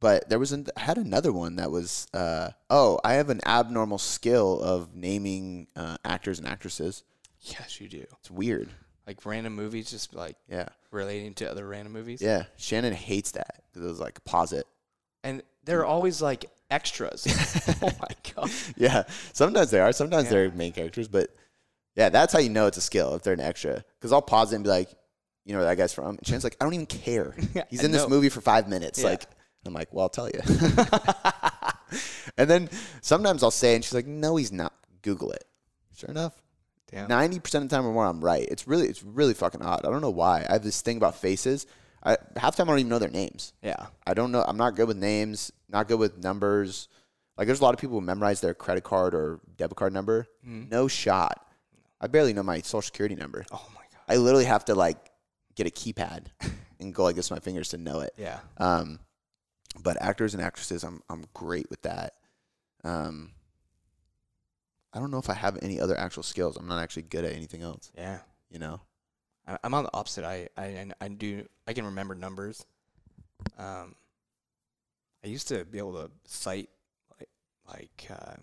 but 0.00 0.28
there 0.28 0.38
was 0.38 0.52
an, 0.52 0.66
I 0.76 0.80
had 0.80 0.98
another 0.98 1.32
one 1.32 1.56
that 1.56 1.70
was 1.70 2.06
uh, 2.14 2.50
oh 2.70 2.98
I 3.04 3.14
have 3.14 3.30
an 3.30 3.40
abnormal 3.46 3.98
skill 3.98 4.60
of 4.62 4.94
naming 4.94 5.66
uh, 5.76 5.96
actors 6.04 6.38
and 6.38 6.46
actresses. 6.48 7.02
Yes, 7.40 7.80
you 7.80 7.88
do. 7.88 8.04
It's 8.20 8.30
weird. 8.30 8.68
Like 9.06 9.24
random 9.24 9.54
movies, 9.54 9.90
just 9.90 10.14
like 10.14 10.36
Yeah, 10.48 10.68
relating 10.90 11.34
to 11.34 11.50
other 11.50 11.66
random 11.66 11.92
movies. 11.92 12.20
yeah. 12.20 12.44
Shannon 12.56 12.92
hates 12.92 13.32
that 13.32 13.62
because 13.72 13.86
it 13.86 13.88
was 13.88 14.00
like 14.00 14.22
pause 14.24 14.52
it. 14.52 14.66
And 15.24 15.42
they're 15.64 15.84
always 15.84 16.20
like 16.22 16.46
extras. 16.70 17.26
oh 17.82 17.90
my 18.00 18.32
God. 18.34 18.50
Yeah, 18.76 19.04
sometimes 19.32 19.70
they 19.70 19.80
are. 19.80 19.92
Sometimes 19.92 20.24
Yeah. 20.24 20.30
they're 20.30 20.50
main 20.52 20.72
characters, 20.72 21.08
but 21.08 21.30
yeah, 21.94 22.08
that's 22.10 22.32
how 22.32 22.38
you 22.38 22.50
know 22.50 22.66
it's 22.66 22.76
a 22.78 22.82
skill 22.82 23.14
if 23.14 23.22
they're 23.22 23.32
an 23.34 23.40
extra. 23.40 23.84
Because 23.98 24.12
I'll 24.12 24.22
pause 24.22 24.52
it 24.52 24.56
and 24.56 24.64
be 24.64 24.70
like, 24.70 24.90
you 25.46 25.52
know 25.52 25.60
where 25.60 25.68
that 25.68 25.76
guy's 25.76 25.94
from. 25.94 26.16
And 26.18 26.26
Shannon's 26.26 26.44
like, 26.44 26.56
I 26.60 26.64
don't 26.64 26.74
even 26.74 26.86
care. 26.86 27.34
He's 27.70 27.84
in 27.84 27.92
this 27.92 28.08
movie 28.08 28.28
for 28.28 28.40
five 28.40 28.68
minutes. 28.68 28.98
Yeah. 28.98 29.10
Like, 29.10 29.26
I'm 29.64 29.72
like, 29.72 29.92
well, 29.92 30.02
I'll 30.02 30.08
tell 30.08 30.28
you. 30.28 30.40
and 32.36 32.50
then 32.50 32.68
sometimes 33.00 33.42
I'll 33.42 33.50
say, 33.50 33.74
and 33.74 33.82
she's 33.82 33.94
like, 33.94 34.06
no, 34.06 34.36
he's 34.36 34.52
not. 34.52 34.72
Google 35.02 35.30
it. 35.32 35.44
Sure 35.96 36.10
enough, 36.10 36.34
Damn. 36.90 37.08
ninety 37.08 37.38
percent 37.38 37.64
of 37.64 37.70
the 37.70 37.76
time 37.76 37.86
or 37.86 37.92
more, 37.92 38.04
I'm 38.06 38.22
right. 38.22 38.46
It's 38.50 38.68
really, 38.68 38.86
it's 38.88 39.02
really 39.02 39.34
fucking 39.34 39.62
odd. 39.62 39.86
I 39.86 39.90
don't 39.90 40.02
know 40.02 40.10
why. 40.10 40.44
I 40.48 40.54
have 40.54 40.62
this 40.62 40.82
thing 40.82 40.96
about 40.96 41.16
faces. 41.16 41.66
I, 42.02 42.16
half 42.36 42.54
the 42.54 42.62
time 42.62 42.68
I 42.68 42.72
don't 42.72 42.80
even 42.80 42.90
know 42.90 42.98
their 42.98 43.08
names. 43.08 43.52
Yeah. 43.62 43.86
I 44.06 44.14
don't 44.14 44.30
know. 44.30 44.44
I'm 44.46 44.56
not 44.56 44.76
good 44.76 44.88
with 44.88 44.96
names. 44.96 45.52
Not 45.68 45.88
good 45.88 45.98
with 45.98 46.18
numbers. 46.18 46.88
Like 47.36 47.46
there's 47.46 47.60
a 47.60 47.64
lot 47.64 47.74
of 47.74 47.80
people 47.80 47.98
who 47.98 48.04
memorize 48.04 48.40
their 48.40 48.54
credit 48.54 48.84
card 48.84 49.14
or 49.14 49.40
debit 49.56 49.76
card 49.76 49.92
number. 49.92 50.26
Mm-hmm. 50.46 50.68
No 50.70 50.86
shot. 50.88 51.46
I 52.00 52.06
barely 52.08 52.32
know 52.32 52.42
my 52.42 52.58
social 52.60 52.82
security 52.82 53.14
number. 53.14 53.44
Oh 53.52 53.66
my 53.74 53.82
God. 53.92 54.02
I 54.08 54.16
literally 54.16 54.44
have 54.44 54.64
to 54.66 54.74
like 54.74 55.10
get 55.56 55.66
a 55.66 55.70
keypad 55.70 56.26
and 56.80 56.94
go 56.94 57.02
like 57.02 57.16
this 57.16 57.30
with 57.30 57.40
my 57.40 57.44
fingers 57.44 57.70
to 57.70 57.78
know 57.78 58.00
it. 58.00 58.14
Yeah. 58.16 58.40
Um, 58.58 59.00
but 59.82 60.00
actors 60.00 60.34
and 60.34 60.42
actresses, 60.42 60.84
I'm 60.84 61.02
I'm 61.08 61.24
great 61.34 61.68
with 61.70 61.82
that. 61.82 62.14
Um, 62.84 63.32
I 64.92 65.00
don't 65.00 65.10
know 65.10 65.18
if 65.18 65.28
I 65.28 65.34
have 65.34 65.58
any 65.62 65.80
other 65.80 65.98
actual 65.98 66.22
skills. 66.22 66.56
I'm 66.56 66.68
not 66.68 66.82
actually 66.82 67.02
good 67.02 67.24
at 67.24 67.32
anything 67.32 67.62
else. 67.62 67.90
Yeah. 67.96 68.18
You 68.50 68.58
know. 68.58 68.80
I, 69.46 69.58
I'm 69.64 69.74
on 69.74 69.84
the 69.84 69.94
opposite. 69.94 70.24
I, 70.24 70.48
I 70.56 70.86
I 71.00 71.08
do 71.08 71.46
I 71.66 71.72
can 71.72 71.86
remember 71.86 72.14
numbers. 72.14 72.64
Um, 73.58 73.94
I 75.24 75.28
used 75.28 75.48
to 75.48 75.64
be 75.64 75.78
able 75.78 75.94
to 75.94 76.10
cite 76.24 76.70
like 77.18 77.28
like 77.68 78.06
uh, 78.10 78.36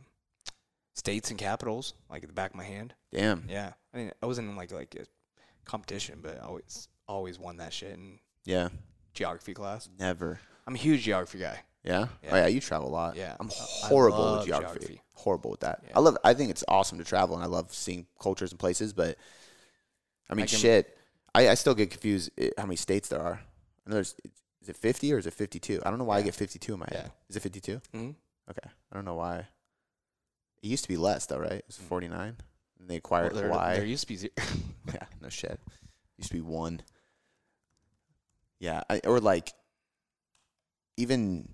states 0.94 1.30
and 1.30 1.40
capitals 1.40 1.94
like 2.10 2.24
at 2.24 2.30
the 2.30 2.34
back 2.34 2.52
of 2.52 2.58
my 2.58 2.64
hand. 2.64 2.94
Damn. 3.12 3.46
Yeah, 3.50 3.74
I 3.94 3.98
mean 3.98 4.12
I 4.22 4.26
wasn't 4.26 4.50
in 4.50 4.56
like 4.56 4.72
like 4.72 4.96
a 5.00 5.06
competition, 5.66 6.20
but 6.22 6.40
I 6.42 6.46
always 6.46 6.88
always 7.08 7.38
won 7.40 7.58
that 7.58 7.74
shit 7.74 7.94
in 7.94 8.20
Yeah. 8.46 8.70
geography 9.14 9.54
class. 9.54 9.90
Never. 10.00 10.40
I'm 10.68 10.76
a 10.76 10.78
huge 10.78 11.02
geography 11.04 11.40
guy. 11.40 11.60
Yeah? 11.84 12.08
Yeah. 12.24 12.30
Oh 12.32 12.36
yeah, 12.38 12.48
you 12.48 12.62
travel 12.62 12.88
a 12.88 12.92
lot. 12.92 13.16
Yeah. 13.16 13.36
I'm 13.40 13.50
horrible 13.52 14.38
with 14.38 14.46
geography. 14.46 14.80
geography. 14.80 15.02
Horrible 15.16 15.52
with 15.52 15.60
that. 15.62 15.82
Yeah. 15.88 15.94
I 15.98 16.00
love 16.00 16.18
I 16.24 16.34
think 16.34 16.50
it's 16.50 16.64
awesome 16.68 16.98
to 16.98 17.04
travel 17.04 17.36
and 17.36 17.44
I 17.44 17.48
love 17.48 17.74
seeing 17.74 18.06
cultures 18.20 18.52
and 18.52 18.60
places, 18.60 18.94
but 18.94 19.18
I 20.30 20.36
mean 20.36 20.44
I 20.44 20.48
shit. 20.48 20.98
I, 21.36 21.50
I 21.50 21.54
still 21.56 21.74
get 21.76 21.90
confused 21.92 22.32
eh, 22.38 22.50
how 22.58 22.64
many 22.66 22.76
states 22.78 23.10
there 23.10 23.22
are. 23.22 23.42
I 23.86 23.90
know 23.90 23.96
there's 23.96 24.16
is 24.62 24.70
it 24.70 24.78
50 24.78 25.12
or 25.14 25.18
is 25.18 25.28
it 25.28 25.34
52? 25.34 25.82
I 25.86 25.90
don't 25.90 26.00
know 26.00 26.06
why 26.06 26.18
I 26.18 26.22
get 26.22 26.36
52 26.36 26.74
in 26.74 26.80
my 26.80 26.88
head. 26.90 27.12
Is 27.30 27.36
it 27.36 27.42
52? 27.42 27.82
Mhm. 27.94 28.16
Okay. 28.50 28.70
I 28.92 28.96
don't 28.96 29.04
know 29.06 29.16
why. 29.16 29.48
It 30.62 30.68
used 30.70 30.84
to 30.84 30.88
be 30.90 30.96
less 30.96 31.26
though, 31.26 31.40
right? 31.40 31.52
It 31.52 31.66
was 31.68 31.76
49. 31.78 32.38
And 32.80 32.90
they 32.90 32.96
acquired 32.96 33.34
Well, 33.34 33.42
there, 33.42 33.52
Hawaii. 33.52 33.76
there 33.76 33.86
used 33.86 34.04
to 34.04 34.08
be 34.08 34.16
zero. 34.16 34.32
Yeah, 34.94 35.06
no 35.22 35.30
shit. 35.30 35.60
Used 36.24 36.32
to 36.32 36.36
be 36.38 36.42
one. 36.42 36.82
Yeah, 38.60 38.82
I, 38.90 39.02
or 39.06 39.20
like 39.20 39.54
even 40.98 41.50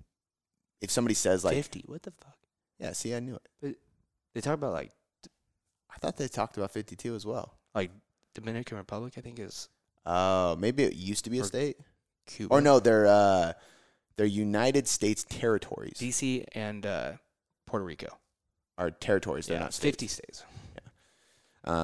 if 0.80 0.90
somebody 0.90 1.14
says 1.14 1.44
like, 1.44 1.54
50. 1.56 1.84
What 1.86 2.02
the 2.02 2.12
fuck? 2.12 2.36
yeah, 2.78 2.92
see, 2.92 3.14
I 3.14 3.20
knew 3.20 3.38
it. 3.62 3.76
They 4.34 4.40
talk 4.40 4.54
about 4.54 4.72
like 4.72 4.92
I 5.92 5.98
thought 5.98 6.16
they 6.16 6.28
talked 6.28 6.56
about 6.56 6.70
52 6.70 7.14
as 7.14 7.26
well. 7.26 7.58
like 7.74 7.90
Dominican 8.34 8.76
Republic. 8.78 9.14
I 9.16 9.20
think 9.20 9.38
is 9.38 9.68
Oh, 10.06 10.56
maybe 10.56 10.84
it 10.84 10.94
used 10.94 11.24
to 11.24 11.30
be 11.30 11.40
a 11.40 11.44
state. 11.44 11.76
Cuba. 12.26 12.54
Or 12.54 12.60
no, 12.60 12.78
they're 12.80 13.06
uh 13.06 13.52
they're 14.16 14.26
United 14.26 14.86
States 14.86 15.24
territories. 15.28 15.96
DC 15.98 16.44
and 16.52 16.84
uh, 16.86 17.12
Puerto 17.66 17.84
Rico. 17.84 18.18
Are 18.78 18.90
territories, 18.90 19.46
they're 19.46 19.56
Yeah, 19.56 19.62
not 19.64 19.74
states. 19.74 19.96
50 19.96 20.06
states. 20.06 20.44
Yeah. 20.74 20.80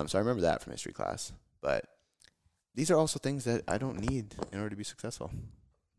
Um, 0.01 0.09
so 0.09 0.18
I 0.18 0.20
remember 0.20 0.43
that 0.43 0.62
from 0.62 0.72
history 0.72 0.93
class. 0.93 1.32
But 1.61 1.84
these 2.76 2.90
are 2.92 2.96
also 2.96 3.18
things 3.18 3.42
that 3.44 3.62
I 3.66 3.78
don't 3.78 3.98
need 4.08 4.34
in 4.52 4.58
order 4.58 4.70
to 4.70 4.76
be 4.76 4.84
successful. 4.84 5.30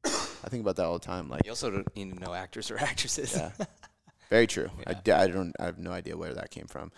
I 0.06 0.50
think 0.50 0.62
about 0.62 0.78
that 0.78 0.86
all 0.86 0.94
the 0.94 1.06
time. 1.06 1.28
Like, 1.30 1.44
You 1.44 1.52
also 1.52 1.70
don't 1.70 1.96
need 1.96 2.14
to 2.14 2.20
know 2.20 2.34
actors 2.34 2.72
or 2.72 2.78
actresses. 2.92 3.36
Yeah. 3.36 3.52
Very 4.30 4.48
true. 4.48 4.70
I, 4.86 4.92
Yeah. 4.92 5.02
d- 5.04 5.12
I 5.12 5.28
don't. 5.28 5.54
I 5.60 5.66
have 5.66 5.78
no 5.80 5.92
idea 5.92 6.16
where 6.16 6.34
that 6.34 6.52
came 6.52 6.68
from. 6.68 6.92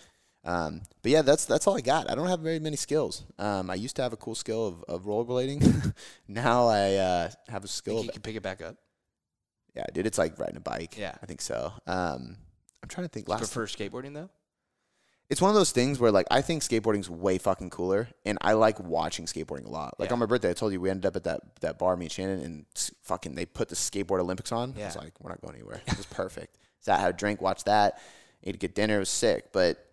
Um, 0.43 0.82
but 1.01 1.11
yeah, 1.11 1.21
that's 1.21 1.45
that's 1.45 1.65
all 1.67 1.77
I 1.77 1.82
got. 1.82 2.09
I 2.11 2.15
don't 2.15 2.27
have 2.27 2.39
very 2.39 2.59
many 2.59 2.75
skills. 2.77 3.25
Um, 3.38 3.69
I 3.69 3.75
used 3.75 3.95
to 3.97 4.01
have 4.01 4.13
a 4.13 4.17
cool 4.17 4.36
skill 4.36 4.67
of, 4.67 4.84
of 4.88 5.03
rollerblading. 5.05 5.93
now 6.27 6.67
I 6.67 6.95
uh, 6.95 7.30
have 7.49 7.63
a 7.63 7.67
skill. 7.67 8.03
You 8.03 8.09
can 8.11 8.21
pick 8.21 8.36
it 8.36 8.41
back 8.43 8.61
up. 8.61 8.75
yeah, 9.75 9.84
dude, 9.93 10.07
it's 10.07 10.17
like 10.17 10.39
riding 10.39 10.55
a 10.57 10.61
bike. 10.61 10.97
Yeah. 10.97 11.13
I 11.21 11.25
think 11.25 11.41
so. 11.41 11.71
Um, 11.88 12.38
I'm 12.82 12.88
trying 12.89 13.05
to 13.05 13.11
think. 13.11 13.25
Do 13.25 13.32
you 13.34 13.38
Last, 13.38 13.51
prefer 13.53 13.67
skateboarding 13.67 14.13
though? 14.13 14.30
It's 15.30 15.41
one 15.41 15.49
of 15.49 15.55
those 15.55 15.71
things 15.71 15.99
where 15.99 16.11
like 16.11 16.25
I 16.32 16.41
think 16.41 16.63
skateboarding's 16.63 17.09
way 17.09 17.38
fucking 17.38 17.69
cooler, 17.69 18.09
and 18.25 18.38
I 18.41 18.53
like 18.53 18.80
watching 18.80 19.25
skateboarding 19.25 19.65
a 19.65 19.69
lot. 19.69 19.99
Like 19.99 20.09
Yeah. 20.09 20.13
on 20.13 20.19
my 20.19 20.25
birthday, 20.25 20.49
I 20.49 20.53
told 20.53 20.71
you 20.73 20.82
we 20.82 20.89
ended 20.89 21.05
up 21.05 21.15
at 21.15 21.23
that 21.25 21.41
that 21.61 21.77
bar, 21.80 21.95
me 21.95 22.05
and 22.05 22.11
Shannon, 22.11 22.39
and 22.41 22.65
s- 22.75 22.91
fucking 23.03 23.36
they 23.36 23.45
put 23.45 23.69
the 23.69 23.75
skateboard 23.75 24.19
Olympics 24.19 24.51
on. 24.51 24.73
I 24.77 24.86
was 24.86 24.95
like, 24.95 25.13
we're 25.19 25.30
not 25.30 25.41
going 25.41 25.55
anywhere. 25.55 25.82
It 25.86 25.97
was 25.97 26.05
perfect. 26.07 26.57
so 26.80 26.93
I 26.93 26.97
had 26.97 27.09
a 27.11 27.17
drink, 27.17 27.41
watched 27.41 27.65
that, 27.65 27.99
ate 28.43 28.55
a 28.55 28.57
good 28.57 28.73
dinner. 28.73 28.95
It 28.97 28.99
was 28.99 29.09
sick, 29.09 29.51
but 29.51 29.86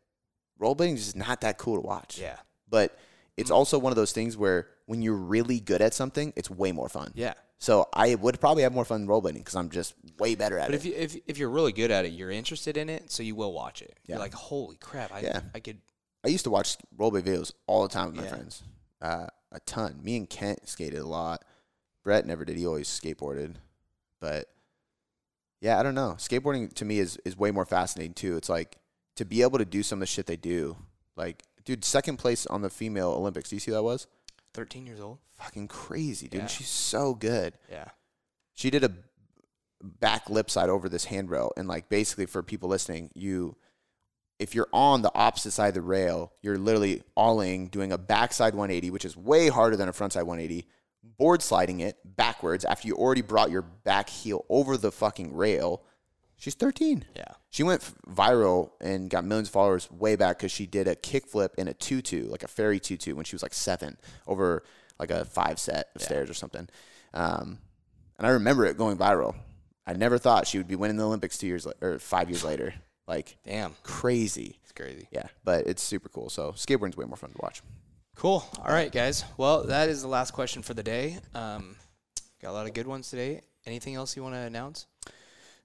rollerblading 0.61 0.95
is 0.95 1.05
just 1.05 1.17
not 1.17 1.41
that 1.43 1.59
cool 1.59 1.77
to 1.77 1.87
watch. 1.87 2.19
Yeah. 2.19 2.37
But 2.69 2.97
it's 3.37 3.51
Mm. 3.51 3.55
also 3.55 3.79
one 3.79 3.93
of 3.93 3.97
those 3.97 4.13
things 4.13 4.37
where 4.37 4.69
when 4.87 5.03
you're 5.03 5.15
really 5.15 5.61
good 5.61 5.83
at 5.83 5.93
something, 5.93 6.33
it's 6.37 6.49
way 6.51 6.73
more 6.73 6.89
fun. 6.89 7.13
Yeah. 7.15 7.35
So 7.59 7.89
I 7.95 8.15
would 8.15 8.39
probably 8.39 8.65
have 8.65 8.73
more 8.75 8.85
fun 8.85 9.07
rollerblading 9.07 9.35
because 9.39 9.57
I'm 9.57 9.71
just 9.71 9.95
way 10.19 10.35
better 10.35 10.59
at 10.59 10.69
But 10.69 10.75
it. 10.75 10.79
if 10.79 10.85
you 10.85 10.95
if 10.95 11.17
if 11.27 11.39
you're 11.39 11.49
really 11.51 11.73
good 11.73 11.91
at 11.91 12.05
it, 12.05 12.13
you're 12.13 12.31
interested 12.31 12.77
in 12.77 12.89
it, 12.91 13.11
so 13.11 13.23
you 13.23 13.35
will 13.35 13.53
watch 13.53 13.81
it. 13.83 13.99
Yeah. 14.05 14.17
You're 14.17 14.21
like, 14.23 14.35
holy 14.35 14.77
crap! 14.77 15.13
I 15.13 15.21
Yeah. 15.21 15.41
I 15.55 15.61
could. 15.61 15.79
I 16.25 16.29
used 16.29 16.45
to 16.45 16.51
watch 16.51 16.77
rollerblade 16.99 17.23
videos 17.25 17.53
all 17.67 17.83
the 17.83 17.89
time 17.89 18.07
with 18.09 18.17
my 18.17 18.25
Yeah. 18.25 18.29
friends, 18.29 18.63
uh, 19.01 19.27
a 19.53 19.61
ton. 19.61 20.01
Me 20.03 20.17
and 20.17 20.29
Kent 20.29 20.69
skated 20.69 20.99
a 20.99 21.07
lot. 21.07 21.45
Brett 22.05 22.27
never 22.27 22.45
did. 22.45 22.57
He 22.59 22.67
always 22.67 22.89
skateboarded, 22.89 23.55
but 24.21 24.49
yeah, 25.61 25.81
I 25.81 25.83
don't 25.83 25.95
know. 25.95 26.17
Skateboarding 26.19 26.73
to 26.75 26.85
me 26.85 26.99
is 26.99 27.17
is 27.25 27.37
way 27.39 27.51
more 27.53 27.65
fascinating 27.65 28.13
too. 28.15 28.37
It's 28.37 28.49
like 28.51 28.77
to 29.17 29.25
be 29.25 29.41
able 29.43 29.59
to 29.59 29.65
do 29.65 29.83
some 29.83 29.99
of 29.99 30.01
the 30.01 30.07
shit 30.07 30.27
they 30.27 30.37
do. 30.37 30.77
Like, 31.17 31.43
dude, 31.65 31.85
second 31.87 32.19
place 32.19 32.45
on 32.47 32.61
the 32.61 32.69
female 32.69 33.09
Olympics. 33.13 33.49
Do 33.49 33.57
you 33.57 33.61
see 33.61 33.71
who 33.71 33.77
that 33.77 33.83
was? 33.83 34.07
13 34.57 34.87
years 34.87 35.01
old. 35.01 35.19
Fucking 35.39 35.69
crazy, 35.69 36.29
dude. 36.29 36.43
Yeah. 36.43 36.47
She's 36.49 36.69
so 36.69 37.15
good. 37.15 37.55
Yeah. 37.71 37.89
she 38.55 38.71
did 38.71 38.83
a 38.83 38.91
back 39.83 40.29
lip 40.31 40.51
side 40.51 40.71
over 40.71 40.89
this 40.89 41.05
handrail 41.05 41.53
and 41.57 41.69
like 41.69 41.89
basically 41.89 42.27
for 42.27 42.43
people 42.43 42.69
listening 42.69 43.11
you 43.15 43.55
if 44.39 44.55
you're 44.55 44.69
on 44.73 45.03
the 45.03 45.13
opposite 45.15 45.51
side 45.51 45.69
of 45.69 45.75
the 45.75 45.83
rail 45.83 46.33
you're 46.41 46.57
literally 46.57 47.03
ollieing 47.17 47.71
doing 47.71 47.93
a 47.93 47.99
backside 47.99 48.55
180 48.55 48.91
which 48.91 49.05
is 49.05 49.17
way 49.17 49.49
harder 49.49 49.77
than 49.77 49.89
a 49.89 49.93
frontside 49.93 50.25
180 50.25 50.67
board 51.19 51.43
sliding 51.43 51.81
it 51.81 51.99
backwards 52.17 52.65
after 52.65 52.89
you 52.89 52.95
already 52.97 53.21
brought 53.21 53.51
your 53.51 53.63
back 53.63 54.09
heel 54.09 54.45
over 54.49 54.77
the 54.79 54.91
fucking 54.91 55.33
rail 55.37 55.83
she's 56.39 56.55
13 56.55 57.05
Yeah. 57.17 57.25
she 57.51 57.63
went 57.63 57.83
viral 58.09 58.71
and 58.81 59.09
got 59.11 59.25
millions 59.25 59.49
of 59.49 59.53
followers 59.53 59.91
way 59.91 60.17
back 60.17 60.39
because 60.39 60.53
she 60.53 60.67
did 60.67 60.87
a 60.89 60.95
kickflip 60.97 61.51
in 61.57 61.69
a 61.69 61.75
tutu, 61.75 62.29
like 62.29 62.43
a 62.43 62.49
fairy 62.49 62.79
tutu, 62.81 63.15
when 63.15 63.25
she 63.25 63.35
was 63.35 63.43
like 63.43 63.55
seven 63.55 63.97
over 64.27 64.63
like 64.99 65.11
a 65.11 65.25
five 65.25 65.59
set 65.59 65.89
of 65.95 66.01
Yeah. 66.03 66.07
stairs 66.07 66.31
or 66.31 66.35
something. 66.35 66.69
Um, 67.15 67.59
and 68.19 68.27
I 68.27 68.31
remember 68.31 68.65
it 68.65 68.77
going 68.79 68.97
viral. 68.97 69.35
I 69.87 69.93
never 69.93 70.19
thought 70.19 70.47
she 70.47 70.59
would 70.59 70.67
be 70.69 70.77
winning 70.77 70.97
the 70.97 71.05
Olympics 71.07 71.39
two 71.39 71.47
years 71.47 71.65
la- 71.67 71.73
or 71.81 71.99
five 71.99 72.29
years 72.31 72.45
later. 72.45 72.75
Like 73.09 73.37
Damn. 73.45 73.77
crazy. 73.85 74.59
It's 74.65 74.73
crazy. 74.73 75.07
Yeah, 75.13 75.29
but 75.45 75.69
it's 75.69 75.81
super 75.81 76.09
cool. 76.09 76.29
So 76.29 76.51
skateboarding's 76.55 76.97
way 76.97 77.05
more 77.07 77.17
fun 77.17 77.31
to 77.31 77.39
watch. 77.41 77.63
Cool. 78.17 78.45
All 78.59 78.73
right, 78.73 78.91
guys. 78.91 79.23
Well, 79.37 79.63
that 79.69 79.89
is 79.89 80.03
the 80.03 80.09
last 80.09 80.33
question 80.33 80.61
for 80.63 80.75
the 80.75 80.83
day. 80.83 81.19
Um, 81.33 81.77
got 82.43 82.51
a 82.51 82.53
lot 82.53 82.67
of 82.67 82.75
good 82.75 82.89
ones 82.89 83.09
today. 83.09 83.43
Anything 83.65 83.95
else 83.95 84.17
you 84.17 84.25
want 84.25 84.35
to 84.35 84.41
announce? 84.41 84.87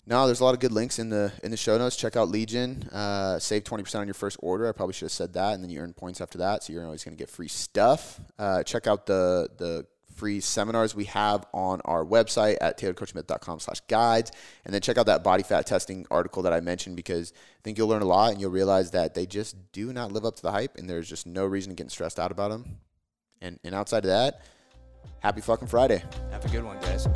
No, 0.08 0.26
there's 0.26 0.40
a 0.40 0.44
lot 0.44 0.54
of 0.56 0.60
good 0.60 0.72
links 0.72 0.98
in 1.00 1.10
the 1.10 1.32
in 1.44 1.52
the 1.52 1.58
show 1.58 1.78
notes. 1.78 1.96
Check 1.96 2.16
out 2.16 2.28
Legion. 2.30 2.84
Uh, 2.92 3.38
save 3.40 3.64
twenty 3.64 3.84
percent 3.84 4.02
on 4.02 4.08
your 4.08 4.16
first 4.16 4.38
order. 4.42 4.68
I 4.68 4.72
probably 4.72 4.94
should 4.94 5.06
have 5.06 5.12
said 5.12 5.34
that, 5.34 5.54
and 5.54 5.64
then 5.64 5.70
you 5.70 5.80
earn 5.80 5.94
points 5.94 6.22
after 6.22 6.40
that, 6.40 6.64
so 6.64 6.74
you're 6.74 6.84
always 6.84 7.04
going 7.04 7.16
to 7.16 7.22
get 7.22 7.30
free 7.30 7.48
stuff. 7.48 8.20
Uh, 8.40 8.64
check 8.64 8.88
out 8.88 9.06
the 9.06 9.50
the 9.58 9.86
free 10.16 10.40
seminars 10.40 10.94
we 10.94 11.06
have 11.06 11.46
on 11.54 11.82
our 11.86 12.04
website 12.04 12.58
at 12.62 12.78
tailoredcoachingmethod.com 12.78 13.60
slash 13.60 13.80
guides 13.88 14.30
and 14.66 14.74
then 14.74 14.82
check 14.82 14.98
out 14.98 15.06
that 15.06 15.24
body 15.24 15.42
fat 15.42 15.66
testing 15.66 16.06
article 16.12 16.44
that 16.44 16.52
i 16.52 16.60
mentioned 16.60 16.98
because 16.98 17.32
i 17.34 17.62
think 17.64 17.78
you'll 17.78 17.88
learn 17.88 18.02
a 18.02 18.06
lot 18.06 18.32
and 18.32 18.40
you'll 18.42 18.52
realize 18.52 18.92
that 18.92 19.16
they 19.16 19.26
just 19.26 19.56
do 19.72 19.94
not 19.94 20.12
live 20.12 20.26
up 20.26 20.36
to 20.36 20.42
the 20.42 20.52
hype 20.52 20.78
and 20.78 20.90
there's 20.90 21.08
just 21.08 21.26
no 21.26 21.46
reason 21.46 21.74
to 21.74 21.82
get 21.82 21.90
stressed 21.90 22.20
out 22.20 22.30
about 22.30 22.52
them 22.52 22.78
and 23.42 23.58
and 23.64 23.74
outside 23.74 24.04
of 24.04 24.10
that 24.10 24.42
happy 25.22 25.42
fucking 25.42 25.68
friday 25.68 26.04
Have 26.30 26.46
a 26.46 26.50
good 26.50 26.66
one, 26.66 26.78
guys. 26.82 27.08